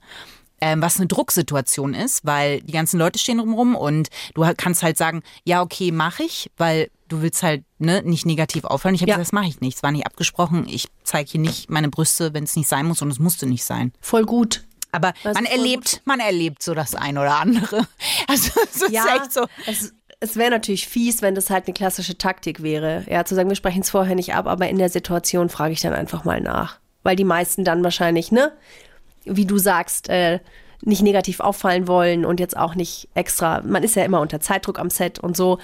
Ähm, 0.61 0.81
was 0.81 0.97
eine 0.97 1.07
Drucksituation 1.07 1.93
ist, 1.93 2.25
weil 2.25 2.61
die 2.61 2.71
ganzen 2.71 2.97
Leute 2.97 3.19
stehen 3.19 3.39
drumherum 3.39 3.75
und 3.75 4.09
du 4.35 4.45
kannst 4.57 4.83
halt 4.83 4.97
sagen, 4.97 5.21
ja, 5.43 5.61
okay, 5.61 5.91
mach 5.91 6.19
ich, 6.19 6.49
weil 6.57 6.89
du 7.09 7.21
willst 7.21 7.43
halt 7.43 7.65
ne, 7.77 8.01
nicht 8.03 8.25
negativ 8.25 8.63
auffallen. 8.63 8.95
Ich 8.95 9.01
habe 9.01 9.09
ja. 9.09 9.17
gesagt, 9.17 9.27
das 9.27 9.33
mache 9.33 9.47
ich 9.47 9.59
nicht. 9.59 9.77
Es 9.77 9.83
war 9.83 9.91
nicht 9.91 10.05
abgesprochen. 10.05 10.65
Ich 10.67 10.87
zeige 11.03 11.29
hier 11.29 11.41
nicht 11.41 11.69
meine 11.69 11.89
Brüste, 11.89 12.33
wenn 12.33 12.45
es 12.45 12.55
nicht 12.55 12.69
sein 12.69 12.85
muss 12.85 13.01
und 13.01 13.11
es 13.11 13.19
musste 13.19 13.47
nicht 13.47 13.65
sein. 13.65 13.91
Voll 13.99 14.25
gut. 14.25 14.63
Aber 14.93 15.13
man 15.25 15.45
erlebt, 15.45 15.91
gut. 15.91 16.01
man 16.05 16.21
erlebt 16.21 16.63
so 16.63 16.73
das 16.73 16.95
ein 16.95 17.17
oder 17.17 17.35
andere. 17.35 17.85
Also 18.27 18.51
es 18.63 18.91
ja, 18.91 19.03
ist 19.03 19.21
echt 19.21 19.33
so. 19.33 19.45
Es, 19.67 19.93
es 20.25 20.35
wäre 20.35 20.51
natürlich 20.51 20.87
fies, 20.87 21.21
wenn 21.21 21.35
das 21.35 21.49
halt 21.49 21.65
eine 21.67 21.73
klassische 21.73 22.17
Taktik 22.17 22.61
wäre. 22.63 23.03
Ja, 23.09 23.23
zu 23.25 23.35
sagen, 23.35 23.49
wir 23.49 23.55
sprechen 23.55 23.81
es 23.81 23.89
vorher 23.89 24.15
nicht 24.15 24.33
ab, 24.35 24.47
aber 24.47 24.67
in 24.69 24.77
der 24.77 24.89
Situation 24.89 25.49
frage 25.49 25.73
ich 25.73 25.81
dann 25.81 25.93
einfach 25.93 26.23
mal 26.25 26.41
nach. 26.41 26.79
Weil 27.03 27.15
die 27.15 27.23
meisten 27.23 27.63
dann 27.63 27.83
wahrscheinlich, 27.83 28.31
ne? 28.31 28.51
wie 29.25 29.45
du 29.45 29.57
sagst, 29.57 30.09
äh, 30.09 30.39
nicht 30.81 31.01
negativ 31.01 31.39
auffallen 31.39 31.87
wollen 31.87 32.25
und 32.25 32.39
jetzt 32.39 32.55
auch 32.55 32.75
nicht 32.75 33.07
extra, 33.15 33.61
man 33.61 33.81
ist 33.83 33.95
ja 33.95 34.03
immer 34.03 34.21
unter 34.21 34.39
Zeitdruck 34.39 34.77
am 34.79 34.89
Set 34.91 35.17
und 35.19 35.35
so, 35.35 35.57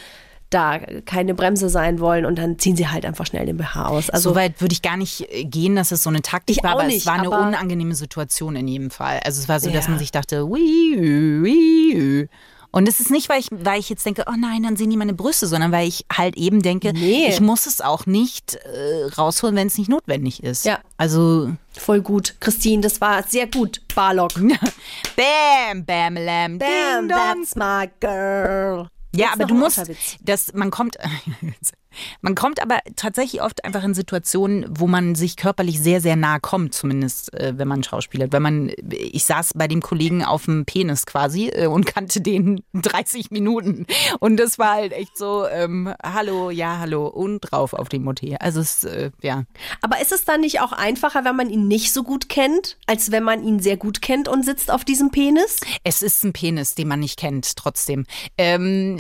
da 0.50 0.80
keine 1.06 1.34
Bremse 1.34 1.70
sein 1.70 2.00
wollen 2.00 2.26
und 2.26 2.38
dann 2.38 2.60
ziehen 2.60 2.76
sie 2.76 2.88
halt 2.88 3.06
einfach 3.06 3.26
schnell 3.26 3.46
den 3.46 3.58
BH 3.58 3.88
aus. 3.88 4.10
Also 4.10 4.32
so 4.32 4.36
weit 4.36 4.60
würde 4.62 4.74
ich 4.74 4.82
gar 4.82 4.98
nicht 4.98 5.32
äh, 5.32 5.46
gehen, 5.46 5.76
dass 5.76 5.92
es 5.92 6.04
so 6.04 6.10
eine 6.10 6.22
Taktik 6.22 6.64
war, 6.64 6.72
aber 6.72 6.84
nicht, 6.86 6.98
es 6.98 7.06
war 7.06 7.20
eine 7.20 7.30
unangenehme 7.30 7.96
Situation 7.96 8.56
in 8.56 8.68
jedem 8.68 8.90
Fall. 8.92 9.20
Also 9.24 9.40
es 9.42 9.48
war 9.48 9.60
so, 9.60 9.70
dass 9.70 9.86
Ja. 9.86 9.92
man 9.92 10.00
sich 10.00 10.12
dachte, 10.12 10.46
ui, 10.46 10.60
ui, 11.00 11.96
ui. 11.96 12.30
Und 12.74 12.88
es 12.88 13.00
ist 13.02 13.12
nicht, 13.12 13.28
weil 13.28 13.40
ich, 13.42 13.48
weil 13.52 13.80
ich 13.80 13.90
jetzt 13.90 14.06
denke, 14.06 14.24
oh 14.28 14.36
nein, 14.38 14.64
dann 14.64 14.78
sehen 14.78 14.90
die 14.90 14.96
meine 14.98 15.14
Brüste, 15.14 15.46
sondern 15.48 15.72
weil 15.74 15.88
ich 15.88 16.06
halt 16.12 16.38
eben 16.38 16.62
denke, 16.62 16.94
Nee. 16.94 17.28
ich 17.28 17.42
muss 17.42 17.66
es 17.66 17.82
auch 17.82 18.06
nicht 18.06 18.56
äh, 18.56 19.06
rausholen, 19.18 19.56
wenn 19.58 19.68
es 19.68 19.78
nicht 19.78 19.90
notwendig 19.90 20.42
ist. 20.44 20.64
Ja. 20.66 20.80
Also, 20.98 21.52
voll 21.78 22.02
gut. 22.02 22.36
Christine, 22.40 22.82
das 22.82 23.02
war 23.02 23.24
sehr 23.24 23.48
gut. 23.48 23.82
Barlock. 23.94 24.34
bam, 25.16 25.86
bam, 25.86 26.16
lam, 26.16 26.60
ding, 26.60 26.68
Damn, 26.68 27.10
dong. 27.10 27.18
that's 27.18 27.56
my 27.56 27.90
girl. 28.00 28.88
Ja, 29.14 29.26
Jetzt 29.26 29.34
aber 29.34 29.46
du 29.46 29.56
musst, 29.56 29.82
das, 30.22 30.54
man 30.54 30.72
kommt, 30.72 30.96
man 32.22 32.36
kommt 32.36 32.62
aber 32.62 32.80
tatsächlich 32.96 33.42
oft 33.42 33.64
einfach 33.66 33.84
in 33.84 33.94
Situationen, 33.94 34.66
wo 34.70 34.88
man 34.88 35.16
sich 35.16 35.36
körperlich 35.36 35.80
sehr, 35.80 36.02
sehr 36.02 36.16
nahe 36.16 36.40
kommt, 36.40 36.74
zumindest 36.74 37.34
äh, 37.34 37.54
wenn 37.58 37.68
man 37.68 37.84
schauspielert. 37.84 38.32
Wenn 38.32 38.42
man, 38.42 38.72
ich 38.90 39.26
saß 39.26 39.54
bei 39.56 39.68
dem 39.68 39.82
Kollegen 39.82 40.24
auf 40.24 40.46
dem 40.46 40.66
Penis 40.66 41.06
quasi 41.06 41.50
äh, 41.50 41.68
und 41.68 41.86
kannte 41.86 42.22
den 42.22 42.64
30 42.74 43.32
Minuten 43.32 43.86
und 44.20 44.38
das 44.38 44.60
war 44.60 44.76
halt 44.76 44.94
echt 44.94 45.18
so, 45.18 45.46
ähm, 45.48 45.94
hallo, 46.04 46.50
ja, 46.50 46.80
hallo 46.80 47.08
und 47.08 47.40
drauf 47.42 47.74
auf 47.74 47.90
dem 47.90 48.04
Motel. 48.04 48.38
Also 48.40 48.62
es, 48.62 48.84
äh, 48.84 49.12
ja. 49.22 49.44
Aber 49.82 50.02
ist 50.02 50.12
es 50.12 50.26
dann 50.26 50.42
nicht 50.42 50.62
auch 50.62 50.72
einfacher, 50.72 51.26
wenn 51.26 51.36
man 51.36 51.50
ihn 51.50 51.68
nicht 51.68 51.94
so 51.94 52.04
gut 52.04 52.30
kennt, 52.30 52.78
als 52.88 53.12
wenn 53.12 53.24
man 53.24 53.44
ihn 53.44 53.60
sehr 53.60 53.78
gut 53.78 54.02
kennt 54.02 54.28
und 54.28 54.44
sitzt 54.44 54.72
auf 54.72 54.86
diesem 54.86 55.12
Penis? 55.12 55.60
Es 55.84 56.02
ist 56.02 56.24
ein 56.24 56.34
Penis, 56.34 56.76
den 56.76 56.88
man 56.88 57.00
nicht 57.00 57.20
kennt, 57.20 57.56
trotzdem. 57.56 58.06
Ähm, 58.38 59.00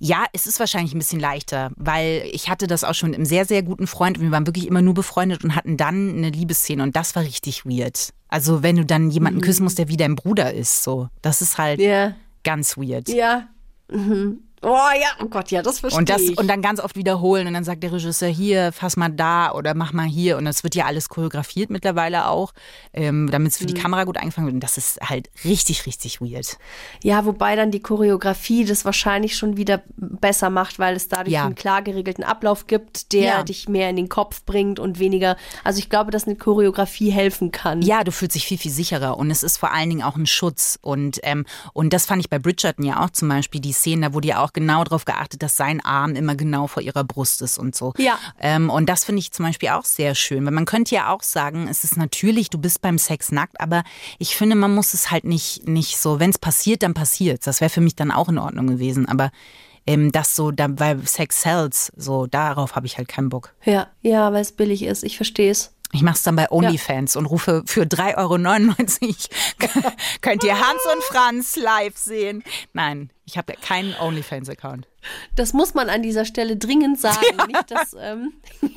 ja, 0.00 0.24
es 0.32 0.46
ist 0.46 0.58
wahrscheinlich 0.60 0.94
ein 0.94 0.98
bisschen 0.98 1.20
leichter, 1.20 1.70
weil 1.76 2.22
ich 2.32 2.48
hatte 2.48 2.66
das 2.66 2.84
auch 2.84 2.94
schon 2.94 3.10
mit 3.10 3.16
einem 3.18 3.26
sehr, 3.26 3.44
sehr 3.44 3.62
guten 3.62 3.86
Freund. 3.86 4.20
Wir 4.20 4.30
waren 4.30 4.46
wirklich 4.46 4.66
immer 4.66 4.82
nur 4.82 4.94
befreundet 4.94 5.44
und 5.44 5.54
hatten 5.54 5.76
dann 5.76 6.16
eine 6.16 6.30
Liebesszene 6.30 6.82
und 6.82 6.96
das 6.96 7.14
war 7.16 7.22
richtig 7.22 7.64
weird. 7.64 8.10
Also 8.28 8.62
wenn 8.62 8.76
du 8.76 8.84
dann 8.84 9.10
jemanden 9.10 9.40
küssen 9.40 9.64
musst, 9.64 9.78
der 9.78 9.88
wie 9.88 9.96
dein 9.96 10.16
Bruder 10.16 10.52
ist, 10.52 10.82
so. 10.82 11.08
Das 11.22 11.40
ist 11.42 11.58
halt 11.58 11.80
Ja. 11.80 12.14
ganz 12.44 12.76
weird. 12.76 13.08
Ja. 13.08 13.48
Mhm. 13.90 14.40
Oh 14.62 14.66
ja, 15.00 15.08
oh 15.22 15.26
Gott, 15.28 15.50
ja, 15.50 15.62
das 15.62 15.80
verstehe 15.80 15.98
Und, 15.98 16.08
das, 16.10 16.20
ich. 16.22 16.36
und 16.38 16.48
dann 16.48 16.62
ganz 16.62 16.80
oft 16.80 16.96
wiederholen 16.96 17.46
und 17.46 17.54
dann 17.54 17.64
sagt 17.64 17.82
der 17.82 17.92
Regisseur 17.92 18.28
hier, 18.28 18.72
fass 18.72 18.96
mal 18.96 19.08
da 19.08 19.52
oder 19.52 19.74
mach 19.74 19.92
mal 19.92 20.06
hier 20.06 20.36
und 20.36 20.44
das 20.44 20.64
wird 20.64 20.74
ja 20.74 20.86
alles 20.86 21.08
choreografiert 21.08 21.70
mittlerweile 21.70 22.26
auch, 22.28 22.52
ähm, 22.92 23.28
damit 23.30 23.52
es 23.52 23.58
für 23.58 23.66
die 23.66 23.74
Mhm. 23.74 23.78
Kamera 23.78 24.04
gut 24.04 24.16
eingefangen 24.16 24.46
wird 24.48 24.54
und 24.54 24.60
das 24.64 24.76
ist 24.78 25.00
halt 25.00 25.30
richtig, 25.44 25.86
richtig 25.86 26.20
weird. 26.20 26.58
ja, 27.02 27.24
wobei 27.24 27.54
dann 27.56 27.70
die 27.70 27.80
Choreografie 27.80 28.64
das 28.64 28.84
wahrscheinlich 28.84 29.36
schon 29.36 29.56
wieder 29.56 29.82
besser 29.96 30.50
macht, 30.50 30.78
weil 30.78 30.96
es 30.96 31.08
dadurch 31.08 31.32
Ja. 31.34 31.44
einen 31.46 31.54
klar 31.54 31.82
geregelten 31.82 32.24
Ablauf 32.24 32.66
gibt, 32.66 33.12
der 33.12 33.22
Ja. 33.22 33.42
dich 33.42 33.68
mehr 33.68 33.90
in 33.90 33.96
den 33.96 34.08
Kopf 34.08 34.44
bringt 34.44 34.78
und 34.80 34.98
weniger. 34.98 35.36
Also 35.64 35.78
ich 35.78 35.88
glaube, 35.90 36.10
dass 36.10 36.24
eine 36.24 36.36
Choreografie 36.36 37.10
helfen 37.10 37.52
kann. 37.52 37.82
Ja, 37.82 38.02
du 38.04 38.10
fühlst 38.12 38.34
dich 38.34 38.46
viel, 38.46 38.58
viel 38.58 38.72
sicherer 38.72 39.16
und 39.18 39.30
es 39.30 39.42
ist 39.42 39.58
vor 39.58 39.72
allen 39.72 39.88
Dingen 39.90 40.02
auch 40.02 40.16
ein 40.16 40.26
Schutz. 40.26 40.78
Und, 40.82 41.20
ähm, 41.22 41.44
und 41.72 41.92
das 41.92 42.06
fand 42.06 42.20
ich 42.20 42.28
bei 42.30 42.38
Bridgerton 42.38 42.84
ja 42.84 43.04
auch 43.04 43.10
zum 43.10 43.28
Beispiel, 43.28 43.60
die 43.60 43.72
Szene, 43.72 44.08
da 44.08 44.14
wurde 44.14 44.28
ja 44.28 44.42
auch 44.42 44.47
genau 44.52 44.84
darauf 44.84 45.04
geachtet, 45.04 45.42
dass 45.42 45.56
sein 45.56 45.84
Arm 45.84 46.14
immer 46.14 46.34
genau 46.34 46.66
vor 46.66 46.82
ihrer 46.82 47.04
Brust 47.04 47.42
ist 47.42 47.58
und 47.58 47.74
so. 47.74 47.94
Ja. 47.98 48.18
Ähm, 48.40 48.70
und 48.70 48.88
das 48.88 49.04
finde 49.04 49.20
ich 49.20 49.32
zum 49.32 49.46
Beispiel 49.46 49.70
auch 49.70 49.84
sehr 49.84 50.14
schön, 50.14 50.44
weil 50.44 50.52
man 50.52 50.64
könnte 50.64 50.94
ja 50.94 51.12
auch 51.12 51.22
sagen, 51.22 51.68
es 51.68 51.84
ist 51.84 51.96
natürlich, 51.96 52.50
du 52.50 52.58
bist 52.58 52.80
beim 52.80 52.98
Sex 52.98 53.32
nackt, 53.32 53.60
aber 53.60 53.84
ich 54.18 54.36
finde, 54.36 54.56
man 54.56 54.74
muss 54.74 54.94
es 54.94 55.10
halt 55.10 55.24
nicht, 55.24 55.66
nicht 55.68 55.98
so, 55.98 56.20
wenn 56.20 56.30
es 56.30 56.38
passiert, 56.38 56.82
dann 56.82 56.94
passiert 56.94 57.46
Das 57.46 57.60
wäre 57.60 57.70
für 57.70 57.80
mich 57.80 57.96
dann 57.96 58.10
auch 58.10 58.28
in 58.28 58.38
Ordnung 58.38 58.66
gewesen, 58.66 59.08
aber 59.08 59.30
ähm, 59.86 60.12
das 60.12 60.36
so, 60.36 60.50
da, 60.50 60.68
weil 60.70 61.06
Sex 61.06 61.42
sells, 61.42 61.92
so 61.96 62.26
darauf 62.26 62.76
habe 62.76 62.86
ich 62.86 62.98
halt 62.98 63.08
keinen 63.08 63.30
Bock. 63.30 63.54
Ja, 63.64 63.88
ja, 64.02 64.32
weil 64.32 64.42
es 64.42 64.52
billig 64.52 64.82
ist. 64.82 65.02
Ich 65.02 65.16
verstehe 65.16 65.50
es. 65.50 65.72
Ich 65.92 66.02
mache 66.02 66.16
es 66.16 66.22
dann 66.22 66.36
bei 66.36 66.50
OnlyFans 66.50 67.16
und 67.16 67.26
rufe 67.26 67.62
für 67.66 67.82
3,99 67.84 69.30
Euro. 69.72 69.92
Könnt 70.20 70.44
ihr 70.44 70.54
Hans 70.54 70.80
und 70.94 71.02
Franz 71.04 71.56
live 71.56 71.96
sehen? 71.96 72.44
Nein, 72.74 73.10
ich 73.24 73.38
habe 73.38 73.54
keinen 73.54 73.94
OnlyFans-Account. 73.98 74.86
Das 75.34 75.54
muss 75.54 75.72
man 75.72 75.88
an 75.88 76.02
dieser 76.02 76.26
Stelle 76.26 76.56
dringend 76.58 77.00
sagen. 77.00 77.24
Nicht, 77.46 77.70
dass, 77.70 77.96
ähm, 77.98 78.32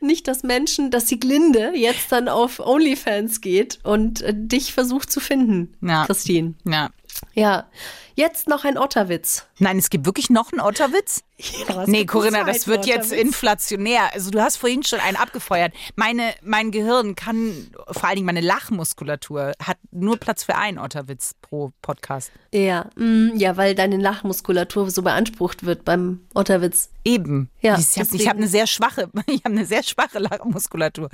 nicht, 0.00 0.28
dass 0.28 0.42
Menschen, 0.44 0.90
dass 0.92 1.06
die 1.06 1.18
Glinde 1.18 1.72
jetzt 1.74 2.12
dann 2.12 2.28
auf 2.28 2.60
OnlyFans 2.60 3.40
geht 3.40 3.80
und 3.82 4.22
äh, 4.22 4.32
dich 4.34 4.72
versucht 4.72 5.10
zu 5.10 5.18
finden, 5.20 5.74
Ja. 5.80 6.06
Christine. 6.06 6.54
Ja. 6.64 6.90
Ja. 7.34 7.68
Jetzt 8.14 8.48
noch 8.48 8.64
ein 8.64 8.76
Otterwitz. 8.76 9.46
Nein, 9.60 9.78
es 9.78 9.90
gibt 9.90 10.04
wirklich 10.04 10.28
noch 10.28 10.50
einen 10.50 10.60
Otterwitz? 10.60 11.22
Ja, 11.36 11.84
Nee, 11.86 12.04
Corinna, 12.04 12.42
das 12.42 12.66
wird 12.66 12.84
jetzt 12.84 13.12
inflationär. 13.12 14.12
Also 14.12 14.32
du 14.32 14.42
hast 14.42 14.56
vorhin 14.56 14.82
schon 14.82 14.98
einen 14.98 15.16
abgefeuert. 15.16 15.72
Meine, 15.94 16.34
mein 16.42 16.72
Gehirn 16.72 17.14
kann, 17.14 17.70
vor 17.88 18.04
allen 18.04 18.16
Dingen 18.16 18.26
meine 18.26 18.40
Lachmuskulatur, 18.40 19.52
hat 19.62 19.78
nur 19.92 20.16
Platz 20.16 20.42
für 20.42 20.56
einen 20.56 20.78
Otterwitz 20.78 21.34
pro 21.40 21.70
Podcast. 21.80 22.32
Ja, 22.52 22.90
mm, 22.96 23.36
ja, 23.36 23.56
weil 23.56 23.76
deine 23.76 23.98
Lachmuskulatur 23.98 24.90
so 24.90 25.02
beansprucht 25.02 25.64
wird 25.64 25.84
beim 25.84 26.26
Otterwitz. 26.34 26.90
Eben. 27.04 27.50
Ja, 27.60 27.78
ich 27.78 27.98
habe 28.00 28.18
hab 28.26 28.36
eine 28.36 28.48
sehr 28.48 28.66
schwache, 28.66 29.10
ich 29.26 29.44
habe 29.44 29.54
eine 29.54 29.64
sehr 29.64 29.84
schwache 29.84 30.18
Lachmuskulatur. 30.18 31.08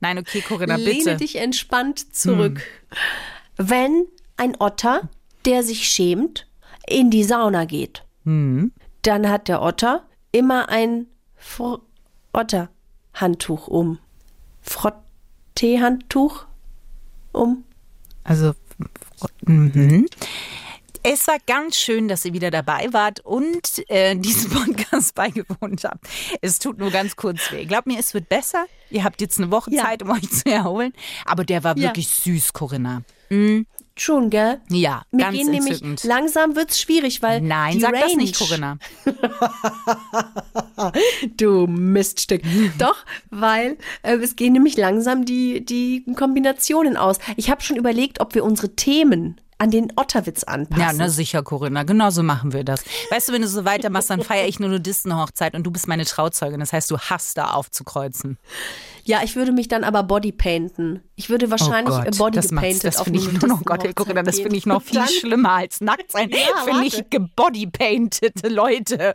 Nein, 0.00 0.18
okay, 0.18 0.40
Corinna, 0.40 0.74
Lehne 0.74 1.04
bitte. 1.04 1.16
dich 1.18 1.36
entspannt 1.36 2.16
zurück. 2.16 2.60
Wenn 3.56 4.06
ein 4.36 4.56
Otter, 4.58 5.08
der 5.44 5.62
sich 5.62 5.88
schämt, 5.88 6.46
in 6.86 7.10
die 7.10 7.24
Sauna 7.24 7.64
geht, 7.64 8.04
dann 8.24 8.72
hat 9.28 9.48
der 9.48 9.62
Otter 9.62 10.04
immer 10.32 10.68
ein 10.68 11.06
Fr 11.36 11.80
Otterhandtuch 12.32 13.68
um. 13.68 13.98
Frotteehandtuch 14.62 16.44
um. 17.32 17.64
Also, 18.24 18.54
mhm. 19.46 20.06
Es 21.04 21.26
war 21.28 21.38
ganz 21.46 21.76
schön, 21.76 22.08
dass 22.08 22.24
ihr 22.24 22.32
wieder 22.34 22.50
dabei 22.50 22.88
wart 22.92 23.20
und 23.20 23.88
äh, 23.88 24.14
diesem 24.16 24.50
Podcast 24.64 25.14
beigewohnt 25.14 25.84
habt. 25.84 26.06
Es 26.42 26.58
tut 26.58 26.78
nur 26.78 26.90
ganz 26.90 27.16
kurz 27.16 27.50
weh. 27.52 27.64
Glaubt 27.64 27.86
mir, 27.86 27.98
es 27.98 28.12
wird 28.14 28.28
besser. 28.28 28.66
Ihr 28.90 29.04
habt 29.04 29.20
jetzt 29.20 29.38
eine 29.38 29.50
Woche 29.50 29.72
Ja. 29.72 29.84
Zeit, 29.84 30.02
um 30.02 30.10
euch 30.10 30.28
zu 30.28 30.46
erholen. 30.50 30.92
Aber 31.24 31.44
der 31.44 31.64
war 31.64 31.76
Ja. 31.78 31.88
wirklich 31.90 32.08
süß, 32.08 32.52
Corinna. 32.52 33.02
Schon, 34.00 34.30
gell? 34.30 34.60
Ja, 34.70 35.02
Mir 35.10 35.24
ganz 35.24 35.36
gehen 35.36 35.50
nämlich 35.50 35.82
entzückend. 35.82 36.04
langsam 36.04 36.56
wird's 36.56 36.80
schwierig, 36.80 37.22
weil 37.22 37.40
Nein, 37.40 37.80
sag 37.80 37.92
Range, 37.92 38.04
das 38.04 38.16
nicht, 38.16 38.38
Corinna. 38.38 38.78
Du 41.36 41.66
Miststück. 41.66 42.42
Doch, 42.78 42.96
weil 43.30 43.76
äh, 44.02 44.16
es 44.16 44.36
gehen 44.36 44.52
nämlich 44.52 44.76
langsam 44.76 45.24
die, 45.24 45.64
die 45.64 46.04
Kombinationen 46.16 46.96
aus. 46.96 47.18
Ich 47.36 47.50
habe 47.50 47.62
schon 47.62 47.76
überlegt, 47.76 48.20
ob 48.20 48.34
wir 48.34 48.44
unsere 48.44 48.74
Themen 48.74 49.40
an 49.60 49.72
den 49.72 49.92
Otterwitz 49.96 50.44
anpassen. 50.44 50.80
Ja, 50.80 50.92
na 50.92 51.08
sicher, 51.08 51.42
Corinna. 51.42 51.82
Genau 51.82 52.10
so 52.10 52.22
machen 52.22 52.52
wir 52.52 52.62
das. 52.62 52.84
Weißt 53.10 53.28
du, 53.28 53.32
wenn 53.32 53.42
du 53.42 53.48
so 53.48 53.64
weitermachst, 53.64 54.08
dann 54.08 54.22
feiere 54.22 54.46
ich 54.46 54.58
eine 54.58 54.68
Nudistenhochzeit 54.68 55.54
und 55.54 55.64
du 55.64 55.72
bist 55.72 55.88
meine 55.88 56.04
Trauzeugin. 56.04 56.60
Das 56.60 56.72
heißt, 56.72 56.88
du 56.92 56.98
hast 56.98 57.36
da 57.36 57.50
aufzukreuzen. 57.50 58.38
Ja, 59.08 59.22
ich 59.24 59.36
würde 59.36 59.52
mich 59.52 59.68
dann 59.68 59.84
aber 59.84 60.02
bodypainten. 60.02 61.00
Ich 61.16 61.30
würde 61.30 61.50
wahrscheinlich 61.50 61.94
oh 61.94 62.00
äh, 62.00 62.04
Gott, 62.10 62.18
body 62.18 62.36
das, 62.36 62.80
das 62.80 62.96
auf 62.98 63.06
ich 63.06 63.32
nur 63.40 63.48
noch, 63.48 63.64
Gott, 63.64 63.78
Nudistenhochzeit 63.78 63.96
Corinna, 63.96 64.22
das 64.22 64.38
finde 64.38 64.56
ich 64.56 64.66
noch 64.66 64.82
viel 64.84 64.98
Dann- 64.98 65.08
schlimmer 65.08 65.52
als 65.52 65.80
nackt 65.80 66.12
sein. 66.12 66.28
Ja, 66.38 66.62
finde 66.70 66.86
ich 66.86 67.08
gebodypaintete 67.08 68.48
Leute. 68.48 69.14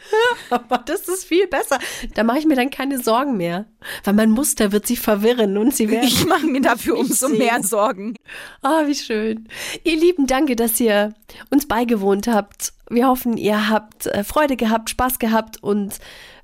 Aber 0.49 0.79
das 0.79 1.07
ist 1.07 1.25
viel 1.25 1.45
besser. 1.45 1.77
Da 2.15 2.23
mache 2.23 2.39
ich 2.39 2.47
mir 2.47 2.55
dann 2.55 2.71
keine 2.71 2.99
Sorgen 3.03 3.37
mehr. 3.37 3.65
Weil 4.03 4.15
mein 4.15 4.31
Muster 4.31 4.71
wird 4.71 4.87
sie 4.87 4.97
verwirren 4.97 5.59
und 5.59 5.75
sie 5.75 5.91
werden. 5.91 6.07
Ich 6.07 6.25
mache 6.25 6.47
mir 6.47 6.61
dafür 6.61 6.97
umso 6.97 7.27
sehen. 7.27 7.37
mehr 7.37 7.61
Sorgen. 7.61 8.15
Ah, 8.63 8.87
wie 8.87 8.95
schön. 8.95 9.47
Ihr 9.83 9.95
Lieben, 9.95 10.25
danke, 10.25 10.55
dass 10.55 10.79
ihr 10.79 11.13
uns 11.51 11.67
beigewohnt 11.67 12.25
habt. 12.27 12.73
Wir 12.89 13.07
hoffen, 13.07 13.37
ihr 13.37 13.69
habt 13.69 14.07
äh, 14.07 14.23
Freude 14.23 14.55
gehabt, 14.57 14.89
Spaß 14.89 15.19
gehabt 15.19 15.61
und 15.61 15.99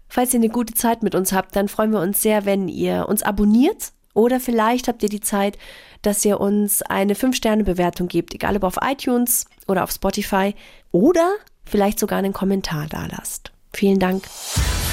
falls 0.10 0.34
ihr 0.34 0.39
eine 0.39 0.49
gute 0.49 0.74
Zeit 0.74 1.03
mit 1.03 1.16
uns 1.16 1.32
habt, 1.32 1.55
dann 1.55 1.68
freuen 1.68 1.91
wir 1.91 2.01
uns 2.01 2.22
sehr, 2.22 2.45
wenn 2.45 2.68
ihr 2.68 3.07
uns 3.07 3.24
abonniert 3.24 3.93
oder 4.14 4.39
vielleicht 4.39 4.88
habt 4.88 5.03
ihr 5.03 5.10
die 5.10 5.22
Zeit, 5.22 5.57
dass 6.01 6.26
ihr 6.26 6.39
uns 6.39 6.82
eine 6.82 7.14
5-Sterne-Bewertung 7.14 8.07
gebt, 8.07 8.34
egal 8.34 8.55
ob 8.57 8.64
auf 8.64 8.80
iTunes 8.82 9.45
oder 9.68 9.84
auf 9.84 9.91
Spotify 9.91 10.55
oder 10.91 11.36
vielleicht 11.66 11.99
sogar 11.99 12.20
einen 12.20 12.34
Kommentar 12.34 12.88
da 12.89 13.05
lasst. 13.05 13.51
Vielen 13.74 13.99
Dank. 13.99 14.24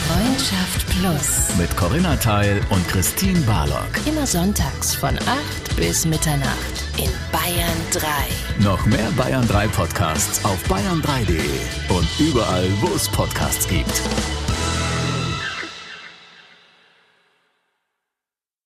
Freundschaft 0.07 0.87
Plus. 0.89 1.57
Mit 1.59 1.75
Corinna 1.77 2.15
Teil 2.17 2.61
und 2.71 2.87
Christine 2.89 3.41
Barlock. 3.41 3.89
Immer 4.07 4.27
sonntags 4.27 4.95
von 4.95 5.17
8 5.19 5.77
bis 5.77 6.05
Mitternacht 6.05 6.85
in 6.99 7.11
Bayern 7.33 7.77
3. 7.93 8.63
Noch 8.63 8.85
mehr 8.87 9.11
Bayern 9.17 9.49
3 9.49 9.67
Podcasts 9.69 10.45
auf 10.45 10.63
bayern3.de 10.69 11.97
und 11.97 12.09
überall, 12.21 12.69
wo 12.81 12.95
es 12.95 13.09
Podcasts 13.09 13.67
gibt. 13.67 14.03